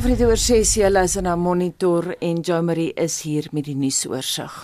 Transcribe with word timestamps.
Alfred 0.00 0.22
oor 0.24 0.38
6 0.40 0.78
jy 0.78 0.88
luister 0.88 1.20
na 1.20 1.34
Monitor 1.36 2.06
en 2.24 2.38
Jo 2.40 2.62
Marie 2.64 2.94
is 2.96 3.18
hier 3.20 3.50
met 3.52 3.66
die 3.68 3.74
nuusoorseig. 3.76 4.54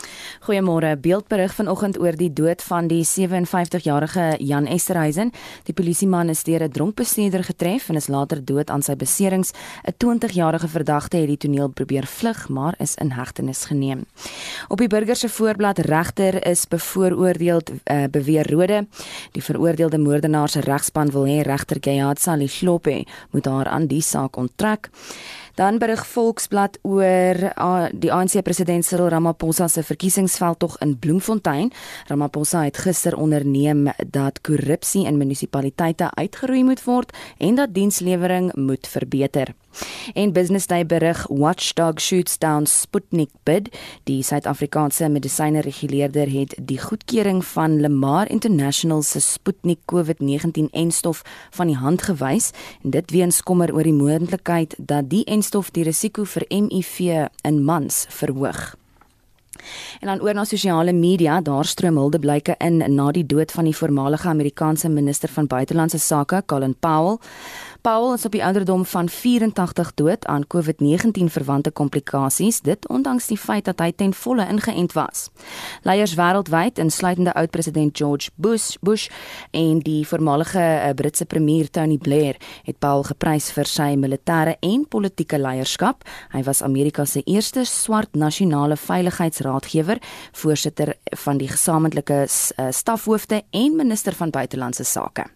Goeiemôre. 0.46 0.92
Beeldberig 1.02 1.54
vanoggend 1.58 1.96
oor 1.98 2.14
die 2.14 2.30
dood 2.30 2.60
van 2.62 2.86
die 2.86 3.00
57-jarige 3.02 4.36
Jan 4.38 4.68
Esterhuizen. 4.70 5.32
Die 5.66 5.74
polisieman 5.74 6.30
is 6.30 6.44
deur 6.46 6.62
'n 6.62 6.70
dronk 6.70 6.94
bestuurder 6.94 7.42
getref 7.42 7.88
en 7.88 7.96
is 7.96 8.06
later 8.06 8.44
dood 8.44 8.70
aan 8.70 8.82
sy 8.82 8.94
beserings. 8.94 9.50
'n 9.50 9.94
20-jarige 9.98 10.68
verdagte 10.68 11.16
het 11.16 11.26
die 11.26 11.36
toneel 11.36 11.68
probeer 11.68 12.06
vlug, 12.06 12.48
maar 12.48 12.74
is 12.78 12.94
in 12.94 13.10
hegtenis 13.10 13.64
geneem. 13.64 14.06
Op 14.68 14.78
die 14.78 14.88
burger 14.88 15.16
se 15.16 15.28
voorblad 15.28 15.78
regter 15.78 16.46
is 16.46 16.68
bevooroordeel 16.68 17.60
uh, 17.90 18.04
beweer 18.10 18.50
rode. 18.50 18.86
Die 19.32 19.42
veroordeelde 19.42 19.98
moordenaar 19.98 20.48
se 20.48 20.60
regspan 20.60 21.10
wil 21.10 21.24
hê 21.24 21.42
regter 21.42 21.76
Gayat 21.80 22.20
Salihlope 22.20 23.04
moet 23.30 23.46
haar 23.46 23.66
aan 23.66 23.86
die 23.86 24.02
saak 24.02 24.36
onttrek. 24.36 24.90
Dan 25.56 25.78
berig 25.80 26.02
Volksblad 26.06 26.74
oor 26.84 27.38
uh, 27.40 27.86
die 27.96 28.10
ANC 28.12 28.42
president 28.44 28.84
Cyril 28.84 29.08
Ramaphosa 29.08 29.68
se 29.72 29.80
verkiesingsveldtog 29.82 30.76
in 30.84 30.98
Bloemfontein. 31.00 31.70
Ramaphosa 32.10 32.66
het 32.66 32.76
gister 32.84 33.16
onderneem 33.16 33.88
dat 34.06 34.40
korrupsie 34.44 35.06
in 35.08 35.16
munisipaliteite 35.16 36.10
uitgeroei 36.12 36.64
moet 36.64 36.84
word 36.84 37.16
en 37.38 37.56
dat 37.56 37.72
dienslewering 37.74 38.52
moet 38.54 38.86
verbeter. 38.86 39.54
En 40.14 40.32
Business 40.32 40.66
Day 40.66 40.86
berig 40.86 41.26
Watchdog 41.28 42.00
shoots 42.00 42.38
down 42.38 42.66
Sputnik 42.66 43.30
bid. 43.42 43.68
Die 44.04 44.22
Suid-Afrikaanse 44.22 45.08
medisyne 45.08 45.60
reguleerder 45.60 46.30
het 46.30 46.54
die 46.58 46.78
goedkeuring 46.80 47.44
van 47.44 47.80
Lemar 47.80 48.30
International 48.30 49.02
se 49.02 49.20
Sputnik 49.20 49.78
COVID-19-enstof 49.92 51.22
van 51.50 51.66
die 51.66 51.76
hand 51.76 52.02
gewys 52.02 52.50
en 52.82 52.90
dit 52.90 53.10
weens 53.10 53.42
kommer 53.42 53.74
oor 53.74 53.86
die 53.86 53.96
moontlikheid 53.96 54.74
dat 54.78 55.10
die 55.10 55.24
enstof 55.24 55.70
die 55.70 55.84
risiko 55.84 56.24
vir 56.24 56.46
HIV 56.48 57.00
in 57.42 57.64
mans 57.64 58.06
verhoog. 58.08 58.76
En 60.00 60.06
dan 60.06 60.20
oor 60.20 60.34
na 60.34 60.44
sosiale 60.44 60.92
media, 60.92 61.40
daar 61.40 61.64
stroom 61.64 61.96
huldeblyke 61.96 62.54
in 62.58 62.82
na 62.94 63.10
die 63.10 63.26
dood 63.26 63.52
van 63.52 63.64
die 63.64 63.76
voormalige 63.76 64.28
Amerikaanse 64.28 64.88
minister 64.88 65.28
van 65.28 65.46
buitelandse 65.46 65.98
sake, 65.98 66.42
Colin 66.46 66.76
Powell. 66.78 67.18
Paul 67.86 68.14
is 68.14 68.24
op 68.24 68.32
die 68.32 68.44
ouderdom 68.44 68.84
van 68.84 69.08
84 69.08 69.94
dood 69.94 70.24
aan 70.26 70.44
COVID-19 70.54 71.24
verwante 71.30 71.70
komplikasies, 71.70 72.60
dit 72.60 72.88
ondanks 72.88 73.26
die 73.26 73.38
feit 73.38 73.64
dat 73.64 73.78
hy 73.78 73.92
ten 73.94 74.14
volle 74.14 74.42
ingeënt 74.50 74.96
was. 74.98 75.28
Leiers 75.86 76.16
wêreldwyd, 76.18 76.80
insluitende 76.82 77.30
oud-president 77.38 77.94
George 77.94 78.32
Bush, 78.34 78.74
Bush 78.80 79.06
en 79.50 79.78
die 79.86 80.02
voormalige 80.06 80.58
uh, 80.58 80.90
Britse 80.98 81.28
premier 81.30 81.70
Tony 81.70 82.00
Blair, 82.02 82.34
het 82.66 82.80
Paul 82.82 83.06
geprys 83.06 83.52
vir 83.54 83.70
sy 83.70 83.92
militêre 83.94 84.56
en 84.66 84.82
politieke 84.90 85.38
leierskap. 85.38 86.02
Hy 86.34 86.42
was 86.42 86.66
Amerika 86.66 87.06
se 87.06 87.22
eerste 87.22 87.62
swart 87.70 88.18
nasionale 88.18 88.74
veiligheidsraadgewer, 88.74 90.02
voorsitter 90.42 90.96
van 91.22 91.38
die 91.38 91.54
gesamentlike 91.54 92.24
uh, 92.26 92.70
stafhoofde 92.74 93.44
en 93.54 93.78
minister 93.78 94.18
van 94.18 94.34
buitelandse 94.34 94.82
sake. 94.82 95.30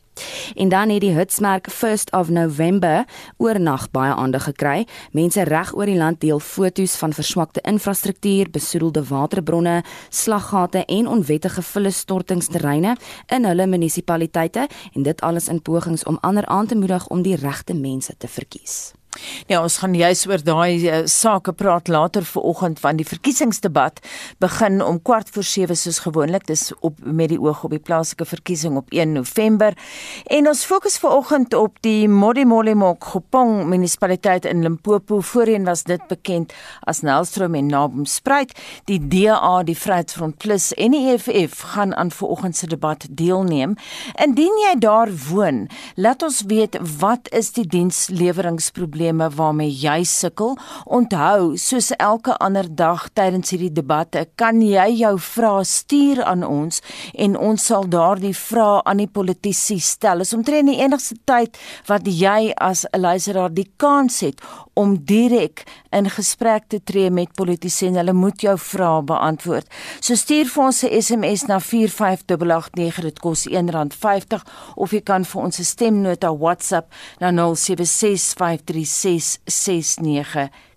En 0.55 0.69
dan 0.69 0.89
het 0.89 1.01
die 1.01 1.13
hitsmerk 1.13 1.71
First 1.71 2.13
of 2.13 2.29
November 2.29 3.05
oornag 3.37 3.91
baie 3.91 4.15
aandag 4.15 4.45
gekry. 4.45 4.87
Mense 5.13 5.43
reg 5.43 5.75
oor 5.75 5.87
die 5.87 5.97
land 5.97 6.21
deel 6.21 6.39
foto's 6.39 6.97
van 6.97 7.13
verswakte 7.13 7.61
infrastruktuur, 7.61 8.51
besoedelde 8.51 9.05
waterbronne, 9.05 9.83
slaggate 10.09 10.85
en 10.85 11.09
onwettige 11.09 11.63
vullestortingsterreine 11.63 12.97
in 13.27 13.45
hulle 13.45 13.67
munisipaliteite 13.67 14.69
en 14.93 15.03
dit 15.03 15.21
alles 15.21 15.49
in 15.49 15.63
pogings 15.63 16.05
om 16.05 16.19
ander 16.21 16.47
aan 16.47 16.67
te 16.67 16.77
moedig 16.77 17.09
om 17.09 17.23
die 17.23 17.37
regte 17.37 17.75
mense 17.75 18.15
te 18.19 18.29
verkies. 18.29 19.00
Ja, 19.51 19.59
ons 19.63 19.81
gaan 19.83 19.95
juis 19.99 20.23
oor 20.31 20.43
daai 20.45 20.87
uh, 20.87 20.99
sake 21.11 21.53
praat 21.59 21.89
later 21.91 22.23
vanoggend 22.25 22.79
van 22.79 22.99
die 23.01 23.07
verkiesingsdebat 23.07 23.99
begin 24.39 24.79
om 24.85 25.01
kwart 25.03 25.33
voor 25.35 25.43
7 25.43 25.77
soos 25.77 25.99
gewoonlik. 26.05 26.47
Dis 26.47 26.71
op 26.81 27.01
met 27.03 27.33
die 27.33 27.41
oog 27.41 27.65
op 27.67 27.75
die 27.75 27.83
plaaslike 27.83 28.25
verkiesing 28.25 28.77
op 28.79 28.93
1 28.95 29.13
November. 29.13 29.75
En 30.31 30.47
ons 30.49 30.63
fokus 30.65 30.99
vanoggend 31.03 31.55
op 31.59 31.81
die 31.83 32.09
Modimolimok 32.09 33.05
Gopong 33.11 33.67
munisipaliteit 33.73 34.47
in 34.47 34.63
Limpopo. 34.63 35.21
Voorheen 35.21 35.67
was 35.67 35.83
dit 35.83 36.07
bekend 36.09 36.55
as 36.87 37.03
Nelstroom 37.03 37.59
en 37.59 37.67
Nabomspruit 37.67 38.55
die 38.87 39.01
DA 39.11 39.63
die 39.67 39.77
Vryheidsfront 39.77 40.39
Plus 40.39 40.71
en 40.79 40.95
die 40.95 41.03
EFF 41.11 41.65
gaan 41.75 41.97
aan 41.99 42.15
vanoggend 42.15 42.57
se 42.57 42.71
debat 42.71 43.07
deelneem. 43.11 43.75
Indien 44.23 44.63
jy 44.69 44.77
daar 44.79 45.11
woon 45.31 45.67
laat 45.97 46.23
ons 46.23 46.45
weet 46.47 46.79
wat 47.01 47.27
is 47.35 47.51
die 47.59 47.67
diensleweringprobleem 47.67 49.01
probleme 49.11 49.31
waarmee 49.37 49.71
jy 49.71 50.05
sukkel. 50.05 50.57
Onthou, 50.87 51.57
soos 51.57 51.91
elke 51.99 52.37
ander 52.39 52.67
dag 52.69 53.09
tydens 53.15 53.51
hierdie 53.51 53.73
debatte, 53.73 54.27
kan 54.37 54.61
jy 54.63 54.87
jou 55.01 55.17
vrae 55.19 55.65
stuur 55.65 56.23
aan 56.25 56.45
ons 56.45 56.81
en 57.15 57.37
ons 57.37 57.67
sal 57.67 57.89
daardie 57.89 58.35
vrae 58.35 58.83
aan 58.85 59.03
die 59.03 59.11
politici 59.11 59.79
stel. 59.81 60.21
Is 60.21 60.35
omtrent 60.35 60.69
die 60.71 60.81
enigste 60.81 61.17
tyd 61.25 61.59
wat 61.89 62.07
jy 62.07 62.53
as 62.57 62.87
'n 62.93 63.01
luisteraar 63.01 63.53
die 63.53 63.71
kans 63.77 64.21
het 64.21 64.41
om 64.75 64.97
direk 65.05 65.65
in 65.91 66.09
gesprek 66.11 66.69
te 66.69 66.81
tree 66.83 67.11
met 67.11 67.35
politici 67.35 67.87
en 67.87 67.95
hulle 67.95 68.13
moet 68.13 68.41
jou 68.41 68.57
vrae 68.59 69.03
beantwoord. 69.03 69.67
So 70.01 70.15
stuur 70.15 70.47
vir 70.47 70.65
ons 70.65 70.83
'n 70.85 71.03
SMS 71.03 71.47
na 71.47 71.59
45889 71.59 73.01
dit 73.01 73.19
kos 73.19 73.47
R1.50 73.49 74.43
of 74.77 74.91
jy 74.91 75.01
kan 75.01 75.25
vir 75.25 75.43
ons 75.43 75.59
'n 75.59 75.65
stemnota 75.65 76.31
WhatsApp 76.37 76.93
na 77.19 77.31
076536 77.31 78.90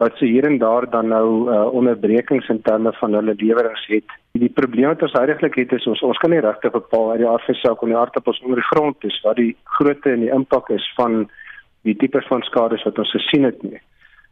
wat 0.00 0.16
se 0.16 0.24
hier 0.24 0.46
en 0.48 0.56
daar 0.58 0.86
dan 0.90 1.10
nou 1.12 1.26
uh, 1.52 1.66
onderbrekings 1.76 2.48
in 2.48 2.62
terme 2.64 2.92
van 2.92 3.14
hulle 3.14 3.34
lewerings 3.36 3.82
het. 3.92 4.14
Die 4.32 4.48
probleem 4.48 4.88
wat 4.88 5.02
ons 5.04 5.16
heidaglik 5.18 5.58
het 5.60 5.74
is 5.76 5.86
ons 5.92 6.00
ons 6.08 6.20
kan 6.22 6.32
nie 6.32 6.40
regtig 6.40 6.72
bepaal 6.72 7.10
uit 7.12 7.20
die 7.20 7.28
van 7.28 7.58
saak 7.60 7.82
of 7.82 7.92
die 7.92 7.98
aardappels 8.00 8.40
onder 8.40 8.62
die 8.62 8.70
grond 8.70 9.04
is 9.04 9.20
wat 9.26 9.36
die 9.36 9.52
grootte 9.76 10.14
en 10.14 10.24
die 10.24 10.32
impak 10.32 10.72
is 10.72 10.86
van 10.96 11.26
die 11.84 11.96
tipe 12.00 12.22
van 12.28 12.42
skades 12.48 12.84
wat 12.88 12.98
ons 12.98 13.12
gesien 13.12 13.44
het 13.44 13.60
nie. 13.62 13.80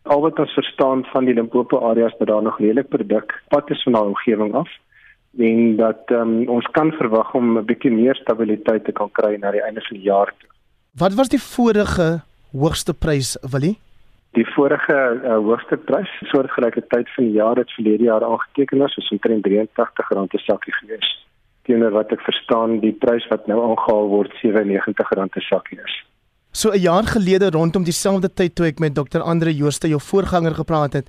Al 0.03 0.21
wat 0.21 0.39
ons 0.39 0.53
verstaan 0.53 1.05
van 1.05 1.25
die 1.25 1.35
Limpopo 1.35 1.79
areas 1.91 2.15
dat 2.19 2.29
daar 2.29 2.43
nog 2.43 2.59
redelik 2.59 2.89
produk 2.89 3.43
pad 3.49 3.71
is 3.71 3.83
van 3.83 3.93
daai 3.93 4.07
omgewing 4.07 4.55
af 4.55 4.69
en 5.39 5.77
dat 5.77 6.11
um, 6.11 6.49
ons 6.49 6.67
kan 6.73 6.91
verwag 6.93 7.35
om 7.35 7.59
'n 7.59 7.65
bietjie 7.65 7.91
meer 7.91 8.15
stabiliteit 8.15 8.85
te 8.85 8.93
kan 8.93 9.11
kry 9.13 9.37
na 9.37 9.51
die 9.51 9.63
einde 9.63 9.81
van 9.81 9.97
die 9.97 10.07
jaar 10.07 10.33
toe. 10.39 10.49
Wat 10.93 11.15
was 11.15 11.29
die 11.29 11.43
vorige 11.43 12.21
hoogste 12.53 12.95
prys, 12.95 13.39
Willie? 13.53 13.79
Die 14.31 14.47
vorige 14.47 15.21
uh, 15.25 15.37
hoogste 15.37 15.77
prys, 15.77 16.11
soortgelyke 16.21 16.87
tyd 16.87 17.09
van 17.15 17.25
die 17.25 17.33
jaar 17.33 17.57
het 17.57 17.71
verlede 17.71 18.05
jaar 18.05 18.25
aangeteken 18.25 18.83
is, 18.83 18.97
is 18.97 19.11
omtrent 19.11 19.47
R83 19.49 20.29
per 20.29 20.41
sakkie 20.41 20.73
gewees. 20.73 21.27
Teenoor 21.63 21.91
wat 21.91 22.13
ek 22.13 22.21
verstaan, 22.21 22.81
die 22.81 22.93
prys 22.93 23.29
wat 23.29 23.47
nou 23.47 23.61
aangehaal 23.71 24.09
word 24.09 24.33
R97 24.43 25.29
per 25.31 25.43
sakkie 25.43 25.81
is. 25.85 26.05
So 26.53 26.71
'n 26.71 26.81
jaar 26.81 27.05
gelede 27.05 27.51
rondom 27.51 27.85
dieselfde 27.85 28.33
tyd 28.35 28.55
toe 28.55 28.67
ek 28.67 28.79
met 28.79 28.95
Dr. 28.95 29.21
Andre 29.21 29.55
Jooste 29.55 29.89
jou 29.89 30.01
voorganger 30.01 30.55
gepraat 30.55 30.93
het, 30.93 31.09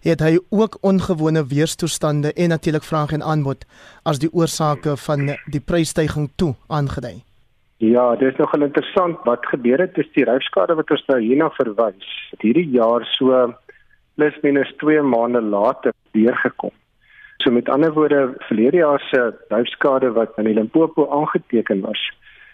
het 0.00 0.20
hy 0.20 0.38
ook 0.50 0.78
ongewone 0.80 1.46
weerstoestande 1.46 2.32
en 2.32 2.48
natuurlik 2.48 2.84
vraag 2.84 3.12
en 3.12 3.22
aanbod 3.22 3.64
as 4.02 4.18
die 4.18 4.32
oorsake 4.32 4.96
van 4.96 5.36
die 5.46 5.60
prysstygings 5.60 6.32
toe 6.36 6.54
aangedui. 6.66 7.22
Ja, 7.76 8.16
dit 8.16 8.32
is 8.32 8.38
nogal 8.38 8.62
interessant 8.62 9.18
wat 9.24 9.46
gebeur 9.46 9.78
het 9.78 9.98
is 9.98 10.08
die 10.14 10.24
ryfskade 10.24 10.74
wat 10.74 10.90
ons 10.90 11.04
nou 11.06 11.20
hierna 11.20 11.50
verwys. 11.50 12.08
Hierdie 12.42 12.70
jaar 12.74 13.04
so 13.04 13.54
plus 14.14 14.34
minus 14.42 14.72
2 14.82 15.02
maande 15.02 15.40
later 15.40 15.92
deurgekom. 16.10 16.72
So 17.38 17.50
met 17.50 17.68
ander 17.68 17.92
woorde, 17.92 18.34
verlede 18.48 18.76
jaar 18.76 19.00
se 19.10 19.32
ryfskade 19.48 20.10
wat 20.12 20.34
in 20.42 20.52
Limpopo 20.52 21.06
aangeteken 21.20 21.80
was, 21.80 22.00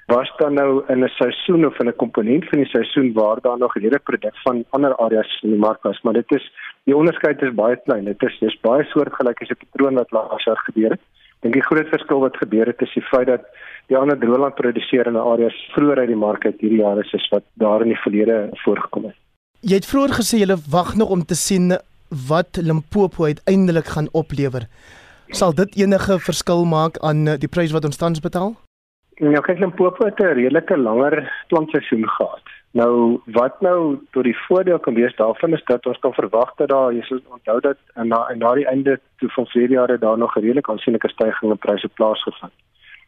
was 0.06 0.33
dan 0.37 0.55
nou 0.55 0.83
in 0.89 1.05
'n 1.05 1.09
seisoen 1.09 1.67
of 1.67 1.79
in 1.79 1.89
'n 1.89 1.97
komponent 1.97 2.49
van 2.49 2.59
die 2.59 2.69
seisoen 2.69 3.12
waar 3.12 3.41
daar 3.41 3.59
nog 3.59 3.75
redelike 3.75 4.03
produk 4.03 4.37
van 4.37 4.65
ander 4.71 4.97
areas 4.97 5.41
in 5.43 5.51
die 5.51 5.59
mark 5.59 5.83
was, 5.83 6.01
maar 6.03 6.12
dit 6.12 6.33
is 6.33 6.53
die 6.85 6.97
onderskeid 6.97 7.43
is 7.43 7.55
baie 7.55 7.77
klein. 7.77 8.05
Dit 8.05 8.23
is 8.23 8.39
dis 8.39 8.61
baie 8.61 8.85
soortgelyk 8.85 9.41
as 9.43 9.51
'n 9.51 9.62
patroon 9.65 9.95
wat 9.95 10.11
laas 10.11 10.45
jaar 10.45 10.62
gebeur 10.65 10.91
het. 10.91 11.01
Dink 11.41 11.55
die 11.55 11.62
groot 11.62 11.89
verskil 11.89 12.21
wat 12.21 12.37
gebeur 12.37 12.67
het 12.67 12.83
is 12.83 12.95
die 12.95 13.03
feit 13.03 13.27
dat 13.27 13.43
die 13.87 13.97
ander 13.97 14.19
droëland 14.19 14.55
produseerende 14.55 15.21
areas 15.21 15.56
vroeër 15.75 15.99
uit 15.99 16.09
die 16.09 16.17
mark 16.17 16.45
uit 16.45 16.61
hierdie 16.61 16.81
jaar 16.81 16.99
is 16.99 17.29
wat 17.31 17.45
daar 17.55 17.81
in 17.81 17.89
die 17.89 18.03
verlede 18.05 18.49
voorgekom 18.65 19.05
het. 19.05 19.17
Jy 19.61 19.75
het 19.75 19.87
vroeër 19.87 20.12
gesê 20.21 20.39
jy 20.41 20.56
wag 20.71 20.95
nog 20.95 21.11
om 21.11 21.25
te 21.25 21.35
sien 21.35 21.73
wat 22.29 22.56
Limpopo 22.56 23.25
uiteindelik 23.25 23.87
gaan 23.87 24.09
oplewer. 24.12 24.67
Sal 25.29 25.55
dit 25.55 25.77
enige 25.77 26.19
verskil 26.19 26.65
maak 26.65 26.99
aan 26.99 27.25
die 27.25 27.49
prys 27.49 27.73
wat 27.73 27.85
ons 27.85 27.97
tans 27.97 28.21
betaal? 28.21 28.55
Nou 29.22 29.40
kyk 29.46 29.61
Limpopo 29.62 30.05
het 30.05 30.19
'n 30.19 30.34
redelike 30.34 30.76
langer 30.76 31.44
plantseisoen 31.49 32.08
gehad. 32.08 32.43
Nou 32.70 33.20
wat 33.25 33.61
nou 33.61 33.99
tot 34.11 34.25
die 34.25 34.38
voordeel 34.46 34.78
kan 34.78 34.94
wees 34.94 35.14
daarvan 35.16 35.52
is 35.52 35.64
dat 35.64 35.87
ons 35.87 35.99
kan 35.99 36.14
verwag 36.14 36.55
dat 36.55 36.69
daar 36.69 36.93
jy 36.93 37.02
sal 37.02 37.20
onthou 37.31 37.61
dat 37.61 37.76
na 37.94 38.26
en 38.28 38.38
na 38.38 38.55
die 38.55 38.66
einde 38.66 39.00
toe 39.19 39.28
van 39.28 39.46
vele 39.46 39.75
jare 39.75 39.99
daar 39.99 40.19
nog 40.19 40.37
'n 40.37 40.40
redelike 40.40 40.70
aansienlike 40.70 41.08
stygings 41.08 41.52
in 41.52 41.58
pryse 41.58 41.88
plaasgevind. 41.88 42.52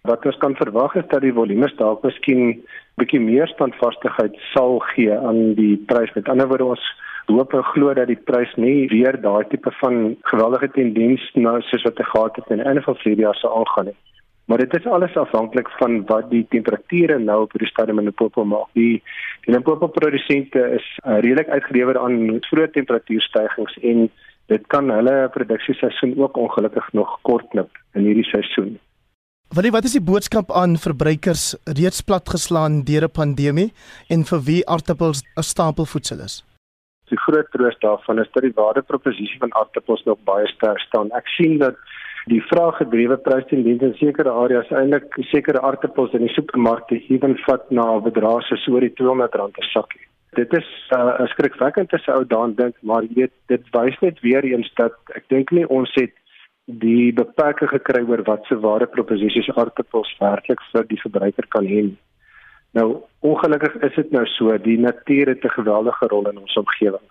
Wat 0.03 0.27
ons 0.27 0.37
kan 0.37 0.57
verwag 0.57 0.95
is 0.95 1.09
dat 1.09 1.21
die 1.21 1.33
volumes 1.33 1.77
dalk 1.77 2.03
miskien 2.03 2.65
bietjie 2.95 3.21
meer 3.21 3.47
standvastigheid 3.47 4.37
sal 4.55 4.79
gee 4.79 5.19
aan 5.19 5.55
die 5.55 5.77
prys. 5.87 6.13
Met 6.15 6.29
ander 6.29 6.49
woorde 6.49 6.65
ons 6.65 6.95
hoop 7.27 7.53
en 7.53 7.65
glo 7.65 7.95
dat 7.95 8.07
die 8.07 8.23
prys 8.25 8.55
nie 8.55 8.89
weer 8.89 9.21
daai 9.21 9.45
tipe 9.49 9.71
van 9.71 10.17
geweldige 10.23 10.71
tendens 10.71 11.31
nou 11.35 11.61
soos 11.61 11.83
wat 11.83 11.97
dit 11.97 12.07
gehad 12.07 12.37
het 12.37 12.51
in 12.51 12.59
'n 12.59 12.67
einde 12.67 12.83
van 12.83 12.95
vele 12.95 13.21
jare 13.21 13.39
sal 13.39 13.59
aangaan 13.59 13.85
nie. 13.85 13.97
Maar 14.47 14.59
dit 14.59 14.75
is 14.79 14.87
alles 14.87 15.17
afhanklik 15.17 15.69
van 15.79 16.05
wat 16.07 16.31
die 16.31 16.47
temperature 16.49 17.19
nou 17.19 17.41
op 17.43 17.53
die 17.59 17.67
stadium 17.67 17.99
in 17.99 18.05
Limpopo 18.05 18.45
maak. 18.45 18.69
Die 18.79 19.03
die 19.47 19.55
Limpopo 19.55 19.89
produsente 19.89 20.63
is 20.79 20.87
uh, 21.03 21.19
redelik 21.19 21.49
uitgelewer 21.49 21.99
aan 21.99 22.39
vroeë 22.47 22.71
temperatuurstygings 22.79 23.79
en 23.83 24.09
dit 24.47 24.67
kan 24.67 24.91
hulle 24.91 25.29
produksieseisoen 25.35 26.15
ook 26.19 26.37
ongelukkig 26.37 26.93
nog 26.93 27.19
kortknip 27.23 27.71
in 27.95 28.07
hierdie 28.07 28.27
seisoen. 28.31 28.77
Wanneer 29.55 29.75
wat 29.75 29.87
is 29.87 29.95
die 29.95 30.03
boodskap 30.03 30.51
aan 30.51 30.75
verbruikers 30.79 31.55
reeds 31.79 32.01
platgeslaan 32.03 32.83
deur 32.87 33.07
'n 33.07 33.17
pandemie 33.19 33.73
en 34.11 34.25
vir 34.31 34.41
wie 34.49 34.63
aardappels 34.67 35.23
'n 35.23 35.43
stapelvoedsel 35.43 36.21
is? 36.21 36.45
Die 37.09 37.19
groot 37.19 37.51
troos 37.51 37.79
daarvan 37.79 38.19
is 38.19 38.31
dat 38.33 38.43
die 38.43 38.55
waardeproposisie 38.55 39.39
van 39.39 39.55
aardappels 39.55 40.03
nog 40.05 40.19
baie 40.25 40.47
sterk 40.47 40.79
staan. 40.79 41.11
Ek 41.11 41.27
sien 41.27 41.59
dat 41.59 41.77
die 42.31 42.43
vraaggedrewe 42.51 43.17
prystendense 43.23 43.87
in 43.87 43.95
sekere 44.01 44.33
areas 44.35 44.71
eintlik 44.75 45.15
sekere 45.31 45.63
aardappels 45.63 46.15
in 46.19 46.25
die 46.27 46.35
supermarkte 46.35 46.99
ewen 47.15 47.37
vat 47.45 47.71
na 47.71 47.87
bedrae 48.03 48.43
so 48.49 48.59
oor 48.73 48.83
die 48.83 48.91
R200 48.91 49.55
per 49.59 49.69
sakkie. 49.71 50.03
Dit 50.37 50.53
is 50.59 50.67
uh, 50.93 51.23
skrikwekkend 51.33 51.95
as 51.95 52.09
ou 52.13 52.25
daan 52.29 52.57
dink, 52.59 52.75
maar 52.83 53.07
jy 53.07 53.15
weet 53.21 53.35
dit 53.53 53.69
wys 53.77 53.99
net 54.03 54.19
weer 54.27 54.45
eens 54.45 54.69
dat 54.81 54.99
ek 55.15 55.29
dink 55.33 55.55
nie 55.55 55.65
ons 55.79 55.93
het 55.97 56.13
die 56.67 57.13
beperking 57.15 57.71
gekry 57.71 58.03
oor 58.09 58.25
wat 58.27 58.49
se 58.49 58.59
ware 58.59 58.91
proposisies 58.91 59.49
aardappels 59.55 60.11
werklik 60.19 60.63
vir 60.73 60.89
die 60.91 61.01
verbruiker 61.05 61.47
kan 61.55 61.69
hê. 61.71 61.85
Nou 62.75 62.89
ongelukkig 63.23 63.79
is 63.87 63.95
dit 63.95 64.11
nou 64.13 64.27
so, 64.35 64.51
die 64.59 64.79
natuur 64.79 65.31
het 65.31 65.45
'n 65.45 65.59
geweldige 65.63 66.11
rol 66.11 66.29
in 66.29 66.43
ons 66.43 66.57
omgewing. 66.59 67.07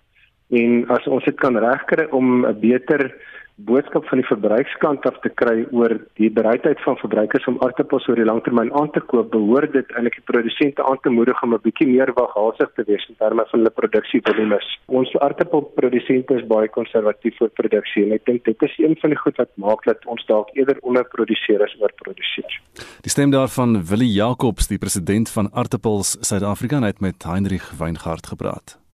En 0.51 0.85
as 0.91 1.07
ons 1.07 1.23
dit 1.23 1.39
kan 1.39 1.57
regkry 1.57 2.05
om 2.11 2.45
'n 2.45 2.59
beter 2.59 3.15
boodskap 3.55 4.03
van 4.09 4.19
die 4.19 4.27
verbruikskant 4.27 5.05
af 5.07 5.15
te 5.23 5.29
kry 5.39 5.63
oor 5.71 5.93
die 6.19 6.29
bereidheid 6.37 6.81
van 6.83 6.97
verbruikers 6.99 7.47
om 7.47 7.59
aardappels 7.63 8.07
oor 8.09 8.19
die 8.19 8.27
langtermyn 8.27 8.71
aan 8.75 8.91
te 8.91 8.99
koop, 8.99 9.31
behoort 9.31 9.71
dit 9.73 9.93
eintlik 9.95 10.17
die 10.19 10.25
produsente 10.27 10.83
aan 10.83 10.99
te 11.03 11.09
moedig 11.09 11.41
om 11.43 11.53
'n 11.55 11.61
bietjie 11.63 11.87
meer 11.87 12.11
waghalsig 12.19 12.69
te 12.75 12.83
wees 12.87 13.05
in 13.07 13.15
terme 13.15 13.45
van 13.47 13.59
hulle 13.59 13.69
produksievolumes. 13.69 14.67
Ons 14.87 15.15
aardappelprodusente 15.15 16.35
is 16.35 16.47
baie 16.47 16.67
konservatief 16.67 17.41
oor 17.41 17.49
produksie 17.49 18.03
en 18.03 18.11
ek 18.11 18.25
dink 18.25 18.43
dit 18.43 18.61
is 18.63 18.77
een 18.77 18.95
van 19.01 19.09
die 19.09 19.19
goed 19.19 19.37
wat 19.37 19.51
maak 19.55 19.83
dat 19.85 20.05
ons 20.05 20.25
dalk 20.25 20.49
eerder 20.53 20.77
onderproduseer 20.81 21.63
as 21.63 21.75
oorproduseer. 21.79 22.59
Die 23.01 23.11
stem 23.11 23.31
daarvan 23.31 23.83
Willie 23.83 24.11
Jacobs, 24.11 24.67
die 24.67 24.77
president 24.77 25.29
van 25.29 25.49
Aardappels 25.53 26.17
Suid-Afrika, 26.19 26.81
het 26.81 26.99
met 26.99 27.23
Heinrich 27.23 27.71
Weingart 27.79 28.27
gepraat. 28.27 28.84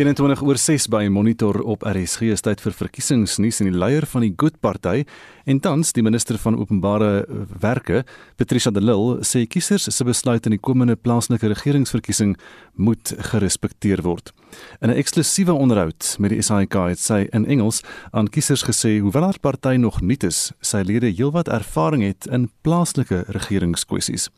In 0.00 0.14
20 0.14 0.40
oor 0.40 0.56
6 0.56 0.86
by 0.88 1.02
Monitor 1.12 1.58
op 1.68 1.82
RSG 1.84 2.30
is 2.32 2.40
tyd 2.40 2.62
vir 2.64 2.72
verkiesingsnuus 2.72 3.58
en 3.60 3.68
die 3.68 3.76
leier 3.76 4.06
van 4.08 4.24
die 4.24 4.30
Good 4.32 4.54
Party 4.64 5.02
en 5.44 5.58
tans 5.60 5.92
die 5.92 6.00
minister 6.00 6.38
van 6.40 6.56
openbare 6.56 7.26
werke 7.60 8.06
Patricia 8.40 8.72
de 8.72 8.80
Lille 8.80 9.18
sê 9.28 9.42
kiesers 9.44 9.90
se 9.92 10.06
besluit 10.08 10.48
in 10.48 10.56
die 10.56 10.62
komende 10.62 10.96
plaaslike 10.96 11.52
regeringsverkiesing 11.52 12.32
moet 12.80 13.12
gerespekteer 13.28 14.00
word. 14.06 14.32
In 14.80 14.88
'n 14.88 14.96
eksklusiewe 14.96 15.52
onderhoud 15.52 16.16
met 16.18 16.30
die 16.30 16.40
SAK 16.42 16.74
het 16.88 16.98
sy 16.98 17.28
in 17.32 17.44
Engels 17.44 17.82
aan 18.10 18.28
kiesers 18.28 18.64
gesê 18.64 19.00
hoewel 19.00 19.22
haar 19.22 19.38
party 19.38 19.76
nog 19.76 20.00
nuut 20.00 20.24
is, 20.24 20.52
sy 20.62 20.80
lede 20.80 21.12
heelwat 21.12 21.48
ervaring 21.48 22.02
het 22.02 22.26
in 22.26 22.50
plaaslike 22.62 23.24
regeringskwessies. 23.28 24.30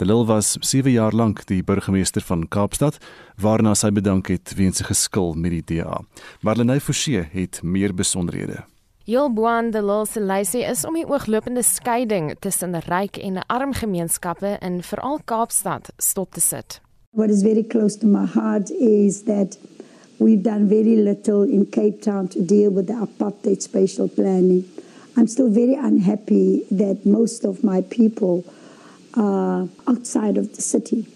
De 0.00 0.06
Lille 0.06 0.24
was 0.24 0.56
7 0.60 0.90
jaar 0.90 1.12
lank 1.12 1.42
die 1.46 1.64
burgemeester 1.64 2.22
van 2.24 2.46
Kaapstad, 2.48 2.96
waarna 3.36 3.74
sy 3.76 3.90
bedank 3.92 4.30
het 4.32 4.54
weens 4.56 4.78
sy 4.80 4.84
geskil 4.88 5.34
met 5.36 5.52
die 5.52 5.64
DA. 5.68 5.98
Marlene 6.40 6.78
Forsie 6.80 7.20
het 7.34 7.58
meer 7.60 7.92
besonderhede. 7.92 8.62
Jul 9.04 9.28
Boan 9.36 9.68
de 9.74 9.82
Lille 9.84 10.06
se 10.08 10.22
lysie 10.24 10.62
is 10.64 10.86
om 10.88 10.96
die 10.96 11.04
ooglopende 11.04 11.60
skeiding 11.60 12.30
tussen 12.40 12.78
ryk 12.86 13.18
en 13.20 13.42
arm 13.52 13.74
gemeenskappe 13.76 14.54
in 14.64 14.78
veral 14.80 15.20
Kaapstad 15.28 15.90
stop 15.98 16.32
te 16.32 16.40
sit. 16.40 16.78
What 17.12 17.28
is 17.28 17.42
very 17.44 17.64
close 17.64 17.98
to 17.98 18.06
my 18.06 18.24
heart 18.24 18.70
is 18.70 19.24
that 19.28 19.58
we've 20.16 20.40
done 20.42 20.64
very 20.68 20.96
little 20.96 21.44
in 21.44 21.68
Cape 21.68 22.00
Town 22.00 22.28
to 22.28 22.40
deal 22.40 22.72
with 22.72 22.86
the 22.86 22.96
apartheid 22.96 23.60
spatial 23.60 24.08
planning. 24.08 24.64
I'm 25.18 25.28
still 25.28 25.52
very 25.52 25.76
unhappy 25.76 26.64
that 26.70 27.04
most 27.04 27.44
of 27.44 27.62
my 27.62 27.82
people 27.82 28.44
uh, 29.14 29.66
outside 29.88 30.36
of 30.36 30.56
the 30.56 30.62
city. 30.62 31.06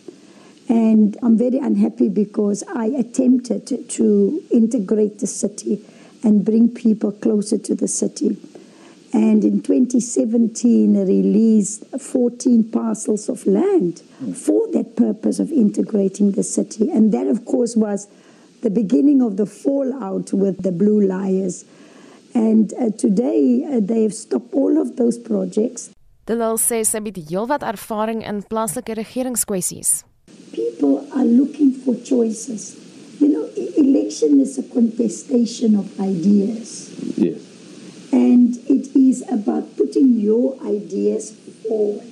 And 0.68 1.16
I'm 1.22 1.36
very 1.36 1.58
unhappy 1.58 2.08
because 2.08 2.64
I 2.74 2.86
attempted 2.86 3.88
to 3.90 4.42
integrate 4.50 5.18
the 5.18 5.26
city 5.26 5.84
and 6.22 6.44
bring 6.44 6.70
people 6.70 7.12
closer 7.12 7.58
to 7.58 7.74
the 7.74 7.88
city. 7.88 8.38
And 9.12 9.44
in 9.44 9.62
2017, 9.62 10.96
released 10.96 11.84
14 12.00 12.70
parcels 12.70 13.28
of 13.28 13.46
land 13.46 14.00
for 14.34 14.66
that 14.72 14.96
purpose 14.96 15.38
of 15.38 15.52
integrating 15.52 16.32
the 16.32 16.42
city. 16.42 16.90
And 16.90 17.12
that, 17.12 17.28
of 17.28 17.44
course, 17.44 17.76
was 17.76 18.08
the 18.62 18.70
beginning 18.70 19.22
of 19.22 19.36
the 19.36 19.46
fallout 19.46 20.32
with 20.32 20.62
the 20.62 20.72
Blue 20.72 21.00
Liars. 21.00 21.64
And 22.34 22.72
uh, 22.74 22.90
today 22.90 23.64
uh, 23.64 23.78
they 23.80 24.02
have 24.02 24.14
stopped 24.14 24.52
all 24.52 24.80
of 24.80 24.96
those 24.96 25.18
projects. 25.18 25.93
Delil 26.24 26.56
sê 26.56 26.78
sy 26.88 27.02
het 27.04 27.18
heelwat 27.28 27.64
ervaring 27.68 28.22
in 28.24 28.38
plaaslike 28.48 28.94
regeringskwessies. 28.96 30.04
People 30.56 31.04
are 31.12 31.26
looking 31.28 31.74
for 31.84 31.94
choices. 32.00 32.80
You 33.20 33.28
know, 33.28 33.44
election 33.76 34.40
is 34.40 34.56
a 34.56 34.62
contestation 34.62 35.76
of 35.76 35.84
ideas. 36.00 36.88
Yes. 37.20 37.44
And 38.10 38.56
it 38.72 38.96
is 38.96 39.20
about 39.28 39.76
putting 39.76 40.16
your 40.18 40.56
ideas 40.64 41.36
forward. 41.68 42.08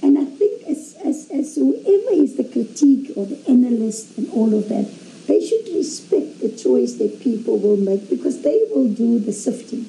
And 0.00 0.16
I 0.16 0.26
think 0.38 0.62
as, 0.70 0.94
as, 1.02 1.26
as 1.34 1.56
whoever 1.56 2.14
is 2.14 2.36
the 2.36 2.46
critique 2.46 3.16
or 3.16 3.26
the 3.26 3.42
analyst 3.50 4.16
and 4.16 4.30
all 4.30 4.54
of 4.54 4.68
that, 4.68 4.86
they 5.26 5.44
should 5.44 5.66
respect 5.74 6.38
the 6.38 6.54
choice 6.54 6.94
that 7.02 7.18
people 7.20 7.58
will 7.58 7.76
make 7.76 8.08
because 8.08 8.42
they 8.42 8.62
will 8.70 8.86
do 8.86 9.18
the 9.18 9.32
sifting. 9.32 9.86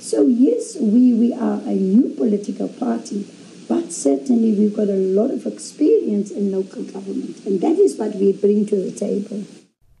So 0.00 0.26
yes, 0.26 0.76
we, 0.80 1.14
we 1.14 1.32
are 1.34 1.60
a 1.66 1.74
new 1.74 2.14
political 2.16 2.68
party, 2.68 3.26
but 3.68 3.92
certainly 3.92 4.52
we've 4.52 4.74
got 4.74 4.88
a 4.88 5.00
lot 5.18 5.30
of 5.30 5.46
experience 5.46 6.30
in 6.30 6.50
local 6.50 6.82
government. 6.82 7.46
And 7.46 7.60
that 7.60 7.78
is 7.78 7.96
what 7.96 8.14
we 8.16 8.32
bring 8.32 8.66
to 8.66 8.76
the 8.76 8.92
table. 8.92 9.44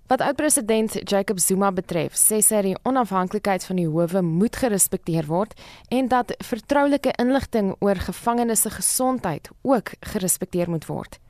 Wat 0.08 0.20
oud-president 0.20 0.96
Jacob 1.04 1.38
Zuma 1.38 1.68
betref, 1.70 2.14
sê 2.16 2.38
sy 2.40 2.62
die 2.64 2.76
onafhanklikheid 2.88 3.66
van 3.68 3.76
die 3.76 3.84
howe 3.84 4.22
moet 4.24 4.56
gerespekteer 4.56 5.28
word 5.28 5.52
en 5.92 6.08
dat 6.08 6.32
vertroulike 6.48 7.12
inligting 7.20 7.74
oor 7.84 8.00
gevangenes 8.00 8.64
se 8.64 8.72
gesondheid 8.72 9.50
ook 9.68 9.92
gerespekteer 10.14 10.72
moet 10.72 10.88
word. 10.88 11.20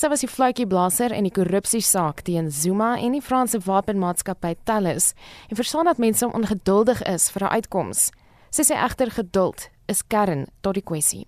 Sy 0.00 0.08
was 0.08 0.22
die 0.24 0.30
fluitjieblaser 0.32 1.12
in 1.12 1.26
die 1.26 1.32
korrupsiesaak 1.36 2.22
teen 2.24 2.46
Zuma 2.48 2.94
en 2.96 3.12
die 3.12 3.20
Franse 3.20 3.58
wapenmaatskappy 3.66 4.54
Thales 4.64 5.10
en 5.50 5.58
verstaan 5.58 5.90
dat 5.90 6.00
mense 6.00 6.24
ongeduldig 6.24 7.02
is 7.04 7.28
vir 7.28 7.44
'n 7.44 7.52
uitkoms. 7.58 8.08
Sy 8.50 8.62
sê 8.62 8.78
egter 8.80 9.10
geduld 9.10 9.68
is 9.92 10.00
kern 10.08 10.46
tot 10.62 10.74
die 10.74 10.86
kwessie. 10.90 11.26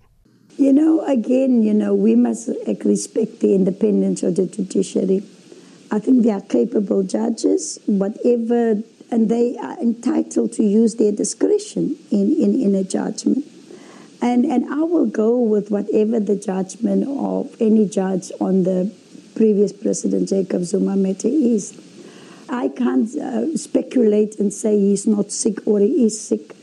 You 0.57 0.73
know, 0.73 1.05
again, 1.05 1.61
you 1.61 1.73
know, 1.73 1.93
we 1.93 2.15
must 2.15 2.49
respect 2.83 3.41
the 3.41 3.53
independence 3.53 4.23
of 4.23 4.33
the 4.35 4.47
judiciary. 4.49 5.21
I 5.91 5.99
think 5.99 6.23
they 6.23 6.33
are 6.33 6.47
capable 6.47 7.03
judges, 7.03 7.79
whatever, 7.85 8.81
and 9.11 9.29
they 9.29 9.55
are 9.61 9.77
entitled 9.81 10.51
to 10.53 10.63
use 10.63 10.95
their 10.95 11.11
discretion 11.11 11.95
in, 12.09 12.33
in, 12.41 12.59
in 12.59 12.73
a 12.73 12.83
judgment. 12.83 13.52
And, 14.23 14.45
and 14.45 14.63
I 14.71 14.83
will 14.83 15.05
go 15.05 15.37
with 15.37 15.69
whatever 15.69 16.17
the 16.17 16.37
judgment 16.37 17.05
of 17.09 17.53
any 17.59 17.85
judge 17.89 18.31
on 18.39 18.63
the 18.63 18.89
previous 19.35 19.73
President 19.73 20.29
Jacob 20.29 20.63
Zuma 20.63 20.95
matter 20.95 21.27
is. 21.27 21.73
I 22.47 22.69
can't 22.69 23.13
uh, 23.17 23.57
speculate 23.57 24.39
and 24.39 24.53
say 24.53 24.79
he's 24.79 25.05
not 25.05 25.33
sick 25.33 25.67
or 25.67 25.79
he 25.79 26.05
is 26.05 26.15
sick. 26.19 26.55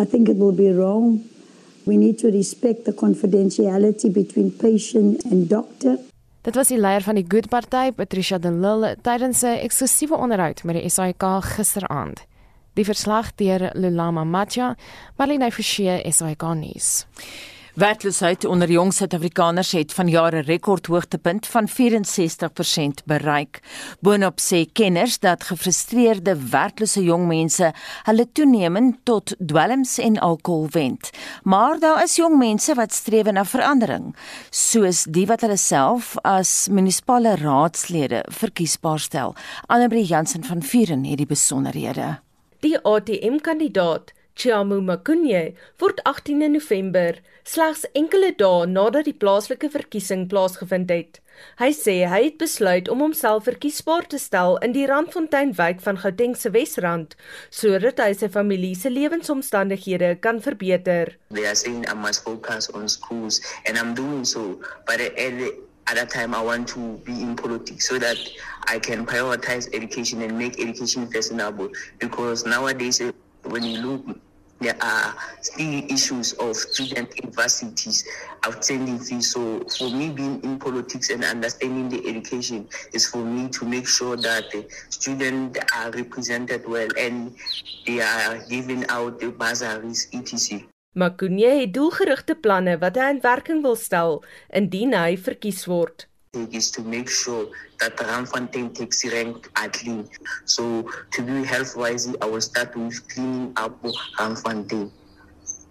I 0.00 0.04
think 0.04 0.28
it 0.28 0.36
will 0.36 0.52
be 0.52 0.72
wrong. 0.72 1.22
We 1.84 1.96
need 1.96 2.18
to 2.18 2.30
respect 2.32 2.86
the 2.86 2.92
confidentiality 2.92 4.12
between 4.12 4.50
patient 4.50 5.24
and 5.26 5.48
doctor. 5.48 5.98
Dit 6.42 6.54
was 6.54 6.68
die 6.68 6.78
leier 6.78 7.02
van 7.02 7.14
die 7.14 7.24
Good 7.28 7.48
Party, 7.48 7.92
Patricia 7.94 8.38
de 8.38 8.50
Lille, 8.50 8.96
tydens 9.02 9.42
'n 9.42 9.62
eksklusiewe 9.62 10.16
onderhoud 10.16 10.64
met 10.64 10.74
die 10.74 10.88
SAK 10.88 11.22
gisteraand. 11.42 12.26
Die 12.76 12.84
verslag 12.84 13.30
deur 13.40 13.70
Lulama 13.74 14.24
Matja, 14.24 14.74
Marlene 15.16 15.48
Forsie, 15.50 15.96
SAK 16.12 16.42
nuus. 16.54 17.06
Werkloosheid 17.76 18.44
onder 18.44 18.70
jong 18.72 18.92
Suid-Afrikaners 18.92 19.72
het 19.72 19.92
vanjaar 19.92 20.34
'n 20.34 20.44
rekordhoogtepunt 20.44 21.46
van 21.46 21.68
64% 21.68 23.04
bereik. 23.04 23.60
Boonop 24.00 24.40
sê 24.40 24.72
kenners 24.72 25.18
dat 25.18 25.44
gefrustreerde 25.44 26.36
werklose 26.50 27.02
jong 27.04 27.26
mense 27.26 27.72
hulle 28.02 28.32
toenemend 28.32 28.96
tot 29.04 29.34
dwelms 29.38 29.98
en 29.98 30.18
alkohol 30.18 30.68
wend. 30.70 31.10
Maar 31.42 31.78
daar 31.78 32.02
is 32.02 32.16
jong 32.16 32.38
mense 32.38 32.74
wat 32.74 32.92
streef 32.92 33.30
na 33.30 33.44
verandering, 33.44 34.16
soos 34.50 35.04
die 35.04 35.26
wat 35.26 35.40
hulle 35.40 35.56
self 35.56 36.16
as 36.22 36.68
munisipale 36.70 37.36
raadslede 37.36 38.24
verkiesbaar 38.28 38.98
stel. 38.98 39.34
Annemarie 39.66 40.04
Jansen 40.04 40.44
van 40.44 40.62
Vuren 40.62 41.04
het 41.04 41.16
die 41.16 41.26
besonderhede. 41.26 42.25
Die 42.66 42.78
ATM-kandidaat 42.82 44.08
Chiamu 44.34 44.80
Makunye 44.82 45.54
word 45.78 46.00
18 46.04 46.50
November, 46.50 47.20
slegs 47.46 47.84
enkele 48.00 48.32
dae 48.40 48.64
nadat 48.66 49.06
die 49.06 49.14
plaaslike 49.14 49.68
verkiesing 49.70 50.24
plaasgevind 50.32 50.90
het. 50.90 51.20
Hy 51.60 51.68
sê 51.78 51.94
hy 52.10 52.18
het 52.24 52.40
besluit 52.40 52.90
om 52.90 53.04
homself 53.04 53.46
verkiesbaar 53.46 54.08
te 54.10 54.18
stel 54.18 54.58
in 54.66 54.74
die 54.74 54.88
Randfonteinwijk 54.90 55.78
van 55.84 56.00
Gauteng 56.02 56.34
se 56.34 56.50
Wesrand 56.56 57.14
sodat 57.60 58.02
hy 58.02 58.10
sy 58.18 58.32
familie 58.34 58.74
se 58.74 58.90
lewensomstandighede 58.90 60.16
kan 60.26 60.42
verbeter. 60.42 61.14
They 61.30 61.46
are 61.46 61.54
saying 61.54 61.86
I 61.86 61.94
must 61.94 62.26
focus 62.26 62.66
on 62.74 62.90
schools, 62.90 63.38
and 63.62 63.78
I'm 63.78 63.94
doing 63.94 64.26
so. 64.26 64.58
But 64.90 64.98
at 64.98 65.14
the 65.14 65.54
at 65.88 65.94
that 65.94 66.10
time, 66.10 66.34
I 66.34 66.42
want 66.42 66.68
to 66.68 66.98
be 67.04 67.12
in 67.22 67.36
politics 67.36 67.88
so 67.88 67.98
that 67.98 68.16
I 68.66 68.78
can 68.78 69.06
prioritize 69.06 69.72
education 69.72 70.22
and 70.22 70.36
make 70.36 70.60
education 70.60 71.06
fashionable. 71.06 71.70
Because 71.98 72.44
nowadays, 72.44 73.00
eh, 73.00 73.12
when 73.44 73.62
you 73.62 73.78
look, 73.78 74.18
there 74.58 74.76
are 74.80 75.14
still 75.42 75.84
issues 75.90 76.32
of 76.34 76.56
student 76.56 77.14
universities, 77.22 78.04
outstanding 78.44 78.98
fees. 78.98 79.32
So 79.32 79.60
for 79.78 79.90
me, 79.90 80.10
being 80.10 80.42
in 80.42 80.58
politics 80.58 81.10
and 81.10 81.22
understanding 81.22 81.88
the 81.88 82.08
education 82.08 82.68
is 82.92 83.06
for 83.06 83.18
me 83.18 83.48
to 83.50 83.64
make 83.64 83.86
sure 83.86 84.16
that 84.16 84.50
the 84.50 84.66
students 84.88 85.60
are 85.76 85.90
represented 85.90 86.66
well 86.66 86.88
and 86.98 87.36
they 87.86 88.00
are 88.00 88.38
given 88.48 88.86
out 88.88 89.20
the 89.20 89.30
bursaries, 89.30 90.08
etc. 90.12 90.62
Makunye 90.96 91.48
het 91.60 91.74
doelgerigte 91.76 92.34
planne 92.40 92.78
wat 92.80 92.96
hy 92.96 93.06
in 93.12 93.18
werking 93.20 93.58
wil 93.60 93.74
stel 93.76 94.14
indien 94.60 94.94
hy 94.96 95.18
verkies 95.20 95.66
word. 95.68 96.06
is 96.58 96.70
to 96.70 96.82
make 96.82 97.10
sure 97.10 97.48
that 97.80 98.00
Ramfontein 98.00 98.70
taxi 98.72 99.10
rank 99.12 99.50
are 99.60 99.68
clean. 99.68 100.08
So 100.44 100.88
to 101.12 101.22
be 101.22 101.44
health 101.44 101.76
wise, 101.76 102.08
I 102.22 102.24
will 102.24 102.40
start 102.40 102.74
with 102.76 102.96
cleaning 103.08 103.52
up 103.56 103.76
Ramfontein. 104.18 104.90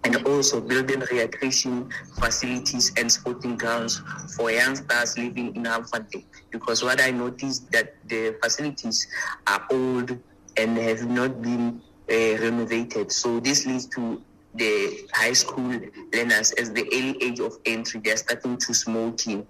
And 0.04 0.16
also 0.28 0.62
building 0.62 1.02
recreation 1.12 1.90
facilities 2.20 2.92
and 2.96 3.12
sporting 3.12 3.58
grounds 3.58 4.02
for 4.36 4.52
youngsters 4.52 5.18
living 5.18 5.56
in 5.56 5.64
Ramfontein. 5.64 6.24
Because 6.52 6.84
what 6.84 7.02
I 7.02 7.10
noticed 7.10 7.72
that 7.72 7.96
the 8.06 8.38
facilities 8.44 9.08
are 9.48 9.66
old 9.72 10.18
and 10.58 10.78
have 10.78 11.10
not 11.10 11.42
been 11.42 11.82
uh, 12.12 12.38
renovated. 12.46 13.12
So 13.12 13.40
this 13.40 13.66
leads 13.66 13.88
to 13.98 14.22
the 14.56 15.08
high 15.14 15.34
school 15.34 15.80
learners 16.14 16.52
as 16.54 16.72
the 16.72 16.86
early 16.94 17.16
age 17.22 17.40
of 17.40 17.58
entry, 17.66 18.02
they're 18.04 18.18
starting 18.18 18.58
to 18.58 18.74
smoking, 18.74 19.46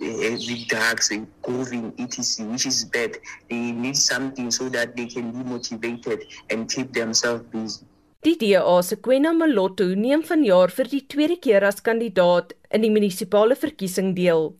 heavy 0.00 0.66
drugs, 0.68 1.10
and 1.10 1.26
grooving, 1.42 1.92
etc., 1.98 2.46
which 2.46 2.66
is 2.66 2.84
bad. 2.84 3.18
They 3.48 3.72
need 3.72 3.96
something 3.96 4.50
so 4.50 4.68
that 4.70 4.96
they 4.96 5.06
can 5.06 5.30
be 5.32 5.44
motivated 5.44 6.24
and 6.50 6.70
keep 6.70 6.92
themselves 6.92 7.44
busy. 7.52 7.84
Die 8.22 8.36
DA 8.36 8.82
se 8.82 8.96
Kwena 8.96 9.32
Malotto 9.32 9.86
neem 9.96 10.20
vanjaar 10.20 10.68
vir 10.76 10.88
die 10.92 11.06
tweede 11.08 11.38
keer 11.40 11.64
as 11.64 11.78
kandidaat 11.80 12.52
in 12.68 12.82
die 12.84 12.90
munisipale 12.92 13.56
verkiesing 13.56 14.10
deel. 14.18 14.50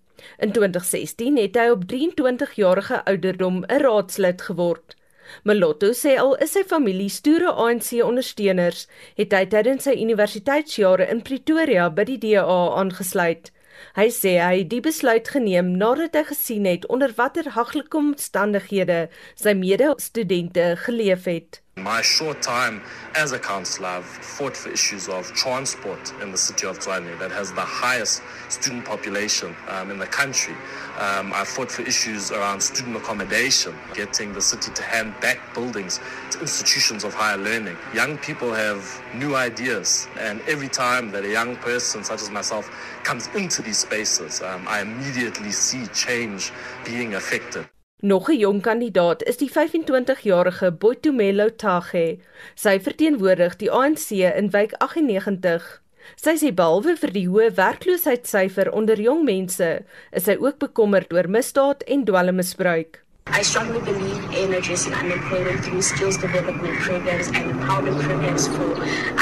In 0.40 0.54
2016 0.56 1.36
het 1.36 1.58
hy 1.60 1.66
op 1.74 1.84
23 1.90 2.54
jarige 2.56 3.02
ouderdom 3.04 3.60
'n 3.66 3.82
raadslid 3.84 4.40
geword. 4.48 4.96
Malotto 5.44 5.92
sê 5.96 6.16
al 6.18 6.34
is 6.44 6.54
sy 6.56 6.64
familie 6.68 7.10
stoere 7.12 7.52
ANC 7.52 7.92
ondersteuners, 8.04 8.86
het 9.20 9.32
hy 9.36 9.44
tydens 9.52 9.88
sy 9.88 9.96
universiteitsjare 10.02 11.08
in 11.12 11.24
Pretoria 11.26 11.88
by 11.90 12.06
die 12.08 12.20
DA 12.24 12.60
aangesluit. 12.80 13.52
Hy 13.96 14.08
sê 14.12 14.36
hy 14.38 14.60
het 14.60 14.70
die 14.72 14.82
besluit 14.84 15.28
geneem 15.32 15.72
nadat 15.80 16.18
hy 16.18 16.24
gesien 16.30 16.68
het 16.68 16.86
onder 16.92 17.14
watter 17.16 17.48
haglike 17.56 17.96
omstandighede 17.96 19.00
sy 19.34 19.56
mede-studente 19.56 20.74
geleef 20.84 21.26
het. 21.30 21.62
My 21.76 22.02
short 22.02 22.42
time 22.42 22.82
as 23.14 23.32
a 23.32 23.38
councillor, 23.38 23.88
I've 23.88 24.04
fought 24.04 24.54
for 24.54 24.68
issues 24.68 25.08
of 25.08 25.32
transport 25.32 26.12
in 26.20 26.30
the 26.30 26.36
city 26.36 26.66
of 26.66 26.78
Tshwane 26.78 27.18
that 27.18 27.30
has 27.30 27.52
the 27.52 27.62
highest 27.62 28.22
student 28.50 28.84
population 28.84 29.56
um, 29.66 29.90
in 29.90 29.98
the 29.98 30.06
country. 30.06 30.54
Um, 30.98 31.32
I 31.32 31.42
fought 31.44 31.70
for 31.70 31.82
issues 31.82 32.32
around 32.32 32.60
student 32.60 32.96
accommodation, 32.96 33.74
getting 33.94 34.32
the 34.32 34.42
city 34.42 34.70
to 34.72 34.82
hand 34.82 35.14
back 35.20 35.54
buildings 35.54 36.00
to 36.32 36.40
institutions 36.40 37.02
of 37.02 37.14
higher 37.14 37.38
learning. 37.38 37.78
Young 37.94 38.18
people 38.18 38.52
have 38.52 39.02
new 39.14 39.34
ideas, 39.34 40.06
and 40.18 40.42
every 40.42 40.68
time 40.68 41.10
that 41.12 41.24
a 41.24 41.30
young 41.30 41.56
person 41.56 42.04
such 42.04 42.20
as 42.20 42.30
myself 42.30 42.70
comes 43.04 43.28
into 43.28 43.62
these 43.62 43.78
spaces, 43.78 44.42
um, 44.42 44.66
I 44.68 44.82
immediately 44.82 45.50
see 45.50 45.86
change 45.88 46.52
being 46.84 47.14
affected. 47.14 47.68
Nog 48.02 48.30
'n 48.30 48.38
jong 48.38 48.60
kandidaat 48.62 49.22
is 49.22 49.36
die 49.36 49.50
25-jarige 49.50 50.72
Boitumelo 50.72 51.48
Tage. 51.56 52.18
Sy 52.54 52.80
verteenwoordig 52.80 53.56
die 53.56 53.70
ANC 53.70 54.10
in 54.10 54.50
wijk 54.50 54.72
98. 54.78 55.82
Sy 56.16 56.34
sê 56.40 56.54
behalwe 56.54 56.96
vir 56.96 57.12
die 57.12 57.26
hoë 57.28 57.50
werkloosheidssyfer 57.54 58.72
onder 58.72 59.00
jong 59.00 59.24
mense, 59.24 59.84
is 60.12 60.24
sy 60.24 60.36
ook 60.40 60.58
bekommerd 60.58 61.12
oor 61.12 61.28
misdaad 61.28 61.82
en 61.82 62.04
dwelmmisbruik. 62.04 63.04
I 63.26 63.42
strongly 63.42 63.80
believe 63.80 64.22
in 64.32 64.52
addressing 64.52 64.92
unemployment 64.92 65.64
through 65.64 65.82
skills 65.82 66.18
development 66.18 66.78
programs 66.80 67.28
and 67.28 67.52
empowerment 67.52 68.02
programs 68.02 68.48
for 68.48 68.74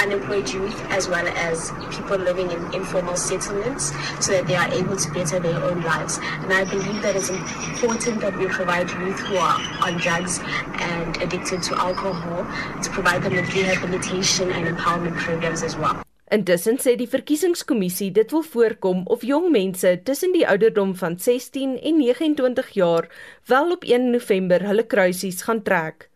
unemployed 0.03 0.49
youth 0.49 0.81
as 0.91 1.09
well 1.09 1.29
as 1.29 1.71
people 1.95 2.17
living 2.17 2.51
in 2.51 2.75
informal 2.75 3.17
settlements 3.17 3.93
so 4.25 4.33
that 4.33 4.47
they 4.47 4.57
are 4.57 4.69
able 4.73 4.97
to 4.97 5.13
better 5.13 5.39
their 5.39 5.63
own 5.63 5.83
lives. 5.83 6.19
And 6.19 6.53
I 6.53 6.65
believe 6.65 7.03
that 7.03 7.17
it's 7.17 7.29
important 7.29 8.21
that 8.23 8.37
we 8.37 8.47
provide 8.47 8.91
youth 8.91 9.21
who 9.21 9.37
are 9.37 9.61
on 9.83 9.99
drugs 9.99 10.41
and 10.41 11.17
addicted 11.19 11.63
to 11.65 11.79
alcohol 11.79 12.45
to 12.83 12.91
provide 12.91 13.23
them 13.23 13.35
with 13.35 13.53
rehabilitation 13.55 14.51
and 14.51 14.77
empowerment 14.77 15.17
programs 15.17 15.63
as 15.63 15.77
well. 15.77 16.03
Intussen 16.29 16.77
sê 16.77 16.93
die 17.01 17.09
verkiesingskommissie 17.09 18.11
dit 18.13 18.33
wil 18.35 18.43
voorkom 18.45 19.07
of 19.15 19.23
jong 19.25 19.47
mense 19.53 19.95
tussen 20.05 20.35
die 20.37 20.45
ouderdom 20.45 20.91
van 21.01 21.17
16 21.17 21.79
en 21.81 21.97
29 22.03 22.69
jaar 22.77 23.09
wel 23.49 23.73
op 23.73 23.85
1 23.85 24.11
November 24.13 24.67
hulle 24.69 24.85
kruisies 24.85 25.41
gaan 25.47 25.63
trek. 25.65 26.11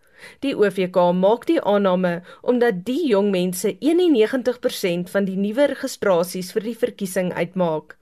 Die 0.44 0.52
OVK 0.52 0.98
maak 1.16 1.46
die 1.48 1.56
aanname 1.60 2.12
omdat 2.42 2.84
die 2.84 3.06
jong 3.08 3.30
mense 3.32 3.72
91% 3.80 5.08
van 5.14 5.24
die 5.24 5.38
nuwe 5.40 5.70
registrasies 5.72 6.52
vir 6.52 6.68
die 6.68 6.76
verkiesing 6.84 7.32
uitmaak. 7.32 7.96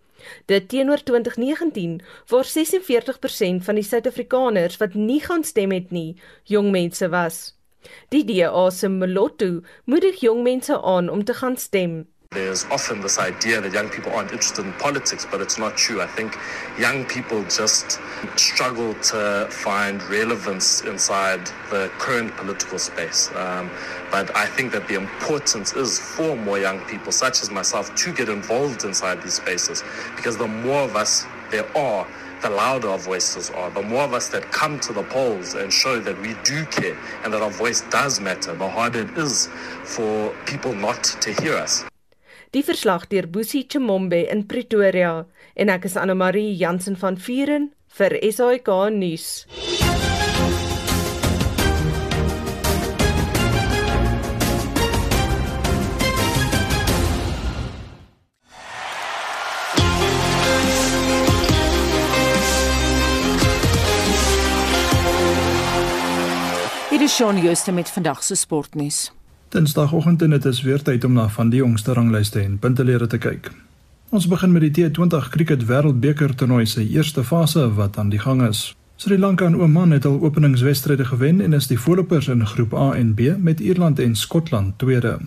Dit 0.51 0.69
teenoor 0.75 1.07
2019 1.07 2.01
waar 2.35 2.51
46% 2.57 3.65
van 3.71 3.79
die 3.79 3.87
Suid-Afrikaners 3.87 4.83
wat 4.83 4.99
nie 4.99 5.23
gaan 5.23 5.47
stem 5.47 5.71
het 5.79 5.95
nie, 5.95 6.19
jong 6.45 6.75
mense 6.75 7.09
was. 7.15 7.60
Die 8.13 8.25
DA 8.25 8.71
se 8.71 8.89
Moloto 8.89 9.61
moedig 9.85 10.21
jong 10.21 10.43
mense 10.43 10.83
aan 10.83 11.09
om 11.09 11.25
te 11.25 11.35
gaan 11.35 11.57
stem. 11.57 12.07
There's 12.33 12.65
often 12.71 13.01
this 13.01 13.19
idea 13.19 13.61
that 13.61 13.73
young 13.73 13.89
people 13.89 14.13
aren't 14.13 14.31
interested 14.31 14.65
in 14.65 14.73
politics, 14.75 15.27
but 15.29 15.41
it's 15.41 15.59
not 15.59 15.77
true. 15.77 16.01
I 16.01 16.07
think 16.07 16.39
young 16.79 17.05
people 17.05 17.43
just 17.43 17.99
struggle 18.37 18.95
to 19.11 19.49
find 19.51 20.01
relevance 20.05 20.83
inside 20.83 21.51
the 21.71 21.91
current 21.99 22.37
political 22.37 22.79
space. 22.79 23.35
Um, 23.35 23.69
but 24.13 24.31
I 24.37 24.47
think 24.47 24.71
that 24.71 24.87
the 24.87 24.95
importance 24.95 25.73
is 25.73 25.99
for 25.99 26.37
more 26.37 26.61
young 26.61 26.79
people, 26.83 27.11
such 27.11 27.43
as 27.43 27.51
myself, 27.51 27.93
to 27.97 28.13
get 28.13 28.29
involved 28.29 28.85
inside 28.85 29.25
these 29.25 29.35
spaces. 29.35 29.83
Because 30.15 30.37
the 30.37 30.47
more 30.47 30.83
of 30.83 30.95
us 30.95 31.27
there 31.51 31.67
are, 31.77 32.07
the 32.43 32.51
louder 32.51 32.89
our 32.89 32.99
voices 32.99 33.51
are. 33.51 33.71
The 33.71 33.83
more 33.83 34.03
of 34.03 34.15
us 34.15 34.29
that 34.29 34.51
come 34.53 34.81
to 34.81 34.93
the 34.93 35.03
polls 35.05 35.55
and 35.55 35.73
show 35.73 36.01
that 36.01 36.21
we 36.21 36.35
do 36.45 36.65
care 36.67 36.97
and 37.25 37.33
that 37.33 37.43
our 37.43 37.51
voice 37.51 37.83
does 37.91 38.21
matter, 38.21 38.55
the 38.55 38.69
harder 38.69 39.03
it 39.03 39.19
is 39.19 39.49
for 39.85 40.35
people 40.47 40.75
not 40.75 41.05
to 41.21 41.33
hear 41.43 41.57
us. 41.57 41.85
Die 42.53 42.63
verslag 42.63 43.07
deur 43.11 43.29
Boesie 43.31 43.69
Chimombe 43.69 44.27
in 44.27 44.43
Pretoria 44.43 45.27
en 45.55 45.71
ek 45.71 45.87
is 45.87 45.97
Anne 45.97 46.17
Marie 46.19 46.51
Jansen 46.59 46.97
van 46.99 47.15
Vuren 47.17 47.71
vir 47.95 48.19
SAK 48.27 48.75
nuus. 48.91 49.90
Is 67.11 67.17
Shaun 67.17 67.43
Jooste 67.43 67.73
met 67.73 67.91
vandag 67.91 68.23
se 68.23 68.35
sportnuus. 68.35 69.13
Dinsdagoggend 69.49 70.23
en 70.23 70.31
dit 70.31 70.45
is 70.45 70.61
weer 70.63 70.83
tyd 70.83 71.05
om 71.05 71.13
na 71.13 71.29
van 71.29 71.49
die 71.51 71.59
jongste 71.59 71.93
ranglyste 71.93 72.41
en 72.41 72.59
puntelere 72.59 73.07
te 73.07 73.19
kyk. 73.19 73.51
Ons 74.15 74.29
begin 74.31 74.53
met 74.53 74.63
die 74.63 74.71
T20 74.91 75.31
Cricket 75.35 75.65
Wêreldbeker 75.67 76.35
toernooi 76.35 76.67
se 76.67 76.87
eerste 76.87 77.25
fase 77.25 77.67
wat 77.75 77.99
aan 77.99 78.13
die 78.15 78.19
gang 78.19 78.45
is. 78.47 78.77
Sri 78.97 79.19
Lanka 79.19 79.47
en 79.47 79.59
Oman 79.59 79.91
het 79.91 80.07
al 80.07 80.21
openingswedstryde 80.21 81.05
gewen 81.05 81.41
en 81.41 81.53
is 81.53 81.67
die 81.67 81.81
voorlopers 81.81 82.29
in 82.29 82.47
groep 82.47 82.75
A 82.75 82.93
en 82.95 83.15
B 83.15 83.35
met 83.39 83.61
Ierland 83.61 83.99
en 83.99 84.15
Skotland 84.17 84.79
tweede. 84.79 85.19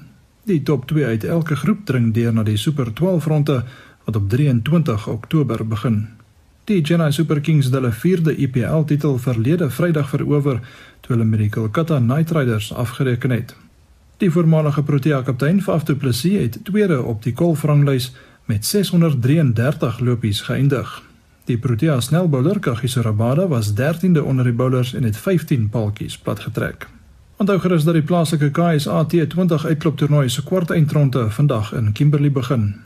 Die 0.45 0.63
top 0.63 0.87
2 0.87 1.05
uit 1.05 1.23
elke 1.23 1.55
groep 1.55 1.85
dring 1.85 2.13
deur 2.13 2.33
na 2.33 2.43
die 2.43 2.57
Super 2.57 2.93
12 2.93 3.25
ronde 3.25 3.63
wat 4.05 4.15
op 4.15 4.29
23 4.29 5.07
Oktober 5.07 5.67
begin. 5.67 6.07
Die 6.65 6.81
Chennai 6.81 7.11
Super 7.11 7.41
Kings 7.41 7.65
het 7.65 7.73
hulle 7.75 7.89
vierde 7.91 8.31
IPL 8.39 8.85
titel 8.87 9.17
verlede 9.19 9.67
Vrydag 9.69 10.07
verower 10.09 10.61
toe 11.03 11.11
hulle 11.11 11.25
met 11.27 11.41
die 11.41 11.49
Kolkata 11.51 11.97
Knight 11.99 12.31
Riders 12.31 12.69
afgereken 12.73 13.33
het. 13.35 13.51
Die 14.23 14.29
voormalige 14.31 14.83
Protea 14.83 15.19
kaptein 15.27 15.59
Faf 15.61 15.83
du 15.83 15.95
Plessis 15.99 16.39
het 16.39 16.59
tweede 16.63 17.01
op 17.01 17.23
die 17.23 17.33
golfranglys 17.35 18.13
met 18.47 18.65
633 18.65 19.99
lopies 19.99 20.41
geëindig. 20.47 20.93
Die 21.51 21.57
Protea 21.57 21.99
snelbouler 21.99 22.59
Kagiso 22.59 23.01
Rabada 23.01 23.47
was 23.47 23.73
13de 23.75 24.23
onder 24.23 24.47
die 24.47 24.55
bowlers 24.55 24.93
en 24.93 25.03
het 25.03 25.17
15 25.17 25.69
paltjies 25.69 26.17
platgetrek. 26.17 26.87
Onthou 27.37 27.59
gerus 27.59 27.83
dat 27.83 27.99
die 27.99 28.07
plaaslike 28.07 28.51
KSA 28.55 29.03
T20 29.11 29.67
uitkloptoernooi 29.67 30.29
se 30.29 30.43
kwart 30.43 30.71
eindronde 30.71 31.29
vandag 31.29 31.73
in 31.73 31.91
Kimberley 31.91 32.31
begin. 32.31 32.82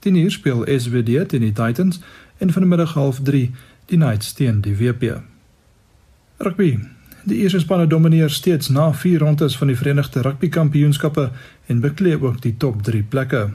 10uur 0.00 0.30
speel 0.30 0.64
SWD 0.78 1.28
teen 1.28 1.40
die 1.40 1.52
Titans 1.52 2.00
en 2.38 2.52
vanmiddag 2.52 2.94
half 2.94 3.20
3 3.22 3.50
die 3.86 3.98
Knights 3.98 4.32
teen 4.32 4.60
die 4.60 4.76
WP. 4.76 5.20
Rugby. 6.38 6.78
Die 7.24 7.36
eerste 7.42 7.60
spanne 7.60 7.86
domineer 7.86 8.30
steeds 8.30 8.68
na 8.68 8.92
4 8.92 9.18
rondes 9.18 9.56
van 9.56 9.66
die 9.66 9.76
Verenigde 9.76 10.20
Rugby 10.20 10.48
Kampioenskappe 10.48 11.30
en 11.66 11.80
beklee 11.80 12.22
ook 12.22 12.40
die 12.40 12.56
top 12.56 12.82
3 12.82 13.02
plekke. 13.02 13.50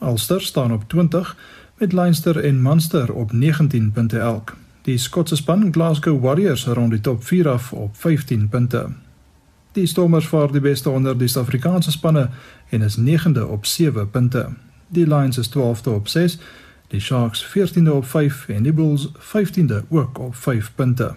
Ulster 0.00 0.40
staan 0.40 0.72
op 0.72 0.84
20 0.88 1.36
met 1.78 1.92
Leinster 1.92 2.44
en 2.44 2.62
Munster 2.62 3.12
op 3.12 3.32
19 3.32 3.90
punte 3.92 4.18
elk. 4.18 4.56
Die 4.82 4.98
Skotse 4.98 5.36
span 5.36 5.72
Glasgow 5.72 6.22
Warriors 6.22 6.66
rond 6.66 6.90
die 6.90 7.00
top 7.00 7.24
4 7.24 7.48
af 7.48 7.72
op 7.72 7.96
15 7.96 8.48
punte. 8.48 8.86
Die 9.72 9.86
Stormers 9.86 10.26
vaar 10.26 10.52
die 10.52 10.60
beste 10.60 10.90
onder 10.90 11.18
die 11.18 11.28
Suid-Afrikaanse 11.28 11.90
spanne 11.90 12.30
en 12.70 12.82
is 12.82 12.98
9de 12.98 13.42
op 13.46 13.66
7 13.66 14.10
punte. 14.10 14.48
Die 14.88 15.06
Lions 15.06 15.38
is 15.38 15.48
12de 15.48 15.90
op 15.90 16.08
6 16.08 16.38
die 16.88 17.00
Sharks 17.00 17.44
14de 17.44 17.90
op 17.90 18.06
5 18.06 18.48
en 18.48 18.62
die 18.62 18.72
Bulls 18.72 19.08
15de 19.18 19.82
ook 19.88 20.18
op 20.18 20.34
5 20.34 20.72
punte. 20.74 21.14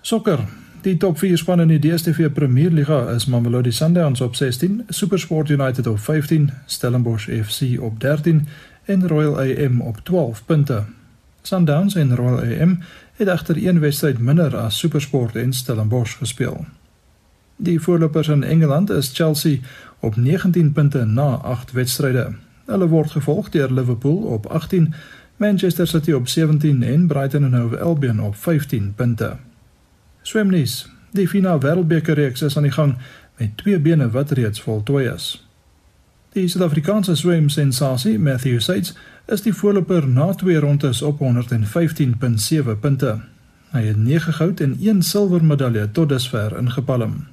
Sokker. 0.00 0.38
Die 0.80 0.96
top 0.96 1.18
4 1.18 1.38
spanne 1.38 1.62
in 1.62 1.68
die 1.68 1.78
DStv 1.78 2.28
Premier 2.32 2.70
Liga 2.70 3.08
is 3.10 3.26
Mamelodi 3.26 3.72
Sundowns 3.72 4.20
op 4.20 4.34
16, 4.34 4.84
SuperSport 4.88 5.48
United 5.48 5.86
op 5.86 5.98
15, 5.98 6.50
Stellenbosch 6.66 7.28
FC 7.44 7.80
op 7.80 8.00
13 8.00 8.46
en 8.84 9.08
Royal 9.08 9.38
AM 9.38 9.80
op 9.80 9.98
12 10.02 10.44
punte. 10.44 10.84
Sundowns 11.42 11.94
en 11.94 12.16
Royal 12.16 12.60
AM 12.60 12.78
het 13.16 13.28
egter 13.28 13.66
een 13.66 13.80
wedstryd 13.80 14.18
minder 14.18 14.56
as 14.56 14.78
SuperSport 14.78 15.36
en 15.36 15.52
Stellenbosch 15.52 16.16
gespeel. 16.18 16.66
Die 17.56 17.80
voorlopers 17.80 18.28
in 18.28 18.42
Engeland 18.42 18.90
is 18.90 19.10
Chelsea 19.14 19.58
op 20.00 20.16
19 20.16 20.72
punte 20.72 21.04
na 21.04 21.34
8 21.34 21.72
wedstryde. 21.72 22.32
Hulle 22.66 22.88
word 22.90 23.10
gevolg 23.10 23.50
deur 23.54 23.72
Liverpool 23.72 24.16
op 24.16 24.46
18, 24.46 24.94
Manchester 25.36 25.86
City 25.86 26.12
op 26.12 26.28
17 26.28 26.82
en 26.82 27.06
Brighton 27.06 27.54
Hove 27.54 27.78
Albion 27.80 28.20
op 28.20 28.36
15 28.36 28.92
punte. 28.94 29.36
Swemnies. 30.22 30.88
Die 31.10 31.28
finaal 31.28 31.60
Wêreldbeker 31.60 32.14
reeks 32.14 32.42
is 32.42 32.56
aan 32.56 32.62
die 32.62 32.72
gang 32.72 32.96
met 33.36 33.56
twee 33.56 33.78
bene 33.78 34.10
wat 34.10 34.30
reeds 34.30 34.60
voltooi 34.60 35.06
is. 35.08 35.46
Die 36.32 36.48
Suid-Afrikaanse 36.48 37.14
swem 37.16 37.48
sensasie 37.48 38.18
Matthew 38.18 38.60
Seitz 38.60 38.92
is 39.26 39.42
die 39.42 39.54
voorloper 39.54 40.08
na 40.08 40.32
twee 40.34 40.58
rondes 40.60 41.02
op 41.02 41.22
115.7 41.22 42.80
punte. 42.80 43.20
Hy 43.70 43.82
het 43.86 43.96
9 43.96 44.32
goud 44.32 44.60
en 44.60 44.76
1 44.80 45.02
silwer 45.02 45.44
medalje 45.44 45.90
tot 45.92 46.08
dusver 46.08 46.58
ingepalm. 46.58 47.26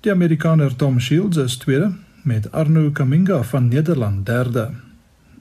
Die 0.00 0.12
Amerikaner 0.12 0.76
Tom 0.76 1.00
Shields 1.00 1.36
is 1.36 1.56
tweede 1.56 1.92
met 2.26 2.52
Arno 2.52 2.90
Kaminga 2.90 3.42
van 3.42 3.68
Nederland 3.68 4.26
derde. 4.26 4.70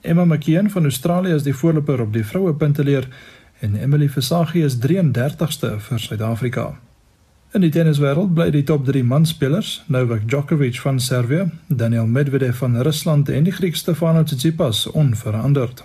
Emma 0.02 0.26
McKeon 0.26 0.70
van 0.70 0.84
Australië 0.84 1.34
is 1.34 1.44
die 1.44 1.56
voorloper 1.56 2.02
op 2.02 2.14
die 2.14 2.26
vroue 2.26 2.54
punteleer 2.54 3.08
en 3.60 3.76
Emily 3.76 4.10
Versaghi 4.10 4.62
is 4.64 4.78
33ste 4.78 5.72
vir 5.88 6.00
Suid-Afrika. 6.00 6.66
In 7.58 7.66
die 7.66 7.72
tenniswêreld 7.72 8.36
bly 8.38 8.52
die 8.54 8.64
top 8.64 8.86
3 8.86 9.02
manspelers, 9.04 9.84
Novak 9.88 10.28
Djokovic 10.30 10.78
van 10.84 11.00
Servië, 11.00 11.50
Daniel 11.68 12.06
Medvedev 12.06 12.58
van 12.62 12.78
Rusland 12.82 13.30
en 13.30 13.50
die 13.50 13.56
Griek 13.56 13.76
Stefanos 13.76 14.30
Tsitsipas 14.30 14.86
onveranderd. 14.92 15.84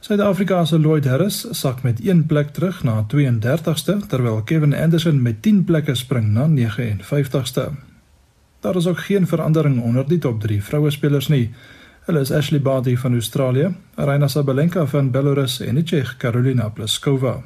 Suid-Afrika 0.00 0.64
se 0.64 0.78
Lloyd 0.78 1.04
Harris 1.04 1.46
sak 1.50 1.82
met 1.82 2.00
1 2.04 2.26
plek 2.26 2.52
terug 2.52 2.84
na 2.84 3.00
32ste 3.14 3.96
terwyl 4.06 4.42
Kevin 4.44 4.74
Anderson 4.74 5.22
met 5.22 5.42
10 5.42 5.64
plekke 5.64 5.94
spring 5.94 6.32
na 6.32 6.46
59ste. 6.46 7.70
Daar 8.60 8.76
is 8.76 8.86
ook 8.86 8.98
geen 8.98 9.26
verandering 9.26 9.82
onder 9.82 10.08
die 10.08 10.18
top 10.18 10.40
3 10.40 10.62
vroue 10.62 10.90
spelers 10.90 11.28
nie. 11.28 11.50
Hulle 12.06 12.20
is 12.20 12.32
Ashley 12.32 12.60
Barty 12.62 12.96
van 12.96 13.12
Australië, 13.12 13.74
Aryna 13.94 14.28
Sabalenka 14.28 14.86
van 14.86 15.10
Belarus 15.10 15.60
en 15.60 15.74
die 15.74 15.84
Tsjeeg 15.84 16.16
Karolina 16.16 16.68
Pliskova. 16.68 17.42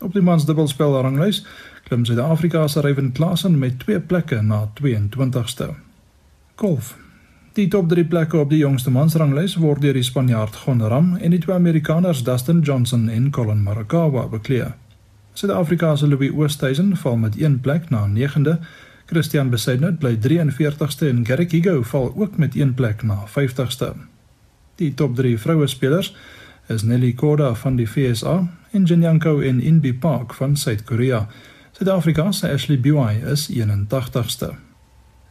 Op 0.00 0.12
die 0.12 0.22
mans 0.22 0.46
dubbelspel 0.46 1.00
ranglys 1.02 1.42
klim 1.84 2.04
Suid-Afrika 2.04 2.68
se 2.68 2.80
Ryan 2.80 3.12
Klassen 3.12 3.58
met 3.58 3.78
2 3.78 4.00
plekke 4.00 4.42
na 4.42 4.68
22ste. 4.80 5.74
Golf. 6.54 6.96
Die 7.52 7.68
top 7.68 7.88
3 7.88 8.04
plekke 8.04 8.38
op 8.38 8.50
die 8.50 8.60
jongste 8.62 8.90
mansranglys 8.90 9.56
word 9.58 9.82
deur 9.82 9.96
die 9.98 10.06
Spanjaard 10.06 10.56
Gon 10.56 10.82
Ram 10.82 11.16
en 11.16 11.34
die 11.34 11.40
twee 11.42 11.56
Amerikaners 11.56 12.22
Dustin 12.24 12.60
Johnson 12.60 13.08
en 13.08 13.30
Colin 13.30 13.62
Morikawa 13.62 14.28
bekleed. 14.30 14.78
Suid-Afrika 15.34 15.96
se 15.96 16.06
Louis 16.06 16.30
Oosthuizen 16.30 16.96
val 16.96 17.16
met 17.16 17.36
1 17.36 17.60
plek 17.60 17.90
na 17.90 18.06
9de. 18.06 18.58
Christian 19.10 19.48
Besaidnout 19.50 19.98
bly 19.98 20.14
43ste 20.22 21.08
en 21.10 21.24
Gareth 21.26 21.50
Higo 21.50 21.82
val 21.82 22.12
ook 22.16 22.36
met 22.38 22.54
1 22.54 22.74
plek 22.74 23.02
na 23.02 23.24
50ste. 23.26 23.88
Die 24.78 24.94
top 24.94 25.16
3 25.16 25.38
vroue 25.38 25.66
spelers 25.66 26.12
is 26.68 26.82
Nelly 26.82 27.12
Korda 27.12 27.54
van 27.54 27.76
die 27.76 27.88
FSA 27.90 28.36
en 28.70 28.84
Jinyanko 28.84 29.40
en 29.40 29.60
Inbi 29.60 29.94
Park 29.94 30.34
van 30.34 30.56
Suid-Korea. 30.56 31.26
Suid-Afrika 31.72 32.30
se 32.32 32.52
Ashley 32.52 32.80
Buy 32.80 33.18
is 33.32 33.50
81ste. 33.50 34.54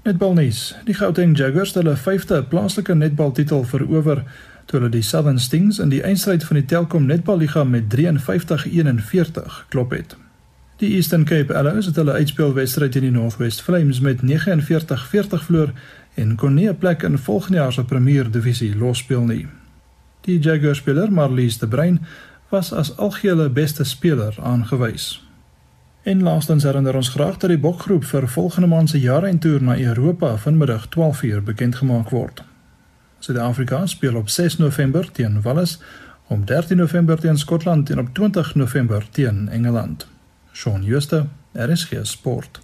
Netbalnuus. 0.04 0.76
Die 0.86 0.94
Gauteng 0.94 1.38
Jaguars 1.38 1.74
het 1.74 1.84
hulle 1.84 1.96
5de 1.98 2.44
plaaslike 2.48 2.94
netbaltitel 2.94 3.63
verower 3.63 4.26
toe 4.65 4.80
hulle 4.80 4.92
die 4.92 5.02
Southern 5.02 5.39
Stings 5.39 5.80
in 5.80 5.89
die 5.89 6.04
eindstryd 6.04 6.44
van 6.44 6.60
die 6.60 6.65
Telkom 6.65 7.06
Netballiga 7.06 7.63
met 7.63 7.88
53-41 7.96 9.63
klop 9.70 9.96
het. 9.96 10.20
Die 10.80 10.96
Eastern 10.96 11.26
Cape 11.26 11.56
Allies 11.58 11.89
het 11.89 11.98
hulle 12.00 12.13
uitspelwedstryd 12.15 12.94
teen 12.96 13.04
die 13.04 13.12
Northwest 13.12 13.62
Flames 13.62 13.98
met 14.00 14.22
49-40 14.24 15.42
verloor 15.44 15.74
en 16.15 16.38
kon 16.39 16.54
nie 16.54 16.70
'n 16.70 16.78
plek 16.78 17.04
in 17.04 17.18
volgende 17.18 17.58
jaar 17.58 17.74
se 17.74 17.84
Premier 17.84 18.32
Divisie 18.32 18.76
losspeel 18.76 19.26
nie. 19.26 19.48
Die 20.22 20.39
Jaguars 20.39 20.78
speler 20.78 21.12
Marlies 21.12 21.58
de 21.58 21.68
Bruin 21.68 22.00
was 22.50 22.74
as 22.74 22.98
algehele 22.98 23.50
beste 23.50 23.84
speler 23.84 24.36
aangewys. 24.42 25.28
En 26.04 26.24
laastens 26.24 26.63
herinner 26.63 26.96
ons 26.96 27.10
graag 27.10 27.38
dat 27.38 27.50
die 27.50 27.60
bokgroep 27.60 28.04
vir 28.04 28.28
volgende 28.28 28.68
maand 28.68 28.89
se 28.89 29.00
jaareindtoer 29.00 29.63
na 29.63 29.80
Europa 29.80 30.38
vanmiddag 30.38 30.88
12:00 30.88 31.44
bekend 31.44 31.76
gemaak 31.76 32.10
word. 32.10 32.44
Suid-Afrika 33.20 33.86
speel 33.86 34.15
op 34.15 34.30
6 34.30 34.58
November 34.58 35.12
teen 35.12 35.42
Wales, 35.42 35.80
om 36.28 36.46
13 36.46 36.78
November 36.78 37.20
teen 37.20 37.38
Skotland 37.38 37.89
en 37.89 38.00
op 38.00 38.13
20 38.13 38.56
November 38.56 39.06
teen 39.12 39.50
Engeland. 39.50 40.08
Shaun 40.60 40.84
Schuster, 40.84 41.26
RSG 41.54 42.02
Sport. 42.04 42.60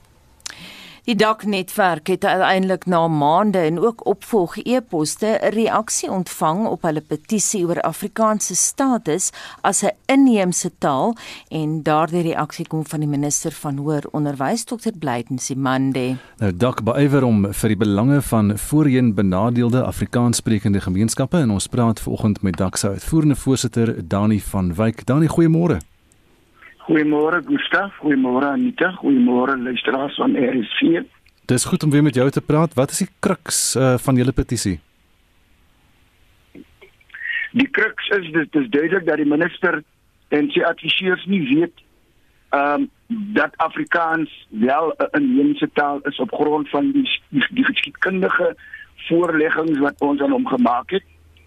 Die 1.06 1.16
Dak-netwerk 1.16 2.08
het 2.08 2.26
uiteindelik 2.26 2.86
na 2.86 3.08
maande 3.08 3.58
en 3.58 3.80
ook 3.80 4.06
opvolg 4.06 4.58
e-poste 4.58 5.40
'n 5.42 5.54
reaksie 5.54 6.12
ontvang 6.12 6.66
op 6.68 6.82
hulle 6.82 7.02
petisie 7.02 7.66
oor 7.68 7.82
Afrikaanse 7.82 8.56
status 8.56 9.30
as 9.62 9.84
'n 9.84 9.96
inheemse 10.06 10.72
taal 10.78 11.16
en 11.48 11.84
daardie 11.84 12.22
reaksie 12.22 12.68
kom 12.68 12.86
van 12.86 13.00
die 13.00 13.10
minister 13.10 13.52
van 13.52 13.78
hoër 13.78 14.04
onderwys 14.12 14.64
Dr. 14.64 14.92
Blyden 15.00 15.38
Simande. 15.40 16.18
Nou 16.38 16.58
Dak 16.58 16.84
beywer 16.84 17.24
om 17.24 17.54
vir 17.54 17.68
die 17.68 17.78
belange 17.78 18.22
van 18.22 18.58
voorheen 18.58 19.14
benadeelde 19.14 19.84
Afrikaanssprekende 19.84 20.82
gemeenskappe 20.82 21.38
en 21.38 21.52
ons 21.52 21.68
praat 21.68 22.00
vanoggend 22.00 22.42
met 22.42 22.58
Dak 22.58 22.76
se 22.76 22.88
uitvoerende 22.88 23.36
voorsitter 23.36 24.08
Dani 24.08 24.42
van 24.42 24.76
Wyk. 24.76 25.06
Dani, 25.06 25.28
goeiemôre. 25.28 25.95
Goeiemôre 26.86 27.42
Gustaf, 27.42 27.96
goeiemôre 27.98 28.46
Anita, 28.46 28.92
goeiemôre 29.02 29.58
luisteraars 29.58 30.16
van 30.16 30.36
RSG. 30.38 31.02
Dis 31.50 31.66
goed 31.66 31.84
om 31.84 31.90
weer 31.90 32.04
met 32.04 32.14
jou 32.16 32.30
te 32.30 32.42
praat. 32.42 32.74
Wat 32.78 32.92
is 32.92 32.98
die 32.98 33.10
kruks 33.20 33.76
uh, 33.76 33.96
van 33.98 34.16
julle 34.16 34.32
petisie? 34.32 34.76
Die 37.58 37.68
kruks 37.72 38.10
is 38.20 38.30
dit 38.36 38.56
is 38.62 38.70
duidelik 38.70 39.06
dat 39.06 39.18
die 39.18 39.26
minister 39.26 39.82
en 40.30 40.52
sy 40.54 40.62
adviseurs 40.62 41.26
nie 41.26 41.42
weet 41.56 41.82
ehm 42.54 42.86
um, 42.86 42.90
dat 43.34 43.58
Afrikaans 43.62 44.30
wel 44.50 44.94
'n 44.98 45.18
inheemse 45.18 45.70
taal 45.74 46.00
is 46.10 46.20
op 46.20 46.34
grond 46.34 46.70
van 46.70 46.92
die 46.92 47.10
die, 47.30 47.46
die 47.50 47.66
geskiedkundige 47.66 48.56
voorleggings 49.08 49.80
wat 49.80 50.02
ons 50.02 50.22
aan 50.22 50.32
hom 50.32 50.48
gemaak 50.48 50.90
het 50.90 51.04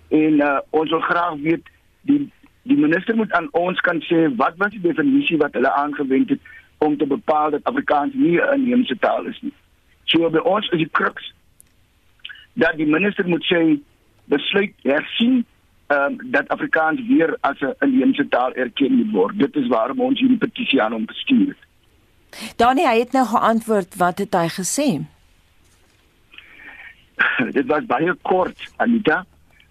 en 0.09 0.43
uh, 0.43 0.59
ons 0.71 0.91
wil 0.91 1.01
graag 1.01 1.35
weet 1.43 1.67
die 2.01 2.33
die 2.69 2.77
minister 2.77 3.17
moet 3.17 3.33
aan 3.33 3.49
ons 3.57 3.81
kan 3.87 4.01
sê 4.05 4.27
wat 4.37 4.57
was 4.61 4.73
die 4.77 4.85
definisie 4.85 5.39
wat 5.41 5.57
hulle 5.57 5.73
aangewend 5.73 6.35
het 6.35 6.41
om 6.85 6.97
te 6.99 7.07
bepaal 7.07 7.51
dat 7.51 7.65
Afrikaans 7.71 8.15
nie 8.15 8.37
'n 8.41 8.55
inheemse 8.55 8.99
taal 8.99 9.27
is 9.27 9.39
nie. 9.41 9.55
So 10.05 10.31
by 10.31 10.39
ons 10.39 10.69
is 10.69 10.79
die 10.79 10.95
kruks 10.99 11.33
dat 12.53 12.77
die 12.77 12.87
minister 12.87 13.29
moet 13.29 13.45
sê 13.53 13.81
besluit 14.25 14.75
hersien 14.83 15.45
ehm 15.89 16.21
um, 16.21 16.31
dat 16.31 16.49
Afrikaans 16.49 17.01
weer 17.09 17.37
as 17.41 17.61
'n 17.61 17.75
inheemse 17.81 18.29
taal 18.29 18.53
erken 18.55 18.93
moet 18.93 19.11
word. 19.11 19.39
Dit 19.39 19.57
is 19.57 19.69
waarom 19.69 20.01
ons 20.01 20.21
hierdie 20.21 20.39
petisie 20.39 20.83
aan 20.83 20.93
hom 20.93 21.09
gestuur 21.09 21.47
het. 21.47 21.63
Danie, 22.57 22.87
hy 22.87 22.99
het 22.99 23.13
nou 23.13 23.27
geantwoord 23.27 23.97
wat 23.97 24.19
het 24.19 24.35
hy 24.35 24.49
gesê? 24.49 24.89
Dit 27.57 27.67
was 27.67 27.87
baie 27.87 28.15
kort, 28.23 28.73
Anita. 28.77 29.25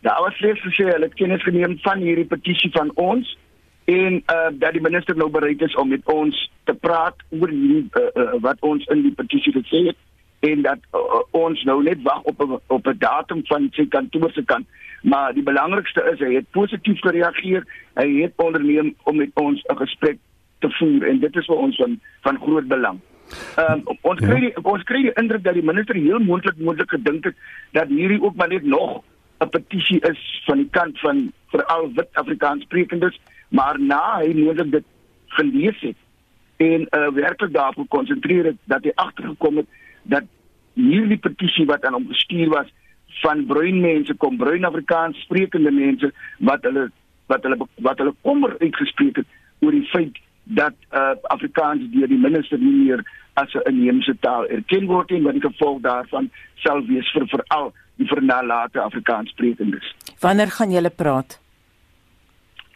Daar 0.07 0.21
was 0.21 0.35
slegs 0.35 0.61
gesê 0.61 0.83
hulle 0.87 1.03
het 1.05 1.13
kennis 1.19 1.43
geneem 1.43 1.73
van 1.83 1.99
hierdie 1.99 2.25
petisie 2.25 2.69
van 2.71 2.91
ons 2.95 3.37
en 3.85 4.13
uh 4.33 4.51
dat 4.59 4.75
die 4.75 4.81
minister 4.81 5.17
nou 5.19 5.27
bereid 5.29 5.61
is 5.61 5.75
om 5.75 5.89
met 5.91 6.05
ons 6.13 6.51
te 6.63 6.73
praat 6.73 7.23
oor 7.39 7.51
die, 7.51 7.81
uh, 8.01 8.03
uh, 8.21 8.37
wat 8.45 8.63
ons 8.69 8.85
in 8.95 9.01
die 9.03 9.11
petisie 9.17 9.51
gesê 9.55 9.81
het 9.89 10.47
en 10.51 10.61
dat 10.67 10.85
uh, 10.95 11.19
ons 11.39 11.63
nou 11.69 11.75
net 11.83 12.05
wag 12.07 12.23
op 12.31 12.45
'n 12.45 12.55
op 12.77 12.87
'n 12.87 12.95
datum 13.01 13.41
van 13.51 13.67
sy 13.71 13.85
kantoor 13.97 14.31
se 14.31 14.45
kant. 14.45 14.67
Maar 15.01 15.33
die 15.33 15.43
belangrikste 15.43 16.07
is 16.13 16.19
hy 16.19 16.31
het 16.35 16.51
positief 16.51 16.99
gereageer. 16.99 17.67
Hy 17.99 18.07
het 18.21 18.33
onderneem 18.35 18.95
om 19.03 19.17
met 19.17 19.31
ons 19.33 19.63
'n 19.63 19.77
gesprek 19.83 20.17
te 20.59 20.71
voer 20.77 21.07
en 21.07 21.19
dit 21.19 21.35
is 21.35 21.45
vir 21.45 21.55
ons 21.55 21.75
van 21.75 21.99
van 22.21 22.39
groot 22.39 22.67
belang. 22.67 22.99
Um, 23.59 23.83
ons 24.01 24.19
kry 24.19 24.39
die, 24.39 24.55
ons 24.63 24.83
kry 24.83 25.01
die 25.01 25.17
indruk 25.19 25.43
dat 25.43 25.53
die 25.53 25.69
minister 25.73 25.95
heel 25.95 26.19
moontlik 26.19 26.57
moontlik 26.57 26.89
gedink 26.89 27.23
het 27.23 27.35
dat 27.71 27.87
hierdie 27.87 28.21
ook 28.21 28.35
maar 28.35 28.47
net 28.47 28.63
nog 28.63 29.03
'n 29.39 29.49
petisie 29.49 29.99
is 29.99 30.41
van 30.45 30.57
die 30.57 30.69
kant 30.69 30.99
van 30.99 31.31
veral 31.53 31.91
wit 31.93 32.09
Afrikaanssprekendes, 32.13 33.19
maar 33.49 33.79
na 33.79 34.19
hy 34.19 34.33
moontlik 34.33 34.71
dit 34.71 34.85
gelees 35.27 35.79
het 35.79 35.95
en 36.57 36.87
uh, 36.89 37.07
werklik 37.13 37.53
daarop 37.53 37.75
gekonsentreer 37.75 38.45
het 38.45 38.57
dat 38.63 38.83
hy 38.83 38.91
agtergekom 38.95 39.57
het 39.61 39.67
dat 40.03 40.23
hierdie 40.73 41.17
petisie 41.17 41.65
wat 41.65 41.85
aan 41.85 41.93
hom 41.93 42.07
gestuur 42.07 42.49
was 42.49 42.69
van 43.21 43.45
bruin 43.45 43.81
mense 43.81 44.13
kom 44.13 44.37
bruin 44.37 44.65
Afrikaans 44.65 45.21
sprekende 45.21 45.71
mense 45.71 46.11
wat 46.39 46.63
hulle 46.65 46.89
wat 47.25 47.43
hulle 47.43 47.67
wat 47.75 47.97
hulle 47.97 48.15
kommer 48.21 48.55
uitgespreek 48.59 49.21
het 49.21 49.37
oor 49.59 49.71
die 49.71 49.89
feit 49.93 50.17
dat 50.43 50.75
uh, 50.93 51.13
Afrikaans 51.33 51.89
deur 51.93 52.09
die 52.09 52.21
minister 52.25 52.59
nie 52.59 52.75
meer 52.83 53.03
as 53.33 53.53
'n 53.53 53.69
inheemse 53.69 54.15
taal 54.19 54.47
erken 54.47 54.85
word 54.85 55.11
en 55.11 55.23
wat 55.23 55.33
die 55.33 55.47
gevolg 55.49 55.81
daarvan 55.81 56.31
sal 56.65 56.81
wees 56.85 57.11
vir 57.13 57.27
veral 57.27 57.73
die 57.97 58.07
vernalate 58.07 58.81
Afrikaanssprekendes. 58.81 59.95
Wanneer 60.19 60.51
gaan 60.51 60.71
julle 60.71 60.89
praat? 60.89 61.39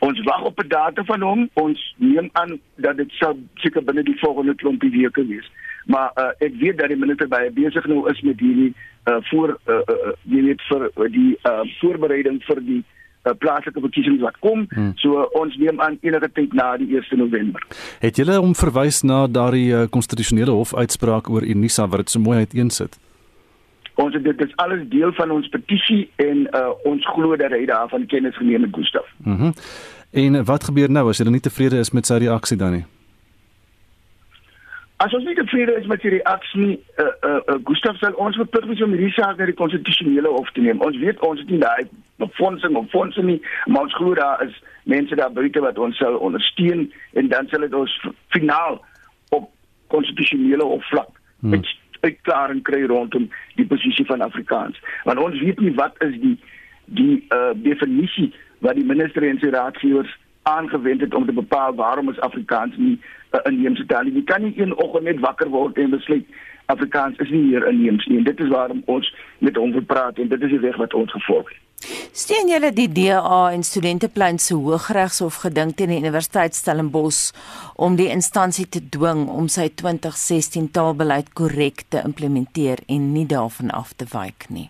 Ons 0.01 0.21
wag 0.25 0.41
op 0.41 0.59
'n 0.59 0.67
datum 0.67 1.05
van 1.05 1.21
hom. 1.21 1.49
Ons 1.53 1.95
neem 1.97 2.29
aan 2.31 2.59
dat 2.75 2.97
dit 2.97 3.11
sal 3.11 3.37
seker 3.53 3.83
binne 3.83 4.03
die 4.03 4.19
volgende 4.19 4.55
klompie 4.55 4.91
weke 4.91 5.25
wees. 5.25 5.51
Maar 5.85 6.11
uh, 6.15 6.47
ek 6.47 6.53
weet 6.59 6.77
dat 6.77 6.87
die 6.87 6.97
minister 6.97 7.27
baie 7.27 7.51
besig 7.51 7.85
nou 7.85 8.09
is 8.09 8.21
met 8.21 8.39
hierdie 8.39 8.73
uh, 9.05 9.15
voor 9.19 9.59
uh, 9.65 9.75
uh, 9.75 10.13
jy 10.23 10.41
weet 10.41 10.61
vir 10.69 10.89
die 11.09 11.37
uh, 11.43 11.61
voorbereiding 11.79 12.41
vir 12.43 12.61
die 12.61 12.83
uh, 12.83 13.33
plaaslike 13.37 13.79
verkiesings 13.79 14.21
wat 14.21 14.37
kom. 14.39 14.65
Hmm. 14.69 14.91
So 14.95 15.21
uh, 15.21 15.27
ons 15.41 15.57
neem 15.57 15.81
aan 15.81 15.97
enige 16.01 16.31
tyd 16.31 16.53
na 16.53 16.77
die 16.77 16.97
1 16.97 17.17
November. 17.17 17.61
Het 17.99 18.15
julle 18.15 18.41
om 18.41 18.55
verwys 18.55 19.01
na 19.01 19.27
daardie 19.27 19.87
konstitusionele 19.89 20.51
uh, 20.51 20.57
hof 20.57 20.75
uitspraak 20.75 21.29
oor 21.29 21.45
Unisa 21.45 21.87
wat 21.87 22.05
dit 22.05 22.09
so 22.09 22.19
mooi 22.19 22.37
uiteensit? 22.37 22.97
Ons 23.95 24.15
dit 24.15 24.41
is 24.41 24.55
alles 24.55 24.83
deel 24.89 25.13
van 25.13 25.31
ons 25.31 25.49
petisie 25.49 26.09
en 26.15 26.47
uh, 26.55 26.69
ons 26.83 27.07
glo 27.13 27.35
dat 27.35 27.51
hy 27.51 27.65
daarvan 27.65 28.05
kennis 28.05 28.37
geneem 28.37 28.67
het 28.67 28.75
Gustaf. 28.75 29.07
Mhm. 29.23 29.51
Mm 29.51 29.53
en 30.11 30.43
wat 30.43 30.63
gebeur 30.67 30.89
nou 30.91 31.05
as 31.07 31.21
jy 31.21 31.29
nie 31.31 31.39
tevrede 31.39 31.77
is 31.79 31.93
met 31.95 32.05
sy 32.05 32.17
reaksie 32.19 32.57
dan 32.59 32.73
nie? 32.75 32.81
As 34.99 35.13
ons 35.15 35.23
nie 35.23 35.35
tevrede 35.37 35.77
is 35.79 35.87
met 35.87 36.03
sy 36.03 36.11
reaksie 36.11 36.59
nie, 36.59 36.73
uh, 36.99 37.05
uh, 37.23 37.37
uh, 37.39 37.55
Gustaf 37.63 37.95
sal 38.01 38.17
ons 38.19 38.35
verplig 38.35 38.67
wees 38.67 38.83
om 38.83 38.91
hierdie 38.91 39.13
saak 39.15 39.39
na 39.39 39.47
die 39.47 39.55
konstitusionele 39.55 40.33
hof 40.35 40.51
te 40.51 40.65
neem. 40.65 40.83
Ons 40.83 40.99
weet 40.99 41.23
ons 41.23 41.39
het 41.39 41.49
nie 41.49 41.61
daai 41.63 41.87
befondsing 42.19 42.75
of 42.75 42.91
fondse 42.91 43.23
nie, 43.23 43.39
maar 43.71 43.87
ons 43.87 43.95
glo 43.95 44.19
daar 44.19 44.43
is 44.43 44.59
mense 44.83 45.15
daar 45.15 45.31
buite 45.31 45.63
wat 45.63 45.79
ons 45.79 45.97
sal 45.97 46.19
ondersteun 46.19 46.91
en 47.13 47.31
dan 47.31 47.47
sal 47.47 47.63
dit 47.65 47.73
ons 47.73 47.97
finaal 48.35 48.81
op 49.29 49.47
konstitusionele 49.87 50.67
hof 50.75 50.83
vlak 50.91 51.15
hmm 51.39 51.63
uitklaring 52.01 52.63
kry 52.63 52.83
rondom 52.89 53.29
die 53.55 53.65
posisie 53.65 54.05
van 54.05 54.21
Afrikaans. 54.21 54.81
Want 55.03 55.19
ons 55.19 55.39
weet 55.39 55.59
nie 55.59 55.73
wat 55.77 55.95
is 56.07 56.17
die 56.21 56.37
die 56.85 57.23
uh, 57.31 57.53
definisie 57.55 58.33
wat 58.59 58.75
die 58.75 58.85
minister 58.85 59.23
en 59.23 59.39
sy 59.39 59.49
raadgewers 59.53 60.11
aangewend 60.49 61.01
het 61.01 61.13
om 61.15 61.25
te 61.25 61.33
bepaal 61.33 61.75
waarom 61.75 62.09
is 62.09 62.19
Afrikaans 62.19 62.77
nie 62.77 62.97
'n 62.97 63.37
uh, 63.37 63.51
inheemse 63.51 63.85
taal 63.85 64.03
nie. 64.03 64.13
Jy 64.13 64.23
kan 64.23 64.41
nie 64.43 64.53
een 64.57 64.75
oggend 64.75 65.03
net 65.03 65.19
wakker 65.19 65.49
word 65.49 65.77
en 65.77 65.89
besluit 65.89 66.25
Afrikaans 66.73 67.19
is 67.23 67.29
nie 67.33 67.43
meer 67.49 67.67
inheems 67.69 68.07
nie. 68.07 68.21
En 68.21 68.29
dit 68.29 68.39
is 68.39 68.53
waarom 68.53 68.81
ons 68.85 69.11
met 69.39 69.57
hom 69.59 69.75
wil 69.75 69.85
praat 69.87 70.17
en 70.17 70.31
dit 70.31 70.47
is 70.47 70.55
die 70.55 70.63
weg 70.63 70.79
wat 70.81 70.95
ons 70.97 71.11
gevolg 71.17 71.49
het. 71.49 71.59
Steun 72.13 72.49
julle 72.51 72.69
die 72.77 72.89
DA 72.93 73.39
en 73.51 73.63
studenteplein 73.65 74.37
se 74.39 74.53
Hooggeregshof 74.53 75.39
gedink 75.45 75.77
teen 75.79 75.89
die 75.89 76.01
Universiteit 76.01 76.53
Stellenbosch 76.55 77.31
om 77.75 77.95
die 77.97 78.11
instansie 78.13 78.67
te 78.69 78.83
dwing 78.93 79.25
om 79.31 79.47
sy 79.49 79.69
2016 79.81 80.69
taalbeleid 80.75 81.33
korrek 81.33 81.87
te 81.89 82.03
implementeer 82.05 82.83
en 82.87 83.09
nie 83.15 83.25
daarvan 83.25 83.73
af 83.73 83.95
te 83.97 84.05
wyk 84.13 84.49
nie. 84.49 84.69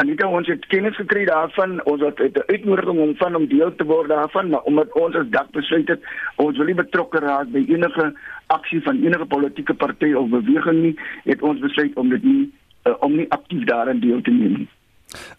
Anita 0.00 0.28
ons 0.32 0.48
het 0.48 0.62
kennis 0.72 0.96
gekry 0.96 1.26
daarvan 1.28 1.80
ons 1.90 2.00
het 2.00 2.20
'n 2.20 2.42
uitnodiging 2.46 2.98
om 2.98 3.16
van 3.16 3.34
om 3.34 3.46
deel 3.46 3.74
te 3.74 3.84
word 3.84 4.08
daarvan 4.08 4.48
maar 4.48 4.62
omdat 4.62 4.92
ons 4.92 5.14
as 5.14 5.28
dak 5.30 5.50
besluit 5.50 5.88
het 5.88 6.00
ons 6.36 6.56
wil 6.56 6.66
nie 6.66 6.74
betrokke 6.74 7.18
raak 7.18 7.48
by 7.52 7.64
enige 7.68 8.14
aksie 8.46 8.82
van 8.82 9.02
enige 9.04 9.26
politieke 9.26 9.74
party 9.74 10.12
of 10.12 10.28
beweging 10.28 10.82
nie 10.82 10.96
het 11.24 11.42
ons 11.42 11.60
besluit 11.60 11.94
om 11.94 12.08
dit 12.08 12.22
nie 12.22 12.52
uh, 12.84 12.94
om 13.00 13.16
nie 13.16 13.26
aktief 13.28 13.64
daarin 13.64 14.00
deel 14.00 14.20
te 14.20 14.30
neem 14.30 14.52
nie. 14.52 14.68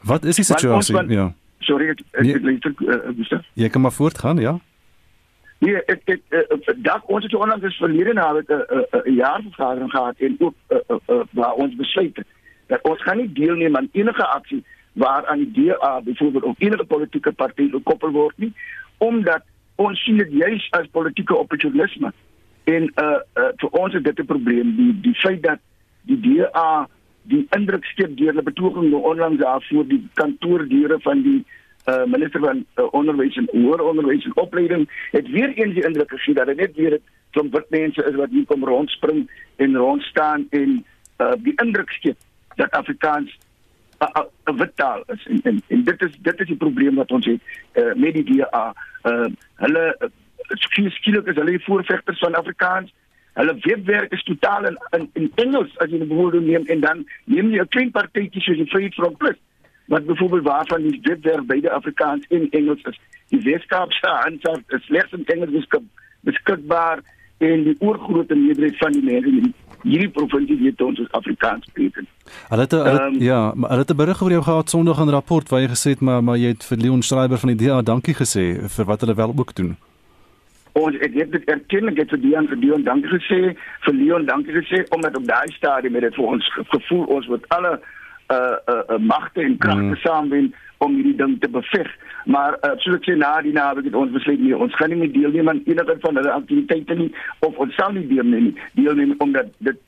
Wat 0.02 0.24
is 0.24 0.36
die 0.36 0.46
situasie? 0.46 0.96
Van, 0.96 1.10
ja. 1.10 1.34
Sorry 1.60 1.88
ek 1.90 2.02
nee. 2.22 2.42
luister 2.42 2.74
uh, 2.80 3.40
Jy 3.54 3.70
kan 3.70 3.82
maar 3.82 3.98
voortgaan 3.98 4.38
ja. 4.38 4.60
Nee, 5.58 5.82
ek 5.86 6.02
ek 6.06 6.22
uh, 6.30 6.76
dak 6.76 7.10
ons 7.10 7.24
het 7.24 7.34
onlangs 7.34 7.78
verlede 7.78 8.14
na 8.14 8.34
'n 8.34 8.46
'n 9.06 9.16
jaar 9.16 9.42
vergadering 9.42 9.92
gehad 9.92 10.16
en 10.18 10.36
ook 10.40 10.56
uh, 10.70 10.78
uh, 10.90 10.98
uh, 11.08 11.22
waar 11.32 11.54
ons 11.54 11.76
besluit 11.76 12.16
het 12.16 12.28
dat 12.72 12.88
ons 12.88 13.02
gaan 13.04 13.20
nie 13.20 13.32
deelneem 13.36 13.76
aan 13.76 13.90
enige 13.92 14.26
aksie 14.26 14.64
waar 14.94 15.26
aan 15.28 15.44
die 15.44 15.52
DA 15.52 16.02
byvoorbeeld 16.02 16.44
of 16.44 16.60
enige 16.60 16.86
politieke 16.86 17.32
party 17.32 17.70
gekoppel 17.70 18.12
word 18.16 18.38
nie 18.38 18.54
omdat 18.98 19.44
ons 19.76 20.04
sien 20.04 20.18
dit 20.22 20.32
juis 20.32 20.68
as 20.78 20.90
politieke 20.92 21.36
opportunisme. 21.36 22.12
En 22.70 22.84
uh, 23.02 23.06
uh 23.42 23.52
vir 23.62 23.78
ons 23.84 23.94
is 23.98 24.04
dit 24.04 24.20
'n 24.20 24.26
probleem. 24.26 24.76
Die 24.76 24.94
die 25.02 25.16
feit 25.16 25.42
dat 25.44 25.60
die 26.06 26.20
DA 26.20 26.88
die 27.24 27.46
indruk 27.58 27.86
skep 27.86 28.14
deur 28.18 28.34
hulle 28.34 28.46
betoging 28.46 28.90
nou 28.90 29.02
onlangs 29.14 29.42
daar 29.42 29.66
voor 29.70 29.88
die 29.88 30.02
kantoordeure 30.14 31.00
van 31.02 31.22
die 31.22 31.46
uh 31.90 32.06
minister 32.06 32.40
van 32.40 32.66
uh, 32.76 32.88
onderwys 32.92 33.38
en 33.38 33.50
hoër 33.52 33.82
onderwys 33.82 34.26
en 34.26 34.36
opleiding 34.36 34.90
het 35.12 35.30
weer 35.30 35.54
eens 35.54 35.74
die 35.74 35.86
indruk 35.86 36.10
gegee 36.10 36.34
dat 36.34 36.46
dit 36.46 36.58
net 36.58 36.76
weer 36.76 37.00
klomp 37.30 37.54
wit 37.54 37.70
mense 37.70 38.04
is 38.10 38.16
wat 38.16 38.30
hier 38.30 38.46
kom 38.46 38.64
rondspring 38.64 39.30
en 39.56 39.78
rond 39.78 40.02
staan 40.02 40.48
en 40.50 40.86
uh 41.18 41.34
die 41.38 41.54
indruk 41.64 41.90
skep 41.90 42.18
dat 42.62 42.78
Afrikaans 42.82 43.38
'n 44.50 44.56
wit 44.58 44.76
taal 44.76 45.04
is 45.14 45.26
en, 45.26 45.42
en 45.44 45.62
en 45.68 45.84
dit 45.84 46.02
is 46.02 46.14
dit 46.22 46.40
is 46.40 46.48
die 46.48 46.62
probleem 46.64 46.96
wat 46.96 47.12
ons 47.12 47.26
het 47.26 47.42
uh, 47.74 47.94
met 47.94 48.14
die 48.14 48.24
DA. 48.30 48.66
Uh 49.04 49.28
hulle 49.64 49.86
uh, 50.00 50.10
skielik 50.98 51.28
is 51.28 51.36
hulle 51.36 51.60
voorvegters 51.68 52.20
van 52.20 52.36
Afrikaans. 52.36 52.94
Hulle 53.34 53.56
webwerk 53.62 54.12
is 54.12 54.24
totaal 54.24 54.66
in 54.66 54.78
in, 54.98 55.10
in 55.14 55.32
Engels 55.36 55.78
as 55.78 55.94
jy 55.94 56.02
byvoorbeeld 56.02 56.46
neem 56.46 56.66
en 56.66 56.80
dan 56.80 57.06
neem 57.26 57.54
jy 57.54 57.62
'n 57.62 57.74
klein 57.76 57.92
partytjie 57.92 58.42
soos 58.42 58.58
die 58.58 58.70
Freedom 58.74 58.98
Front 58.98 59.18
Plus 59.18 59.40
wat 59.86 60.06
byvoorbeeld 60.06 60.44
waarvan 60.44 60.82
die 60.88 61.00
webwerk 61.04 61.46
beide 61.46 61.72
Afrikaans 61.72 62.28
en 62.30 62.50
Engels 62.50 62.84
is. 62.84 63.00
Die 63.30 63.42
Weskaapse 63.42 64.10
aansig 64.10 64.64
is 64.68 64.86
slegs 64.86 65.12
in 65.12 65.26
Engels 65.26 65.68
beskikbaar 66.22 67.00
en 67.38 67.64
die 67.64 67.76
oorgrootste 67.80 68.36
meerderheid 68.36 68.78
van 68.78 68.92
die 68.92 69.04
mense 69.04 69.30
in 69.30 69.54
hierdie 69.84 70.10
provinsie 70.10 70.58
weet 70.60 70.82
ons 70.82 71.00
is 71.00 71.12
Afrikaans 71.18 71.66
spreek. 71.70 72.02
Hulle 72.50 72.66
het 72.66 72.72
hulle 72.72 73.06
um, 73.08 73.20
ja, 73.22 73.52
maar 73.56 73.74
hulle 73.74 73.86
het 73.86 73.92
'n 73.92 74.02
berig 74.02 74.22
oor 74.22 74.32
jou 74.32 74.44
gehad 74.44 74.70
Sondag 74.70 75.00
in 75.00 75.08
'n 75.08 75.18
rapport 75.18 75.50
waar 75.50 75.62
jy 75.62 75.68
gesê 75.68 75.90
het 75.96 76.02
maar 76.02 76.24
maar 76.24 76.38
jy 76.38 76.48
het 76.48 76.64
vir 76.64 76.78
Leon 76.78 77.02
Schreiber 77.02 77.38
van 77.38 77.56
die 77.56 77.68
DA 77.68 77.82
dankie 77.82 78.16
gesê 78.16 78.46
vir 78.76 78.86
wat 78.86 79.02
hulle 79.02 79.16
wel 79.16 79.34
ook 79.38 79.56
doen. 79.56 79.78
Ons 80.74 80.96
ek 80.96 81.14
het 81.14 81.32
dit 81.32 81.44
erken 81.50 81.88
ek 81.88 81.98
het 81.98 82.10
vir 82.10 82.22
Dian 82.22 82.48
vir 82.48 82.60
Dion 82.60 82.84
dankie 82.84 83.10
gesê 83.10 83.56
vir 83.86 83.94
Leon 83.94 84.26
dankie 84.26 84.54
gesê 84.54 84.86
omdat 84.90 85.18
op 85.18 85.26
daai 85.28 85.52
stadium 85.52 85.94
het 85.94 86.04
dit 86.04 86.16
vir 86.16 86.26
ons 86.26 86.52
gevoel 86.74 87.06
ons 87.06 87.28
moet 87.28 87.46
alle 87.48 87.80
uh 88.32 88.56
uh, 88.68 88.84
uh 88.90 88.98
magte 89.00 89.42
en 89.42 89.58
kragte 89.58 89.96
mm. 89.96 89.96
saamwen 89.96 90.54
om 90.78 90.96
hierdie 90.96 91.16
ding 91.16 91.40
te 91.40 91.50
beveg. 91.50 91.90
Maar 92.26 92.58
uh, 92.62 92.74
soos 92.78 92.96
ek 93.00 93.08
sê 93.10 93.16
na 93.18 93.42
die 93.42 93.54
naweek 93.54 93.86
het 93.86 93.96
ons 93.96 94.12
besluit 94.12 94.40
nie 94.40 94.56
ons 94.56 94.76
gaan 94.76 94.90
nie 94.90 95.00
meer 95.04 95.14
deelneem 95.14 95.50
aan 95.50 95.64
enige 95.66 95.98
van 96.02 96.16
hulle 96.16 96.32
aktiwiteite 96.32 96.96
nie 96.96 97.12
of 97.40 97.58
ons 97.58 97.76
sal 97.76 97.92
nie 97.92 98.08
deelneem 98.08 98.44
nie. 98.50 98.56
Deelneem 98.78 99.16
omdat 99.20 99.50
dit 99.58 99.80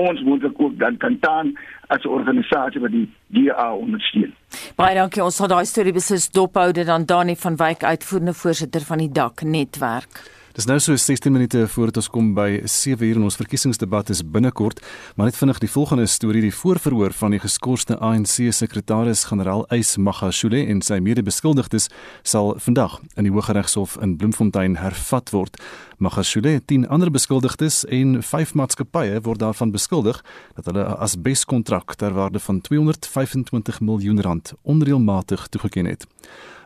ons 0.00 0.20
moet 0.22 0.44
ook 0.44 0.78
dan 0.78 0.96
kan 0.96 1.18
taan 1.18 1.52
as 1.86 2.02
'n 2.04 2.08
organisasie 2.08 2.80
wat 2.80 2.90
die 2.90 3.08
DA 3.26 3.74
ondersteun. 3.74 4.34
Baie 4.76 4.94
dankie. 4.94 5.24
Ons 5.24 5.36
sal 5.36 5.48
daai 5.48 5.64
storie 5.64 5.92
beslis 5.92 6.30
dophou 6.30 6.72
dit 6.72 6.88
aan 6.88 7.04
Dani 7.04 7.36
van 7.36 7.56
Wyk 7.56 7.82
uitvoerende 7.84 8.34
voorsitter 8.34 8.80
van 8.80 8.98
die 8.98 9.12
DAK 9.12 9.42
netwerk. 9.42 10.39
Dis 10.50 10.66
nou 10.66 10.80
so 10.82 10.96
16 10.98 11.30
minute 11.30 11.60
voordat 11.70 12.00
ons 12.00 12.08
kom 12.10 12.32
by 12.34 12.64
7 12.66 13.06
uur 13.06 13.18
en 13.20 13.26
ons 13.28 13.36
verkiesingsdebat 13.38 14.08
is 14.10 14.24
binnekort, 14.26 14.80
maar 15.14 15.28
net 15.28 15.38
vinnig 15.38 15.60
die 15.62 15.70
volgende 15.70 16.08
storie, 16.10 16.42
die 16.42 16.54
voorverhoor 16.54 17.14
van 17.14 17.36
die 17.36 17.38
geskorste 17.38 17.94
ANC 18.02 18.50
sekretaris-generaal 18.58 19.62
Ys 19.76 19.94
Magashule 20.02 20.64
en 20.66 20.82
sy 20.82 20.98
mede-beskuldigdes 20.98 21.86
sal 22.26 22.56
vandag 22.58 22.98
in 23.14 23.28
die 23.28 23.32
Hooggeregshof 23.36 23.94
in 24.02 24.16
Bloemfontein 24.18 24.80
hervat 24.82 25.30
word. 25.30 25.62
Magashule, 26.02 26.58
10 26.66 26.88
ander 26.90 27.14
beskuldigdes 27.14 27.84
en 27.86 28.18
5 28.18 28.56
maatskappye 28.58 29.22
word 29.22 29.44
daarvan 29.46 29.70
beskuldig 29.70 30.18
dat 30.58 30.66
hulle 30.66 30.82
'n 30.82 30.98
asbeskontrak 30.98 31.94
ter 31.94 32.10
waarde 32.10 32.40
van 32.40 32.60
225 32.60 33.80
miljoen 33.80 34.20
rand 34.20 34.52
onreëlmatig 34.62 35.46
toegeken 35.46 35.86
het. 35.86 36.06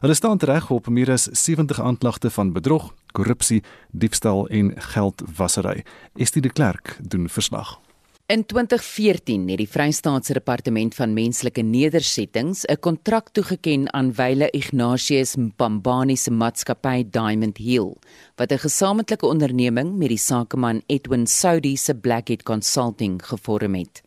Hulle 0.00 0.14
staan 0.14 0.38
reg 0.38 0.70
op 0.70 0.88
meer 0.88 1.10
as 1.10 1.28
70 1.32 1.80
aanklagte 1.80 2.30
van 2.30 2.52
bedrog, 2.52 2.92
korrupsie, 3.14 3.62
diefstal 3.90 4.48
en 4.50 4.74
geldwasery. 4.92 5.84
Estie 6.18 6.42
de 6.42 6.52
Klerk 6.52 6.96
doen 7.00 7.28
verslag. 7.28 7.78
In 8.26 8.46
2014 8.46 9.48
het 9.52 9.58
die 9.60 9.68
Vrystaatse 9.68 10.32
Departement 10.32 10.94
van 10.96 11.12
Menslike 11.12 11.60
Nedersettings 11.60 12.64
'n 12.64 12.80
kontrak 12.80 13.28
toegeken 13.28 13.92
aan 13.92 14.12
Wyle 14.12 14.50
Ignatius 14.50 15.36
Mpambani 15.36 16.16
se 16.16 16.30
maatskappy 16.30 17.04
Diamond 17.10 17.56
Hill, 17.56 17.96
wat 18.36 18.52
'n 18.52 18.58
gesamentlike 18.58 19.26
onderneming 19.26 19.96
met 19.96 20.08
die 20.08 20.18
sakeman 20.18 20.82
Edwin 20.86 21.26
Saudi 21.26 21.76
se 21.76 21.94
Blackhead 21.94 22.42
Consulting 22.42 23.26
gevorm 23.26 23.74
het. 23.74 24.02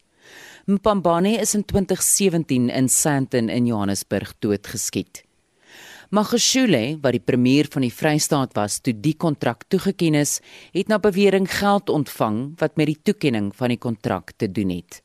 Mpambani 0.65 1.35
is 1.35 1.53
in 1.53 1.65
2017 1.65 2.69
in 2.69 2.89
Sandton 2.89 3.49
in 3.49 3.65
Johannesburg 3.65 4.33
doodgeskiet. 4.39 5.26
Magashule, 6.09 6.95
wat 7.03 7.17
die 7.17 7.19
premier 7.19 7.67
van 7.67 7.83
die 7.83 7.91
Vrystaat 7.91 8.53
was 8.55 8.77
toe 8.79 8.93
die 8.95 9.15
kontrak 9.19 9.65
toegeken 9.67 10.15
is, 10.15 10.37
het 10.71 10.87
na 10.87 11.01
bewering 11.03 11.49
geld 11.51 11.91
ontvang 11.91 12.37
wat 12.61 12.77
met 12.79 12.87
die 12.87 13.01
toekenning 13.09 13.49
van 13.51 13.73
die 13.73 13.79
kontrak 13.81 14.31
te 14.39 14.47
doen 14.47 14.71
het. 14.71 15.01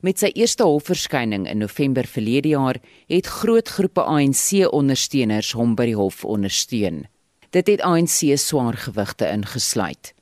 Met 0.00 0.24
sy 0.24 0.32
eerste 0.32 0.64
hofverskyning 0.64 1.44
in 1.50 1.60
November 1.60 2.08
verlede 2.08 2.54
jaar 2.54 2.80
het 3.12 3.28
groot 3.28 3.68
groepe 3.68 4.06
ANC-ondersteuners 4.08 5.52
hom 5.52 5.76
by 5.76 5.90
die 5.92 6.00
hof 6.00 6.24
ondersteun. 6.24 7.04
Dit 7.52 7.68
het 7.68 7.84
ANC 7.84 8.32
swaargewigte 8.40 9.28
ingesluit. 9.28 10.14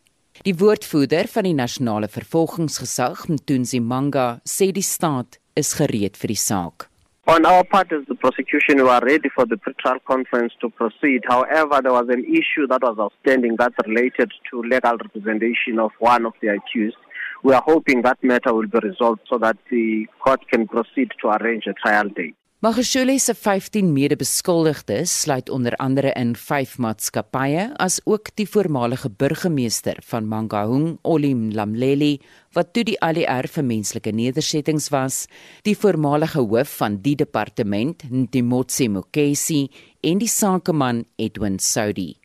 Die 0.42 0.58
woordvoerder 0.58 1.30
van 1.30 1.46
die 1.46 1.54
nasionale 1.54 2.10
vervolgingsgesag, 2.10 3.28
Mthunzi 3.30 3.78
Manga, 3.78 4.40
sê 4.42 4.72
die 4.74 4.82
staat 4.82 5.38
is 5.54 5.76
gereed 5.78 6.18
vir 6.18 6.34
die 6.34 6.42
saak. 6.50 6.89
On 7.30 7.46
our 7.46 7.62
part 7.62 7.92
as 7.92 8.04
the 8.08 8.16
prosecution, 8.16 8.82
we 8.82 8.88
are 8.88 9.00
ready 9.04 9.28
for 9.32 9.46
the 9.46 9.56
pre-trial 9.56 10.00
conference 10.04 10.52
to 10.60 10.68
proceed. 10.68 11.22
However, 11.28 11.80
there 11.80 11.92
was 11.92 12.08
an 12.08 12.24
issue 12.24 12.66
that 12.66 12.82
was 12.82 12.98
outstanding 12.98 13.54
that 13.60 13.72
related 13.86 14.32
to 14.50 14.62
legal 14.62 14.96
representation 14.96 15.78
of 15.78 15.92
one 16.00 16.26
of 16.26 16.32
the 16.42 16.48
accused. 16.48 16.96
We 17.44 17.54
are 17.54 17.62
hoping 17.64 18.02
that 18.02 18.18
matter 18.24 18.52
will 18.52 18.66
be 18.66 18.80
resolved 18.82 19.20
so 19.30 19.38
that 19.38 19.58
the 19.70 20.08
court 20.18 20.40
can 20.50 20.66
proceed 20.66 21.12
to 21.22 21.28
arrange 21.28 21.68
a 21.68 21.72
trial 21.72 22.08
date. 22.08 22.34
Magashule 22.60 23.14
se 23.16 23.32
15 23.32 23.86
mede-beskuldigdes 23.88 25.08
sluit 25.22 25.48
onder 25.48 25.72
andere 25.80 26.10
in 26.12 26.34
5 26.36 26.74
maatskappye 26.84 27.62
as 27.80 27.94
ook 28.04 28.28
die 28.36 28.44
voormalige 28.44 29.08
burgemeester 29.08 29.96
van 30.04 30.26
Mangaung, 30.28 30.98
Olim 31.02 31.46
Lamleli, 31.56 32.18
wat 32.52 32.74
toe 32.74 32.82
die 32.84 32.98
ALR 33.00 33.48
vir 33.48 33.64
menslike 33.64 34.12
nedersettings 34.12 34.90
was, 34.92 35.22
die 35.64 35.72
voormalige 35.72 36.44
hoof 36.44 36.74
van 36.82 36.98
die 37.00 37.14
departement, 37.16 38.04
Ntimotsi 38.10 38.90
Mokesi, 38.92 39.62
en 40.04 40.20
die 40.20 40.28
sakeman 40.28 41.06
Edwin 41.16 41.56
Saudi. 41.64 42.18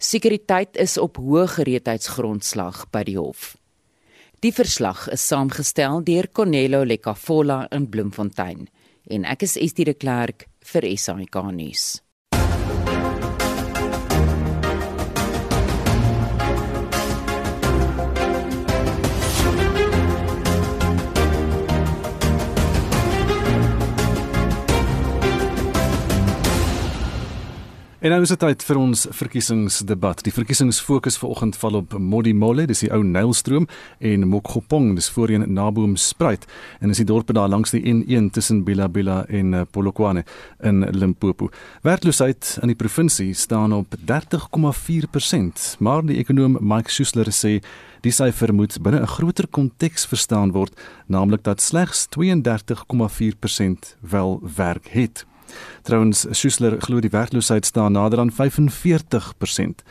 Sekuriteit 0.00 0.80
is 0.80 0.96
op 0.96 1.20
hoë 1.20 1.44
gereedheidsgrondslag 1.58 2.86
by 2.96 3.04
die 3.04 3.18
hof. 3.20 3.58
Die 4.40 4.56
verslag 4.56 5.04
is 5.12 5.28
saamgestel 5.28 6.00
deur 6.00 6.32
Cornelo 6.32 6.80
Lekafola 6.88 7.66
in 7.76 7.90
Bloemfontein 7.92 8.70
en 9.10 9.24
ek 9.24 9.46
is 9.46 9.56
Estie 9.60 9.86
de 9.86 9.94
Klerk 9.94 10.48
vir 10.72 10.88
SAK 10.96 11.40
nuus. 11.52 12.05
En 27.96 28.12
nou 28.12 28.18
is 28.20 28.28
dit 28.28 28.40
tyd 28.42 28.60
vir 28.68 28.76
ons 28.76 29.02
verkiesingsdebat. 29.16 30.20
Die 30.26 30.32
verkiesingsfokus 30.34 31.16
vanoggend 31.16 31.56
val 31.56 31.78
op 31.78 31.94
Modimolle, 31.96 32.66
dis 32.68 32.82
die 32.84 32.90
ou 32.92 32.98
Nylstroom 33.00 33.64
en 34.04 34.26
Mokgopong, 34.28 34.90
dis 34.98 35.08
voorheen 35.14 35.46
Naboom 35.56 35.94
Spruit 35.96 36.44
en 36.84 36.92
is 36.92 37.00
die 37.00 37.06
dorpe 37.08 37.32
daar 37.32 37.48
langs 37.48 37.72
die 37.72 37.80
N1 37.80 38.28
tussen 38.36 38.66
Bilabila 38.66 39.22
en 39.32 39.54
eh, 39.56 39.62
Polokwane 39.72 40.26
in 40.60 40.84
Limpopo. 40.92 41.48
Werkloosheid 41.88 42.58
in 42.60 42.74
die 42.74 42.76
provinsie 42.76 43.30
staan 43.32 43.72
op 43.72 43.96
30,4%, 43.96 45.78
maar 45.80 46.04
die 46.04 46.18
ekonom 46.20 46.58
Mike 46.60 46.92
Schuessler 46.92 47.32
sê 47.32 47.62
die 48.04 48.12
syfer 48.12 48.52
moet 48.52 48.76
binne 48.76 49.00
'n 49.00 49.14
groter 49.16 49.48
konteks 49.48 50.04
verstaan 50.04 50.52
word, 50.52 50.76
naamlik 51.08 51.42
dat 51.48 51.64
slegs 51.64 52.08
32,4% 52.12 53.96
wel 54.00 54.42
werk 54.56 54.92
het. 54.92 55.24
Trouwens, 55.82 56.26
Schuessler 56.30 56.80
glo 56.80 57.00
die 57.00 57.10
werkloosheid 57.10 57.66
staan 57.66 57.92
nader 57.92 58.18
aan 58.18 58.32
45%. 58.32 59.84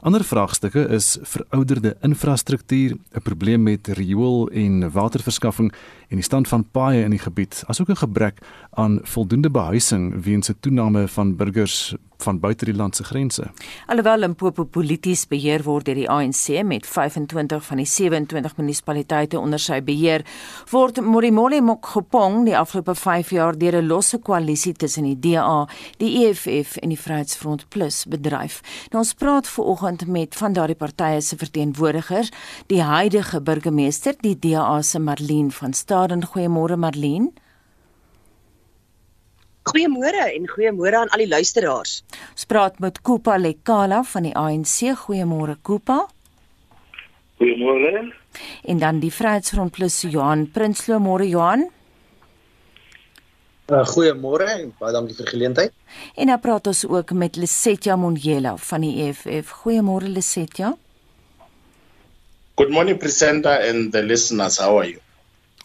Ander 0.00 0.24
vraagstukke 0.24 0.88
is 0.92 1.16
verouderde 1.22 1.96
infrastruktuur, 2.00 2.96
'n 3.14 3.22
probleem 3.22 3.62
met 3.62 3.88
riool 3.88 4.48
en 4.48 4.90
waterverskaffing 4.92 5.72
en 6.08 6.16
die 6.16 6.24
stand 6.24 6.48
van 6.48 6.68
paaie 6.70 7.02
in 7.02 7.10
die 7.10 7.18
gebied, 7.18 7.64
asook 7.66 7.88
'n 7.88 7.96
gebrek 7.96 8.38
aan 8.76 8.98
voldoende 9.02 9.50
behuising 9.50 10.24
weens 10.24 10.48
'n 10.48 10.56
toename 10.60 11.08
van 11.08 11.36
burgers 11.36 11.94
van 12.16 12.40
buite 12.40 12.64
die 12.64 12.74
land 12.74 12.96
se 12.96 13.04
grense. 13.04 13.50
Alhoewel 13.86 14.18
Limpopo 14.18 14.64
polities 14.64 15.26
beheer 15.26 15.62
word 15.62 15.84
deur 15.84 15.94
die 15.94 16.10
ANC 16.10 16.62
met 16.64 16.86
25 16.86 17.64
van 17.64 17.76
die 17.76 17.86
27 17.86 18.56
munisipaliteite 18.56 19.38
onder 19.38 19.58
sy 19.58 19.82
beheer, 19.82 20.24
word 20.70 21.00
Morimole 21.00 21.60
Mokgopong 21.62 22.44
die 22.44 22.56
afgelope 22.56 22.94
5 22.94 23.30
jaar 23.30 23.58
deur 23.58 23.76
'n 23.82 23.86
losse 23.86 24.18
koalisie 24.18 24.72
tussen 24.72 25.04
die 25.04 25.18
DA, 25.18 25.68
die 25.96 26.26
EFF 26.26 26.76
en 26.76 26.88
die 26.88 27.00
Vryheidsfront 27.00 27.68
Plus 27.68 28.04
bedryf. 28.04 28.60
Nou 28.90 29.02
ons 29.02 29.14
praat 29.14 29.48
ver 29.48 29.64
oggend 29.64 30.06
met 30.06 30.34
van 30.34 30.52
daardie 30.52 30.76
partye 30.76 31.20
se 31.20 31.36
verteenwoordigers, 31.36 32.30
die 32.66 32.82
huidige 32.82 33.40
burgemeester, 33.40 34.14
die 34.20 34.38
DA 34.38 34.82
se 34.82 34.98
Marlene 34.98 35.50
van 35.50 35.72
Sta 35.72 35.96
Staden. 35.96 36.26
Goeiemôre 36.26 36.76
Marlene. 36.76 37.32
Goeiemôre 39.66 40.28
en 40.30 40.44
goeiemôre 40.46 40.94
aan 40.94 41.08
al 41.10 41.24
die 41.24 41.30
luisteraars. 41.30 42.02
Ons 42.36 42.46
praat 42.46 42.76
met 42.78 43.00
Kupa 43.02 43.34
Lekala 43.40 44.04
van 44.06 44.28
die 44.28 44.34
ANC. 44.38 44.92
Goeiemôre 45.02 45.56
Kupa. 45.66 46.04
Goeiemôre. 47.40 48.04
En 48.62 48.78
dan 48.78 49.00
die 49.02 49.10
Vryheidsfront 49.10 49.74
Plus 49.74 50.04
Johan 50.06 50.46
Prinsloo, 50.54 51.00
môre 51.02 51.26
Johan. 51.26 51.66
Uh, 53.66 53.82
goeiemôre 53.90 54.46
en 54.46 54.68
baie 54.78 54.94
dankie 54.94 55.16
vir 55.16 55.24
die 55.24 55.32
geleentheid. 55.32 55.72
En 56.14 56.30
dan 56.30 56.38
praat 56.40 56.70
ons 56.70 56.84
ook 56.86 57.10
met 57.18 57.34
Lesetja 57.36 57.96
Monjela 57.98 58.54
van 58.68 58.86
die 58.86 59.08
EFF. 59.08 59.50
Goeiemôre 59.64 60.06
Lesetja. 60.06 60.76
Good 62.56 62.70
morning 62.70 63.02
presenter 63.02 63.58
and 63.66 63.90
the 63.92 64.02
listeners. 64.06 64.60
How 64.62 64.78
are 64.78 64.86
you? 64.86 65.02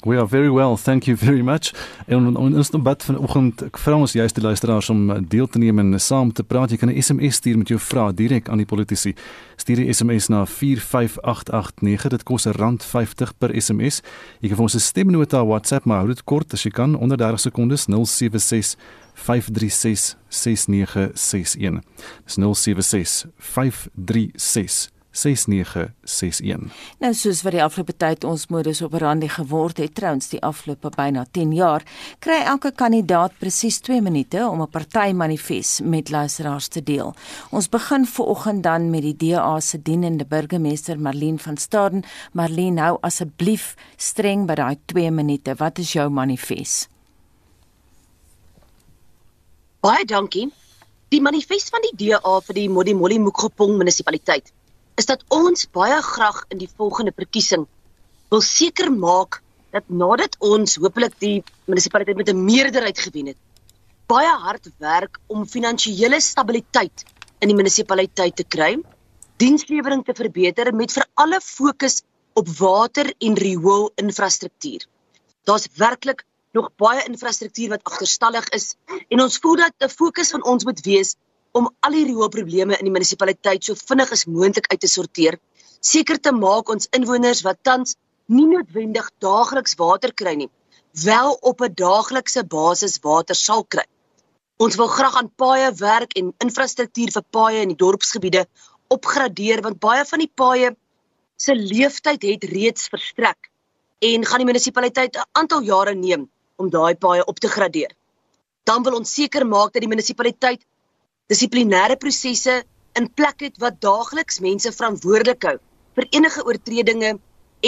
We 0.04 0.18
are 0.18 0.28
very 0.28 0.50
well, 0.50 0.78
thank 0.78 1.04
you 1.04 1.18
very 1.18 1.42
much. 1.42 1.74
En 2.08 2.36
ons 2.36 2.70
debat 2.70 3.04
vanoggend, 3.04 3.62
ek 3.68 3.78
vra 3.78 4.00
ons 4.02 4.16
juist 4.18 4.34
die 4.34 4.42
luisteraars 4.42 4.90
om 4.90 5.12
eh, 5.14 5.20
deel 5.30 5.46
te 5.46 5.62
neem 5.62 5.78
en 5.78 6.00
saam 6.02 6.32
te 6.34 6.42
praat. 6.44 6.72
Jy 6.74 6.78
kan 6.82 6.90
'n 6.90 7.02
SMS 7.02 7.38
stuur 7.38 7.58
met 7.58 7.68
jou 7.68 7.80
vrae 7.80 8.14
direk 8.14 8.50
aan 8.50 8.58
die 8.58 8.66
politici. 8.66 9.14
Stuur 9.56 9.76
die 9.76 9.94
SMS 9.94 10.28
na 10.28 10.46
45889. 10.46 12.10
Dit 12.10 12.24
kos 12.24 12.48
R50 12.48 13.38
per 13.38 13.54
SMS. 13.62 14.02
Jy 14.42 14.48
kan 14.48 14.58
vir 14.58 14.64
ons 14.64 14.76
'n 14.76 14.80
stemnota 14.80 15.46
WhatsApp 15.46 15.86
maar 15.86 15.98
hou 15.98 16.08
dit 16.08 16.24
kort 16.24 16.54
as 16.54 16.64
jy 16.64 16.72
kan 16.72 16.96
onder 16.96 17.18
30 17.18 17.40
sekondes 17.40 17.86
076 17.86 18.76
536 19.14 20.18
6961. 20.30 21.82
Dis 22.26 22.38
076 22.38 23.26
536 23.38 24.90
6961. 25.12 26.72
Nou 27.04 27.12
soos 27.14 27.42
wat 27.44 27.56
die 27.56 27.64
afgelope 27.64 27.96
tyd 28.00 28.24
ons 28.28 28.46
modus 28.54 28.80
operandi 28.86 29.28
geword 29.32 29.82
het, 29.84 29.94
trouens 29.96 30.30
die 30.32 30.40
afgelope 30.44 30.92
byna 30.96 31.26
10 31.36 31.52
jaar, 31.56 31.84
kry 32.24 32.40
elke 32.48 32.72
kandidaat 32.72 33.36
presies 33.40 33.82
2 33.84 34.02
minute 34.02 34.40
om 34.48 34.62
'n 34.62 34.70
partymanifest 34.70 35.84
met 35.84 36.10
luisteraars 36.10 36.68
te 36.68 36.84
deel. 36.84 37.14
Ons 37.52 37.70
begin 37.70 38.06
veraloggend 38.06 38.64
dan 38.64 38.90
met 38.90 39.02
die 39.02 39.16
DA 39.18 39.60
se 39.60 39.82
dienende 39.82 40.26
burgemeester 40.26 41.00
Marlene 41.00 41.40
van 41.40 41.58
Staden. 41.58 42.04
Marlene, 42.32 42.82
hou 42.82 42.98
asseblief 43.02 43.76
streng 43.98 44.46
by 44.46 44.56
daai 44.56 44.78
2 44.86 45.12
minute. 45.12 45.56
Wat 45.56 45.78
is 45.78 45.94
jou 45.94 46.10
manifest? 46.10 46.90
Baie 49.82 50.06
dankie. 50.06 50.52
Die 51.10 51.22
manifest 51.22 51.70
van 51.70 51.82
die 51.82 52.08
DA 52.08 52.40
vir 52.40 52.54
die 52.54 52.70
Modimolle 52.70 53.20
Mokgopong 53.20 53.78
munisipaliteit 53.78 54.52
is 54.96 55.06
dat 55.06 55.24
ons 55.30 55.68
baie 55.72 56.02
graag 56.02 56.44
in 56.50 56.58
die 56.58 56.70
volgende 56.78 57.14
verkiesing 57.16 57.68
wil 58.32 58.42
seker 58.42 58.92
maak 58.92 59.42
dat 59.72 59.88
nadat 59.88 60.36
ons 60.40 60.78
hopelik 60.84 61.16
die 61.20 61.44
munisipaliteit 61.68 62.18
met 62.18 62.30
'n 62.30 62.44
meerderheid 62.44 63.00
gewen 63.00 63.28
het, 63.32 63.38
baie 64.08 64.34
hard 64.46 64.70
werk 64.78 65.20
om 65.28 65.46
finansiële 65.46 66.20
stabiliteit 66.22 67.06
in 67.40 67.48
die 67.48 67.56
munisipaliteit 67.56 68.36
te 68.36 68.44
kry, 68.44 68.78
dienslewering 69.38 70.04
te 70.06 70.14
verbeter 70.14 70.74
met 70.76 70.92
veral 70.92 71.36
'n 71.36 71.42
fokus 71.42 72.02
op 72.34 72.48
water 72.48 73.14
en 73.20 73.34
riool 73.36 73.92
infrastruktuur. 73.96 74.86
Daar's 75.44 75.68
werklik 75.76 76.26
nog 76.52 76.70
baie 76.76 77.04
infrastruktuur 77.08 77.70
wat 77.70 77.84
agterstallig 77.84 78.48
is 78.50 78.76
en 79.10 79.22
ons 79.22 79.38
voel 79.38 79.56
dat 79.56 79.74
'n 79.80 79.90
fokus 79.90 80.32
van 80.32 80.44
ons 80.44 80.64
moet 80.64 80.82
wees 80.86 81.16
om 81.52 81.70
al 81.86 81.96
die 81.98 82.06
rioolprobleme 82.08 82.78
in 82.80 82.88
die 82.88 82.94
munisipaliteit 82.94 83.64
so 83.64 83.76
vinnig 83.76 84.12
as 84.16 84.26
moontlik 84.26 84.70
uit 84.72 84.80
te 84.80 84.88
sorteer, 84.88 85.38
seker 85.82 86.20
te 86.20 86.32
maak 86.32 86.70
ons 86.70 86.90
inwoners 86.98 87.44
wat 87.48 87.60
tans 87.68 87.96
nie 88.32 88.48
noodwendig 88.48 89.10
daagliks 89.24 89.76
water 89.80 90.14
kry 90.14 90.36
nie, 90.36 90.50
wel 91.06 91.38
op 91.42 91.62
'n 91.62 91.74
daaglikse 91.76 92.44
basis 92.44 93.00
water 93.04 93.36
sal 93.36 93.64
kry. 93.64 93.86
Ons 94.60 94.76
wil 94.76 94.88
graag 94.88 95.16
aan 95.16 95.32
paaie 95.36 95.72
werk 95.74 96.14
en 96.16 96.34
infrastruktuur 96.46 97.12
vir 97.12 97.24
paaie 97.32 97.62
in 97.62 97.70
die 97.74 97.82
dorpsgebiede 97.84 98.46
opgradeer 98.88 99.62
want 99.62 99.80
baie 99.80 100.06
van 100.06 100.20
die 100.20 100.32
paaie 100.42 100.76
se 101.36 101.56
lewensduur 101.56 102.32
het 102.34 102.44
reeds 102.44 102.88
verstrek 102.88 103.50
en 104.00 104.26
gaan 104.26 104.42
die 104.44 104.50
munisipaliteit 104.52 105.18
'n 105.18 105.30
aantal 105.40 105.62
jare 105.62 105.96
neem 105.96 106.30
om 106.58 106.70
daai 106.70 106.96
paaie 106.96 107.26
op 107.26 107.40
te 107.40 107.48
gradeer. 107.48 107.92
Dan 108.64 108.84
wil 108.84 108.96
ons 109.00 109.14
seker 109.14 109.46
maak 109.48 109.74
dat 109.74 109.82
die 109.82 109.90
munisipaliteit 109.90 110.62
dissiplinêre 111.32 111.96
prosesse 111.96 112.62
in 113.00 113.08
plek 113.16 113.44
het 113.46 113.60
wat 113.64 113.80
daagliks 113.84 114.42
mense 114.44 114.72
verantwoordelik 114.76 115.46
hou 115.48 115.58
vir 115.96 116.08
enige 116.18 116.44
oortredinge 116.48 117.12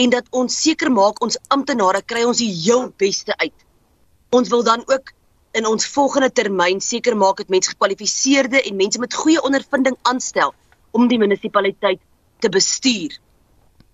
en 0.02 0.13
dat 0.15 0.28
ons 0.41 0.58
seker 0.65 0.91
maak 0.91 1.21
ons 1.23 1.38
amptenare 1.56 2.02
kry 2.12 2.26
ons 2.28 2.41
die 2.41 2.52
heel 2.52 2.89
beste 2.99 3.36
uit. 3.38 3.56
Ons 4.36 4.49
wil 4.52 4.65
dan 4.67 4.84
ook 4.89 5.13
in 5.54 5.69
ons 5.69 5.88
volgende 5.95 6.32
termyn 6.34 6.82
seker 6.82 7.15
maak 7.15 7.39
dat 7.39 7.54
mense 7.54 7.71
gekwalifiseerde 7.71 8.63
en 8.63 8.80
mense 8.80 8.99
met 8.99 9.15
goeie 9.15 9.41
ondervinding 9.47 9.95
aanstel 10.12 10.54
om 10.91 11.08
die 11.08 11.21
munisipaliteit 11.21 12.02
te 12.41 12.49
bestuur. 12.52 13.15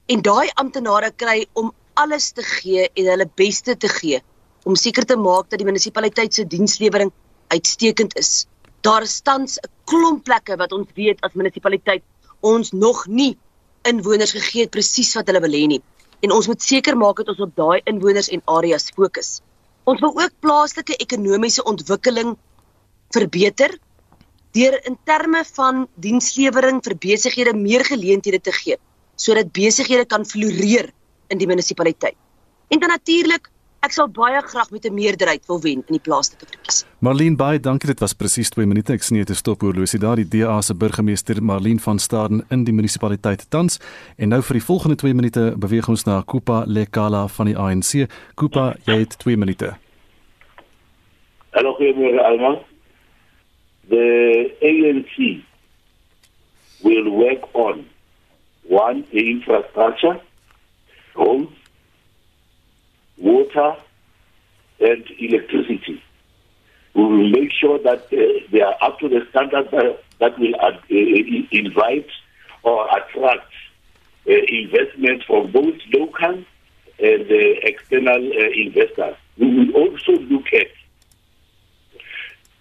En 0.09 0.23
daai 0.25 0.49
amptenare 0.55 1.11
kry 1.11 1.43
om 1.53 1.73
alles 1.99 2.31
te 2.31 2.45
gee 2.47 2.87
en 2.87 3.11
hulle 3.11 3.27
beste 3.37 3.75
te 3.75 3.91
gee 3.99 4.23
om 4.65 4.75
seker 4.79 5.05
te 5.05 5.19
maak 5.19 5.51
dat 5.51 5.59
die 5.61 5.67
munisipaliteit 5.67 6.33
se 6.33 6.47
dienslewering 6.47 7.11
uitstekend 7.53 8.17
is 8.17 8.47
daar 8.81 9.03
is 9.03 9.21
tans 9.21 9.57
'n 9.57 9.69
klomp 9.85 10.23
plekke 10.23 10.55
wat 10.57 10.71
ons 10.71 10.87
weet 10.95 11.19
as 11.21 11.33
munisipaliteit 11.33 12.03
ons 12.41 12.71
nog 12.71 13.07
nie 13.07 13.37
inwoners 13.83 14.31
gegee 14.31 14.61
het 14.61 14.71
presies 14.71 15.15
wat 15.15 15.27
hulle 15.27 15.41
wil 15.41 15.55
hê 15.55 15.67
nie. 15.67 15.81
En 16.21 16.31
ons 16.31 16.47
moet 16.47 16.61
seker 16.61 16.97
maak 16.97 17.17
dat 17.17 17.29
ons 17.29 17.39
op 17.39 17.55
daai 17.55 17.81
inwoners 17.85 18.29
en 18.29 18.41
areas 18.45 18.89
fokus. 18.95 19.41
Ons 19.83 19.99
wil 19.99 20.13
ook 20.21 20.33
plaaslike 20.39 20.95
ekonomiese 20.95 21.63
ontwikkeling 21.63 22.37
verbeter 23.15 23.77
deur 24.51 24.79
in 24.85 24.97
terme 25.05 25.43
van 25.55 25.87
dienslewering 25.95 26.81
vir 26.85 26.95
besighede 26.95 27.53
meer 27.53 27.85
geleenthede 27.85 28.39
te 28.39 28.51
gee 28.51 28.77
sodat 29.15 29.51
besighede 29.51 30.05
kan 30.05 30.25
floreer 30.25 30.93
in 31.27 31.37
die 31.37 31.47
munisipaliteit. 31.47 32.15
En 32.69 32.79
dan 32.79 32.89
natuurlik 32.89 33.49
Ek 33.79 33.93
sal 33.95 34.09
baie 34.11 34.41
graag 34.43 34.71
met 34.75 34.85
'n 34.85 34.93
meerderheid 34.93 35.45
wil 35.47 35.61
wen 35.61 35.83
in 35.87 35.95
die 35.95 36.03
plaaslike 36.03 36.45
verkiesing. 36.45 36.87
Marlene 36.99 37.35
baie 37.35 37.59
dankie 37.59 37.87
dit 37.87 37.99
was 37.99 38.13
presies 38.13 38.49
2 38.49 38.65
minute 38.65 38.93
ek 38.93 39.03
sien 39.03 39.15
jy 39.15 39.21
het 39.21 39.29
'n 39.29 39.39
stophorlosie 39.39 39.99
daar 39.99 40.15
die 40.15 40.27
DA 40.27 40.61
se 40.61 40.73
burgemeester 40.73 41.43
Marlene 41.43 41.79
van 41.79 41.99
Staden 41.99 42.45
in 42.49 42.63
die 42.63 42.73
munisipaliteit 42.73 43.49
tans 43.49 43.79
en 44.17 44.29
nou 44.29 44.41
vir 44.41 44.53
die 44.53 44.65
volgende 44.65 44.95
2 44.95 45.13
minute 45.13 45.55
beweeg 45.57 45.87
ons 45.87 46.03
na 46.05 46.23
Kupa 46.27 46.63
Lekala 46.67 47.27
van 47.27 47.45
die 47.45 47.57
ANC. 47.57 48.09
Kupa 48.35 48.75
jy 48.85 48.99
het 48.99 49.17
2 49.17 49.37
minute. 49.37 49.77
Hallo 51.51 51.73
goeiemôre 51.73 52.21
almal. 52.23 52.65
The 53.89 54.51
ANC 54.61 55.41
will 56.83 57.09
work 57.09 57.47
on 57.53 57.85
one 58.67 59.05
infrastructure 59.11 60.19
homes 61.13 61.58
water, 63.19 63.75
and 64.79 65.05
electricity. 65.19 66.01
We 66.93 67.03
will 67.03 67.29
make 67.29 67.51
sure 67.51 67.79
that 67.79 68.05
uh, 68.11 68.47
they 68.51 68.61
are 68.61 68.75
up 68.81 68.99
to 68.99 69.09
the 69.09 69.21
standards 69.29 69.71
uh, 69.73 69.97
that 70.19 70.39
will 70.39 70.55
uh, 70.59 70.71
invite 70.89 72.07
or 72.63 72.87
attract 72.87 73.51
uh, 74.27 74.31
investments 74.47 75.25
from 75.25 75.51
both 75.51 75.75
local 75.93 76.43
and 76.99 77.21
uh, 77.21 77.35
external 77.63 78.17
uh, 78.17 78.49
investors. 78.55 79.15
We 79.37 79.47
will 79.53 79.71
also 79.75 80.13
look 80.13 80.45
at 80.53 80.67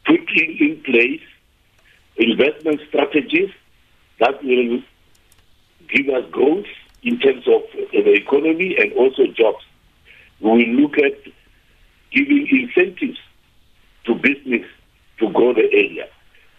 putting 0.05 0.57
in 0.59 0.83
place 0.85 1.23
investment 2.17 2.81
strategies 2.89 3.51
that 4.21 4.43
will 4.43 4.83
give 5.89 6.09
us 6.15 6.31
growth 6.31 6.67
in 7.03 7.19
terms 7.19 7.47
of 7.47 7.63
the 7.93 8.13
economy 8.13 8.77
and 8.79 8.93
also 8.95 9.27
jobs. 9.27 9.65
We 10.41 10.67
look 10.67 10.99
at 10.99 11.19
giving 12.13 12.47
incentives 12.51 13.19
to 14.05 14.15
business 14.15 14.67
to 15.19 15.31
grow 15.31 15.53
the 15.53 15.69
area. 15.73 16.09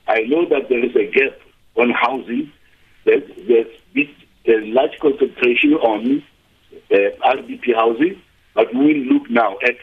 I 0.08 0.22
know 0.22 0.48
that 0.50 0.70
there 0.70 0.84
is 0.84 0.96
a 0.96 1.10
gap 1.12 1.40
on 1.76 1.92
housing. 1.92 2.52
There's, 3.06 3.24
there's 3.48 3.68
a 4.48 4.66
large 4.72 5.00
concentration 5.00 5.74
on 5.76 6.24
uh, 6.92 6.96
RDP 6.96 7.76
housing, 7.76 8.22
but 8.54 8.74
we 8.74 8.80
will 8.80 9.14
look 9.14 9.30
now 9.30 9.58
at 9.64 9.78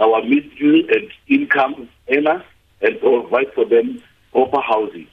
our 0.00 0.22
middle 0.22 0.82
and 0.90 1.10
income 1.28 1.88
earners 2.10 2.42
and 2.80 3.00
provide 3.00 3.52
for 3.54 3.64
them 3.64 4.02
proper 4.32 4.60
housing. 4.60 5.08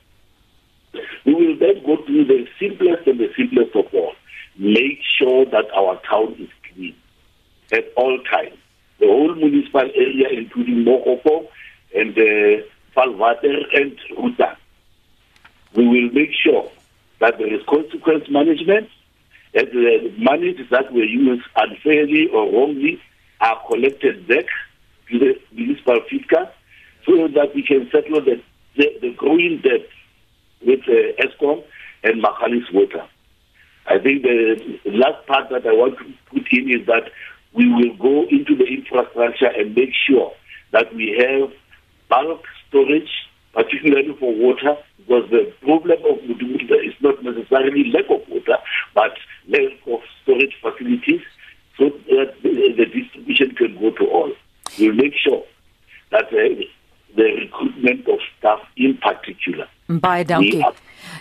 We 1.26 1.34
will 1.34 1.58
then 1.58 1.84
go 1.86 1.98
to 1.98 2.26
the 2.26 2.48
simplest 2.60 3.08
and 3.08 3.20
the 3.20 3.32
simplest 3.38 3.76
of 3.76 3.86
all. 3.94 4.14
Make 4.58 5.00
sure 5.18 5.46
that 5.46 5.72
our 5.76 6.02
town 6.10 6.36
is 6.40 6.50
at 7.72 7.86
all 7.96 8.20
times. 8.30 8.58
The 9.00 9.08
whole 9.08 9.36
municipal 9.36 9.82
area, 9.82 10.30
including 10.32 10.86
Mokopo 10.86 11.48
and 11.96 12.18
uh, 12.18 12.64
and 13.74 13.98
Ruta. 14.18 14.58
We 15.74 15.88
will 15.88 16.12
make 16.12 16.32
sure 16.34 16.70
that 17.20 17.38
there 17.38 17.54
is 17.54 17.62
consequence 17.68 18.26
management 18.30 18.90
and 19.54 19.68
the 19.68 20.14
money 20.18 20.56
that 20.70 20.94
were 20.94 21.04
used 21.04 21.44
unfairly 21.56 22.28
or 22.30 22.52
wrongly 22.52 23.02
are 23.40 23.62
collected 23.68 24.28
back 24.28 24.46
to 25.10 25.20
the 25.20 25.40
municipal 25.52 26.00
fiscal 26.10 26.50
so 27.06 27.28
that 27.30 27.54
we 27.56 27.64
can 27.64 27.90
settle 27.92 28.22
the, 28.22 28.42
the, 28.76 28.98
the 29.02 29.14
growing 29.14 29.62
debt 29.62 29.88
with 30.66 30.82
uh, 30.88 31.22
ESCOM 31.24 31.64
and 32.04 32.24
Makalis 32.24 32.72
Water. 32.74 33.06
I 33.88 33.98
think 33.98 34.24
the 34.24 34.80
last 34.86 35.26
part 35.28 35.50
that 35.50 35.66
I 35.66 35.74
want 35.74 35.98
to 35.98 36.06
put 36.30 36.48
in 36.52 36.70
is 36.70 36.86
that 36.88 37.12
we 37.54 37.68
will 37.68 37.96
go 37.98 38.28
into 38.30 38.56
the 38.56 38.66
infrastructure 38.66 39.48
and 39.48 39.76
make 39.76 39.92
sure 40.08 40.32
that 40.72 40.94
we 40.96 41.16
have 41.20 41.52
bulk 42.10 42.44
storage, 42.68 43.10
particularly 43.54 44.16
for 44.20 44.34
water, 44.34 44.78
because 45.00 45.30
the 45.30 45.52
problem 45.62 46.00
of 46.10 46.20
Mudumuda 46.20 46.88
is 46.88 46.94
not 47.02 47.22
necessarily 47.24 47.92
lack 47.92 48.06
of 48.10 48.28
water, 48.30 48.58
but 48.96 49.12
lack 49.48 49.74
of 49.88 50.00
storage 50.24 50.56
facilities 50.62 51.22
so 51.78 51.90
that 51.90 52.36
the, 52.44 52.86
distribution 52.86 53.56
can 53.56 53.78
go 53.80 53.92
to 53.92 54.06
all. 54.10 54.32
We'll 54.80 54.94
make 54.94 55.14
sure 55.16 55.44
that 56.12 56.26
uh, 56.26 56.64
the 57.16 57.24
recruitment 57.24 58.08
of 58.08 58.20
staff 58.38 58.60
in 58.78 58.98
particular. 58.98 59.68
Baie 59.90 60.24
dankie. 60.24 60.64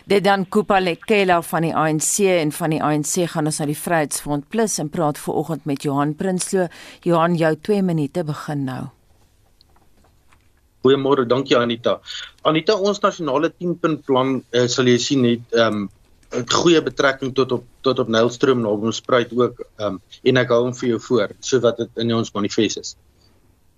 Dit 0.09 0.24
dan 0.24 0.46
Kupalekela 0.48 1.42
van 1.42 1.66
die 1.66 1.74
ANC 1.76 2.22
en 2.24 2.53
van 2.53 2.70
die 2.70 2.80
ANC 2.82 3.26
gaan 3.32 3.51
ons 3.51 3.61
na 3.61 3.66
die 3.68 3.76
Vryheidsfront 3.76 4.48
Plus 4.48 4.78
en 4.78 4.88
praat 4.88 5.18
vooroggend 5.18 5.66
met 5.68 5.82
Johan 5.82 6.14
Prinsloo. 6.16 6.68
Johan, 7.05 7.36
jou 7.36 7.53
2 7.57 7.82
minute 7.82 8.24
begin 8.24 8.64
nou. 8.64 8.82
Goeiemôre, 10.80 11.26
dankie 11.28 11.59
Anita. 11.59 11.98
Anita, 12.48 12.74
ons 12.74 13.03
nasionale 13.03 13.53
10-punt 13.53 14.05
plan 14.07 14.38
uh, 14.40 14.66
sal 14.72 14.88
jy 14.88 14.98
sien 14.98 15.26
het 15.28 15.57
ehm 15.57 15.82
um, 15.84 15.88
'n 16.30 16.46
goeie 16.46 16.78
betrekking 16.78 17.32
tot 17.34 17.53
op 17.53 17.64
tot 17.82 17.98
op 17.98 18.09
Nylstroom 18.09 18.61
naby 18.62 18.86
ons 18.86 19.01
spruit 19.03 19.32
ook 19.34 19.61
ehm 19.61 19.86
um, 19.86 20.01
en 20.22 20.36
ek 20.36 20.53
hou 20.55 20.61
hom 20.62 20.74
vir 20.78 20.88
jou 20.88 21.01
voor 21.09 21.32
so 21.40 21.61
wat 21.61 21.76
dit 21.76 21.90
in 22.05 22.14
ons 22.14 22.32
manifest 22.32 22.78
is. 22.78 22.96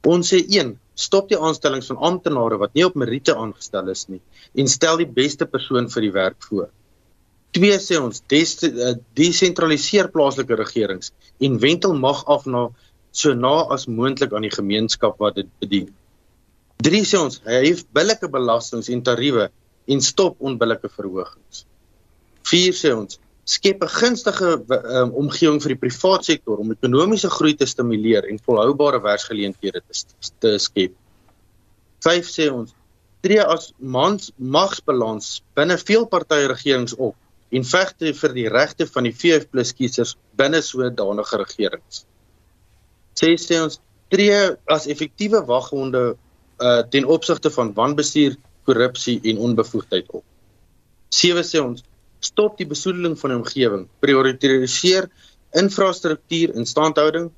Ons 0.05 0.33
sê 0.35 0.43
1, 0.45 0.75
stop 1.03 1.28
die 1.32 1.38
aanstellings 1.38 1.90
van 1.92 2.00
amptenare 2.11 2.59
wat 2.62 2.76
nie 2.78 2.84
op 2.86 2.98
meriete 2.98 3.34
aangestel 3.38 3.90
is 3.92 4.07
nie 4.12 4.20
en 4.59 4.70
stel 4.70 5.00
die 5.00 5.11
beste 5.20 5.48
persoon 5.50 5.90
vir 5.92 6.07
die 6.07 6.14
werk 6.14 6.48
voor. 6.48 6.70
2 7.57 7.78
sê 7.84 7.98
ons 8.00 8.22
eh, 8.32 8.94
desentraliseer 9.18 10.09
plaaslike 10.12 10.57
regerings 10.57 11.12
en 11.40 11.59
wentel 11.61 11.96
mag 11.98 12.22
af 12.34 12.46
na 12.46 12.68
so 13.12 13.34
na 13.36 13.57
as 13.74 13.84
moontlik 13.86 14.32
aan 14.32 14.46
die 14.46 14.55
gemeenskap 14.55 15.18
wat 15.20 15.36
dit 15.36 15.50
bedien. 15.61 15.90
3 16.82 17.03
sê 17.07 17.20
ons 17.20 17.42
hy 17.44 17.61
het 17.66 17.84
billike 17.94 18.30
belastings 18.32 18.88
en 18.94 19.05
tariewe 19.05 19.50
en 19.92 20.00
stop 20.00 20.40
onbillike 20.40 20.88
verhogings. 20.88 21.66
4 22.48 22.78
sê 22.78 22.94
ons 22.96 23.20
skep 23.45 23.82
'n 23.82 23.88
gunstige 23.88 24.51
um, 24.70 25.11
omgewing 25.24 25.61
vir 25.62 25.74
die 25.74 25.82
private 25.88 26.24
sektor 26.24 26.59
om 26.59 26.70
ekonomiese 26.70 27.30
groei 27.30 27.55
te 27.55 27.66
stimuleer 27.66 28.28
en 28.30 28.38
volhoubare 28.38 29.01
werksgeleenthede 29.03 29.82
te, 29.82 30.05
te 30.38 30.59
skep. 30.59 30.95
5 32.03 32.30
sê 32.30 32.51
ons 32.51 32.74
tree 33.22 33.43
as 33.43 33.72
mans 33.78 34.30
magsbalans 34.36 35.43
binne 35.55 35.78
veel 35.78 36.07
partye 36.07 36.49
regerings 36.51 36.95
op 36.95 37.16
en 37.53 37.64
veg 37.64 37.95
vir 38.20 38.34
die 38.34 38.49
regte 38.49 38.86
van 38.86 39.05
die 39.05 39.14
VF+ 39.14 39.74
kiesers 39.76 40.16
binne 40.36 40.62
sodanige 40.62 41.36
regerings. 41.36 42.05
6 43.20 43.47
sê 43.51 43.61
ons 43.62 43.78
tree 44.11 44.57
as 44.66 44.86
effektiewe 44.86 45.43
waghonde 45.47 46.14
uh, 46.14 46.82
ten 46.90 47.05
opsigte 47.05 47.51
van 47.51 47.72
wanbestuur, 47.74 48.36
korrupsie 48.64 49.20
en 49.24 49.38
onbevoegdheid 49.38 50.11
op. 50.11 50.24
7 51.11 51.45
sê 51.45 51.61
ons 51.61 51.82
stop 52.23 52.59
die 52.61 52.68
besoedeling 52.70 53.18
van 53.18 53.33
die 53.33 53.39
omgewing, 53.41 53.87
prioritiseer 54.05 55.09
infrastruktuur 55.59 56.57
en 56.57 56.66
standhouding, 56.66 57.31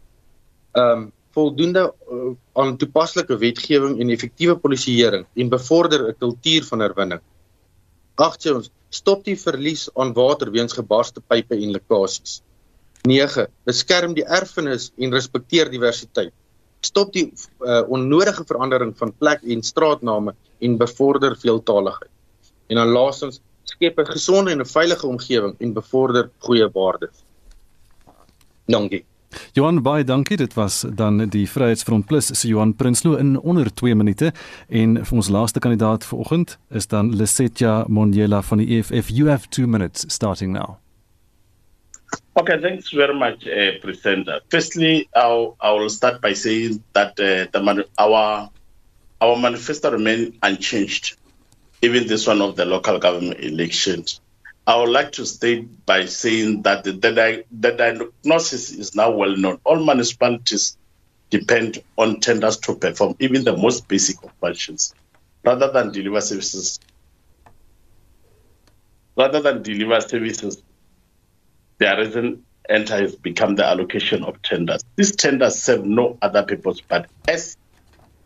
ehm 0.74 1.04
um, 1.04 1.12
voldoende 1.34 1.82
uh, 2.14 2.28
aan 2.54 2.76
toepaslike 2.78 3.34
wetgewing 3.40 3.96
en 3.98 4.12
effektiewe 4.14 4.54
polisieering 4.62 5.24
en 5.34 5.48
bevorder 5.50 6.04
'n 6.08 6.14
kultuur 6.18 6.64
van 6.68 6.84
herwinning. 6.84 7.22
8 8.14 8.46
sê 8.46 8.54
ons 8.54 8.70
stop 8.88 9.24
die 9.24 9.34
verlies 9.34 9.88
aan 9.98 10.14
water 10.14 10.52
weens 10.54 10.76
gebarste 10.78 11.20
pipe 11.20 11.54
en 11.54 11.74
lekkasies. 11.74 12.42
9 13.02 13.46
beskerm 13.66 14.14
die 14.14 14.24
erfenis 14.24 14.92
en 14.96 15.12
respekteer 15.12 15.70
diversiteit. 15.70 16.32
Stop 16.80 17.12
die 17.12 17.26
uh, 17.32 17.82
onnodige 17.88 18.44
verandering 18.46 18.94
van 18.96 19.12
plek 19.12 19.42
en 19.42 19.62
straatname 19.62 20.34
en 20.60 20.78
bevorder 20.78 21.36
veeltaligheid. 21.36 22.10
En 22.68 22.76
dan 22.76 22.94
laastens 22.94 23.40
skep 23.64 23.98
'n 23.98 24.06
gesonde 24.06 24.50
en 24.50 24.60
'n 24.60 24.66
veilige 24.66 25.06
omgewing 25.06 25.54
en 25.58 25.72
bevorder 25.72 26.30
goeie 26.38 26.68
waardes. 26.72 27.24
Dankie. 28.66 29.04
Johan 29.52 29.82
baie 29.82 30.04
dankie. 30.04 30.36
Dit 30.36 30.54
was 30.54 30.84
dan 30.94 31.28
die 31.28 31.46
Vryheidsfront 31.50 32.06
Plus 32.06 32.26
se 32.26 32.48
Johan 32.48 32.74
Prinsloo 32.76 33.16
in 33.16 33.40
onder 33.40 33.74
2 33.74 33.94
minute 33.94 34.32
en 34.68 35.04
vir 35.04 35.16
ons 35.16 35.28
laaste 35.28 35.58
kandidaat 35.58 36.04
vanoggend 36.04 36.58
is 36.70 36.86
dan 36.86 37.16
Lesetja 37.16 37.84
Monjela 37.88 38.42
van 38.42 38.58
die 38.58 38.78
EFF. 38.78 39.08
You 39.08 39.28
have 39.28 39.48
2 39.48 39.66
minutes 39.66 40.04
starting 40.08 40.52
now. 40.52 40.78
Okay, 42.36 42.60
thanks 42.60 42.90
very 42.90 43.14
much, 43.14 43.46
uh, 43.46 43.80
Presenter. 43.80 44.40
Firstly, 44.48 45.08
I'll, 45.14 45.56
I 45.60 45.72
will 45.72 45.90
start 45.90 46.20
by 46.20 46.34
saying 46.34 46.82
that 46.92 47.18
uh, 47.20 47.46
the, 47.50 47.86
our 47.98 48.50
our 49.20 49.36
manifesto 49.36 49.90
remains 49.90 50.34
unchanged. 50.42 51.16
Even 51.84 52.06
this 52.06 52.26
one 52.26 52.40
of 52.40 52.56
the 52.56 52.64
local 52.64 52.98
government 52.98 53.40
elections. 53.40 54.20
I 54.66 54.76
would 54.76 54.88
like 54.88 55.12
to 55.12 55.26
state 55.26 55.84
by 55.84 56.06
saying 56.06 56.62
that 56.62 56.84
the, 56.84 56.92
the, 56.92 57.44
the 57.52 57.72
diagnosis 57.72 58.72
is 58.72 58.94
now 58.94 59.10
well 59.10 59.36
known. 59.36 59.60
All 59.64 59.76
municipalities 59.84 60.78
depend 61.28 61.82
on 61.98 62.20
tenders 62.20 62.56
to 62.58 62.74
perform 62.74 63.14
even 63.18 63.44
the 63.44 63.56
most 63.56 63.86
basic 63.88 64.22
of 64.24 64.30
functions 64.40 64.94
rather 65.44 65.70
than 65.70 65.92
deliver 65.92 66.22
services. 66.22 66.80
Rather 69.16 69.40
than 69.40 69.62
deliver 69.62 70.00
services, 70.00 70.62
the 71.78 71.96
reason 71.98 72.44
enter 72.70 72.96
has 72.96 73.14
become 73.16 73.56
the 73.56 73.64
allocation 73.66 74.24
of 74.24 74.40
tenders. 74.40 74.82
These 74.96 75.16
tenders 75.16 75.62
serve 75.62 75.84
no 75.84 76.16
other 76.22 76.42
purpose 76.42 76.80
but 76.88 77.10
as 77.28 77.58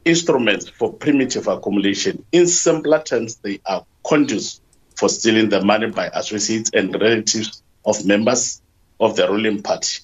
instruments 0.05 0.69
for 0.69 0.93
primitive 0.93 1.49
accumulation. 1.49 2.25
In 2.33 2.47
simpler 2.47 3.03
terms, 3.03 3.37
they 3.37 3.61
are 3.67 3.85
conduits 4.05 4.61
for 4.97 5.09
stealing 5.09 5.49
the 5.49 5.65
money 5.65 5.89
by 5.89 6.07
associates 6.09 6.71
and 6.73 6.93
relatives 6.93 7.63
of 7.85 8.05
members 8.05 8.61
of 9.01 9.17
the 9.17 9.29
ruling 9.29 9.63
party. 9.63 10.01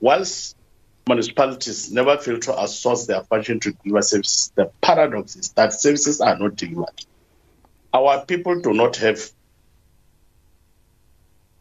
Whilst 0.00 0.56
municipalities 1.08 1.90
never 1.92 2.16
fail 2.18 2.38
to 2.40 2.52
outsource 2.52 3.06
their 3.06 3.22
function 3.22 3.60
to 3.60 3.72
deliver 3.72 4.02
services, 4.02 4.52
the 4.54 4.70
paradox 4.80 5.36
is 5.36 5.50
that 5.52 5.72
services 5.72 6.20
are 6.20 6.38
not 6.38 6.56
delivered. 6.56 7.04
Our 7.92 8.24
people 8.26 8.60
do 8.60 8.72
not 8.72 8.96
have 8.96 9.30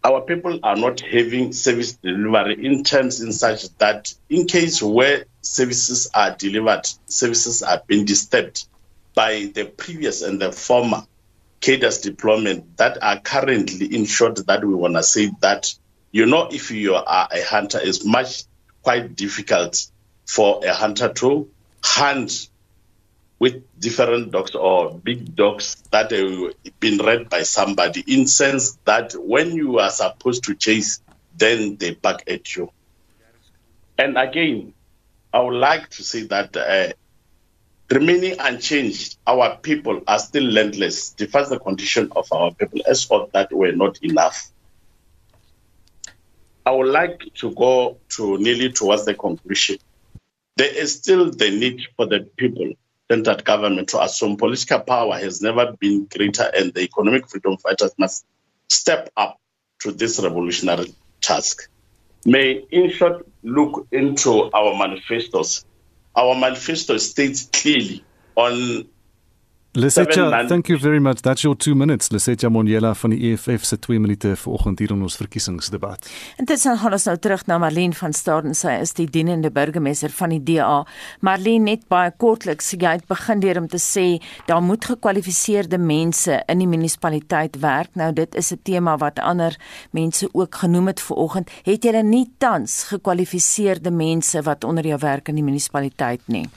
our 0.03 0.21
people 0.21 0.59
are 0.61 0.75
not 0.75 0.99
having 0.99 1.51
service 1.51 1.93
delivery 1.93 2.63
in 2.63 2.83
terms 2.83 3.21
in 3.21 3.31
such 3.31 3.69
that 3.79 4.13
in 4.29 4.45
case 4.45 4.79
where 4.83 5.25
services 5.45 6.09
are 6.13 6.35
delivered, 6.35 6.87
services 7.05 7.61
are 7.61 7.81
being 7.87 8.05
disturbed 8.05 8.67
by 9.13 9.51
the 9.53 9.65
previous 9.65 10.21
and 10.21 10.41
the 10.41 10.51
former 10.51 11.03
cadres 11.61 11.99
deployment 12.01 12.77
that 12.77 13.01
are 13.01 13.19
currently 13.19 13.95
in 13.95 14.05
short 14.05 14.45
that 14.45 14.63
we 14.63 14.73
want 14.75 14.95
to 14.95 15.03
say 15.03 15.31
that 15.39 15.73
you 16.11 16.25
know 16.25 16.47
if 16.51 16.69
you 16.69 16.93
are 16.93 17.27
a 17.31 17.43
hunter 17.43 17.79
it's 17.81 18.05
much 18.05 18.43
quite 18.83 19.15
difficult 19.15 19.89
for 20.25 20.63
a 20.65 20.73
hunter 20.73 21.11
to 21.11 21.49
hunt 21.83 22.49
with 23.39 23.63
different 23.79 24.31
dogs 24.31 24.53
or 24.53 24.93
big 24.93 25.35
dogs 25.35 25.81
that 25.91 26.11
have 26.11 26.79
been 26.79 26.97
read 26.99 27.29
by 27.29 27.41
somebody 27.43 28.03
in 28.05 28.27
sense 28.27 28.77
that 28.85 29.13
when 29.13 29.51
you 29.53 29.79
are 29.79 29.89
supposed 29.89 30.43
to 30.43 30.55
chase 30.55 31.01
then 31.37 31.75
they 31.75 31.93
back 31.93 32.23
at 32.27 32.55
you. 32.55 32.71
And 33.97 34.17
again 34.17 34.73
i 35.35 35.39
would 35.39 35.59
like 35.69 35.89
to 35.89 36.03
say 36.03 36.23
that 36.23 36.55
uh, 36.57 36.91
remaining 37.91 38.35
unchanged 38.39 39.17
our 39.27 39.57
people 39.57 40.01
are 40.07 40.19
still 40.19 40.43
landless. 40.43 41.11
The 41.11 41.27
condition 41.63 42.11
of 42.15 42.31
our 42.31 42.51
people 42.53 42.81
as 42.87 43.07
of 43.11 43.31
that 43.33 43.51
were 43.51 43.71
not 43.71 43.99
enough. 44.03 44.51
I 46.65 46.71
would 46.71 46.87
like 46.87 47.21
to 47.35 47.53
go 47.53 47.99
to 48.15 48.37
nearly 48.39 48.71
towards 48.71 49.05
the 49.05 49.13
conclusion. 49.13 49.77
There 50.57 50.73
is 50.73 50.95
still 50.95 51.29
the 51.29 51.51
need 51.51 51.81
for 51.95 52.07
the 52.07 52.27
people 52.37 52.73
centered 53.11 53.43
government 53.45 53.89
to 53.89 54.01
assume. 54.01 54.37
Political 54.37 54.79
power 54.79 55.19
has 55.19 55.41
never 55.41 55.73
been 55.79 56.05
greater 56.05 56.49
and 56.57 56.73
the 56.73 56.81
economic 56.81 57.29
freedom 57.29 57.57
fighters 57.57 57.91
must 57.99 58.25
step 58.71 59.11
up 59.15 59.37
to 59.81 59.91
this 59.91 60.19
revolutionary 60.19 60.95
task. 61.21 61.69
May 62.25 62.65
in 62.71 62.89
short 62.89 63.25
look 63.43 63.87
into 63.91 64.49
our 64.51 64.75
manifestos. 64.77 65.63
Our 66.15 66.33
manifesto 66.35 66.97
states 66.97 67.49
clearly 67.53 68.03
on 68.35 68.87
Lesetja, 69.75 70.47
thank 70.47 70.69
you 70.69 70.79
very 70.79 70.99
much. 70.99 71.21
That's 71.21 71.43
your 71.43 71.53
2 71.57 71.75
minutes. 71.75 72.09
Lesetja 72.09 72.49
Monjela 72.49 72.93
van 72.95 73.09
die 73.09 73.31
EFF 73.31 73.65
se 73.65 73.79
2 73.79 73.99
minute 73.99 74.35
vanoggend 74.35 74.79
hier 74.79 74.91
in 74.91 75.01
ons 75.03 75.17
verkiesingsdebat. 75.19 76.07
Intussen 76.39 76.77
gaan 76.79 76.95
ons 76.95 77.07
nou 77.09 77.15
terug 77.19 77.43
na 77.49 77.57
Marlene 77.59 77.97
van 77.99 78.13
Staden. 78.15 78.55
Sy 78.55 78.77
is 78.79 78.95
die 78.95 79.07
dienende 79.11 79.51
burgemeester 79.51 80.13
van 80.15 80.31
die 80.31 80.39
DA. 80.39 80.85
Marlene, 81.19 81.73
net 81.73 81.83
baie 81.91 82.13
kortliks, 82.15 82.71
jy 82.71 82.93
het 83.01 83.03
begin 83.11 83.43
deur 83.43 83.59
om 83.59 83.67
te 83.67 83.81
sê 83.83 84.05
daar 84.47 84.63
moet 84.63 84.87
gekwalifiseerde 84.93 85.77
mense 85.77 86.39
in 86.47 86.63
die 86.63 86.69
munisipaliteit 86.71 87.59
werk. 87.59 87.91
Nou 87.99 88.13
dit 88.15 88.35
is 88.35 88.53
'n 88.53 88.63
tema 88.63 88.95
wat 88.97 89.19
ander 89.19 89.59
mense 89.91 90.29
ook 90.31 90.55
genoem 90.55 90.87
het 90.87 91.01
vanoggend. 91.01 91.51
Het 91.65 91.83
jy 91.83 92.01
nie 92.01 92.31
tans 92.37 92.83
gekwalifiseerde 92.83 93.91
mense 93.91 94.41
wat 94.41 94.63
onder 94.63 94.87
jou 94.87 94.99
werk 94.99 95.27
in 95.27 95.35
die 95.35 95.43
munisipaliteit 95.43 96.21
nie? 96.27 96.47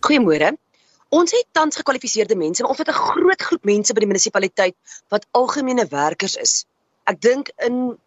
Goeiemôre. 0.00 0.65
Ons 1.14 1.30
het 1.30 1.46
tans 1.52 1.76
gekwalifiseerde 1.76 2.36
mense, 2.36 2.62
maar 2.62 2.70
ons 2.70 2.78
het 2.78 2.88
'n 2.88 2.92
groot 2.92 3.42
groep 3.42 3.64
mense 3.64 3.92
by 3.92 4.00
die 4.00 4.08
munisipaliteit 4.08 4.74
wat 5.08 5.26
algemene 5.30 5.86
werkers 5.86 6.36
is. 6.36 6.66
Ek 7.04 7.20
dink 7.20 7.50
in 7.56 7.98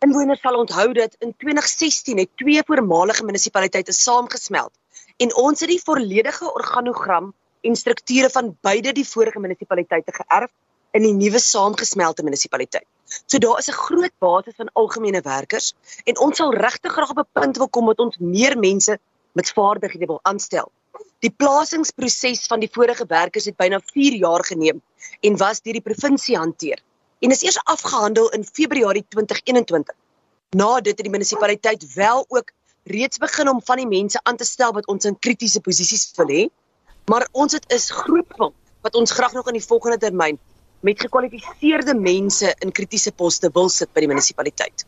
inwoners 0.00 0.40
sal 0.40 0.56
onthou 0.56 0.92
dat 0.92 1.16
in 1.18 1.34
2016 1.36 2.18
het 2.18 2.30
twee 2.36 2.62
voormalige 2.66 3.24
munisipaliteite 3.24 3.92
saamgesmelt 3.92 4.72
en 5.16 5.34
ons 5.34 5.60
het 5.60 5.68
die 5.68 5.80
volledige 5.84 6.52
organogram 6.52 7.34
en 7.60 7.76
strukture 7.76 8.30
van 8.30 8.56
beide 8.60 8.92
die 8.92 9.08
vorige 9.08 9.38
munisipaliteite 9.38 10.12
geërf 10.12 10.50
in 10.96 11.02
die 11.02 11.12
nuwe 11.12 11.38
saamgesmelte 11.38 12.22
munisipaliteit. 12.22 12.86
So 13.26 13.38
daar 13.38 13.58
is 13.58 13.68
'n 13.68 13.80
groot 13.86 14.14
basis 14.18 14.54
van 14.56 14.70
algemene 14.72 15.20
werkers 15.20 15.74
en 16.04 16.18
ons 16.18 16.36
sal 16.36 16.54
regtig 16.54 16.92
graag 16.92 17.10
op 17.10 17.18
'n 17.18 17.32
punt 17.32 17.56
wil 17.56 17.68
kom 17.68 17.86
dat 17.86 17.98
ons 17.98 18.16
meer 18.18 18.58
mense 18.58 18.98
met 19.32 19.52
vaardighede 19.52 20.06
wil 20.06 20.20
aanstel. 20.22 20.72
Die 21.24 21.30
plasingsproses 21.30 22.46
van 22.50 22.60
die 22.60 22.70
vorige 22.72 23.06
werkers 23.08 23.48
het 23.48 23.56
byna 23.56 23.80
4 23.92 24.18
jaar 24.20 24.44
geneem 24.44 24.82
en 25.20 25.36
was 25.40 25.62
deur 25.62 25.78
die 25.78 25.84
provinsie 25.84 26.36
hanteer 26.36 26.82
en 27.24 27.30
is 27.30 27.42
eers 27.42 27.58
afgehandel 27.64 28.28
in 28.36 28.44
Februarie 28.44 29.04
2021. 29.08 29.94
Na 30.56 30.80
dit 30.80 30.92
het 30.92 31.06
die 31.06 31.10
munisipaliteit 31.10 31.86
wel 31.94 32.24
ook 32.28 32.52
reeds 32.86 33.18
begin 33.18 33.48
om 33.48 33.62
van 33.64 33.80
die 33.82 33.88
mense 33.88 34.20
aan 34.22 34.36
te 34.36 34.44
stel 34.44 34.72
wat 34.72 34.86
ons 34.86 35.04
in 35.04 35.18
kritiese 35.18 35.60
posisies 35.60 36.10
wil 36.16 36.30
hê, 36.30 36.44
maar 37.10 37.26
ons 37.32 37.52
het 37.52 37.64
is 37.72 37.90
groot 37.90 38.36
wat 38.38 38.94
ons 38.94 39.10
graag 39.10 39.32
nog 39.32 39.48
in 39.50 39.58
die 39.58 39.66
volgende 39.66 39.98
termyn 39.98 40.38
met 40.86 41.00
gekwalifiseerde 41.00 41.94
mense 41.98 42.54
in 42.62 42.72
kritiese 42.72 43.12
poste 43.12 43.50
wil 43.54 43.68
sit 43.72 43.90
by 43.94 44.04
die 44.04 44.10
munisipaliteit. 44.10 44.84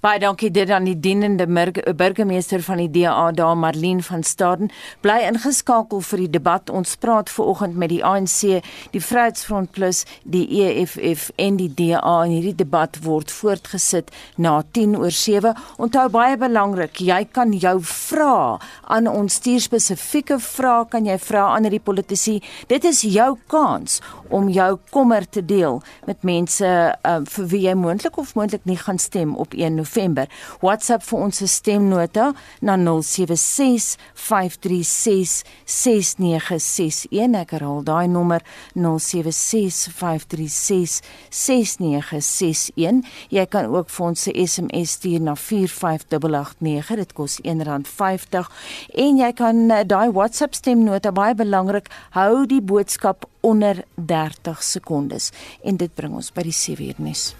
Baie 0.00 0.20
dankie 0.22 0.50
dit 0.50 0.70
aan 0.70 0.84
die 0.88 0.96
dienende 1.00 1.46
burgemeester 1.94 2.62
van 2.62 2.82
die 2.82 2.90
DA 2.90 3.30
daar 3.32 3.56
Marlene 3.56 4.02
van 4.02 4.22
Staden 4.22 4.70
bly 5.00 5.18
ingeskakel 5.28 6.00
vir 6.00 6.24
die 6.24 6.30
debat. 6.38 6.70
Ons 6.70 6.96
praat 7.00 7.30
ver 7.30 7.50
oggend 7.52 7.76
met 7.76 7.92
die 7.92 8.02
ANC, 8.04 8.62
die 8.94 9.02
Vryheidsfront 9.02 9.72
Plus, 9.72 10.04
die 10.24 10.46
EFF 10.62 11.30
en 11.36 11.58
die 11.60 11.70
DA 11.74 12.14
en 12.24 12.34
hierdie 12.34 12.56
debat 12.58 12.98
word 13.04 13.32
voortgesit 13.32 14.12
na 14.36 14.58
10 14.72 14.96
oor 14.98 15.14
7. 15.14 15.54
Onthou 15.78 16.08
baie 16.12 16.36
belangrik, 16.40 17.00
jy 17.00 17.22
kan 17.32 17.52
jou 17.52 17.76
vra 17.82 18.58
aan 18.88 19.08
ons 19.10 19.38
stuur 19.40 19.60
spesifieke 19.64 20.38
vrae 20.42 20.86
kan 20.90 21.06
jy 21.06 21.18
vra 21.22 21.48
aan 21.54 21.68
hierdie 21.68 21.82
politici. 21.84 22.38
Dit 22.70 22.86
is 22.88 23.02
jou 23.06 23.32
kans 23.50 24.00
om 24.28 24.48
jou 24.52 24.70
kommer 24.90 25.26
te 25.26 25.42
deel 25.44 25.80
met 26.06 26.24
mense 26.26 26.68
uh, 26.68 27.18
vir 27.24 27.48
wie 27.52 27.62
jy 27.66 27.74
moontlik 27.78 28.18
of 28.20 28.34
moontlik 28.38 28.64
nie 28.68 28.78
gaan 28.80 29.00
stem 29.02 29.36
op 29.36 29.54
1 29.68 29.76
November. 29.76 30.28
WhatsApp 30.64 31.04
vir 31.08 31.18
ons 31.26 31.42
stemnota 31.52 32.32
na 32.60 32.76
076 32.80 33.96
536 34.14 35.44
6961. 35.64 37.36
Ek 37.38 37.54
herhaal 37.56 37.84
daai 37.86 38.08
nommer 38.10 38.44
076 38.74 39.88
536 39.92 41.00
6961. 41.30 43.02
Jy 43.34 43.46
kan 43.52 43.68
ook 43.72 43.90
vir 43.90 44.06
ons 44.06 44.26
'n 44.26 44.46
SMS 44.46 44.98
stuur 44.98 45.20
na 45.20 45.34
45889. 45.34 46.96
Dit 46.96 47.12
kos 47.12 47.40
R1.50 47.44 48.48
en 48.94 49.18
jy 49.18 49.32
kan 49.32 49.56
uh, 49.70 49.82
daai 49.84 50.10
WhatsApp 50.12 50.54
stemnota 50.54 51.12
baie 51.12 51.34
belangrik 51.34 51.90
hou 52.16 52.46
die 52.46 52.62
boodskap 52.62 53.28
onder 53.40 53.84
30 53.94 54.62
sekondes 54.62 55.32
en 55.62 55.76
dit 55.76 55.94
bring 55.94 56.14
ons 56.14 56.32
by 56.32 56.42
die 56.42 56.56
7 56.56 56.88
uur 56.88 57.04
nuus. 57.08 57.34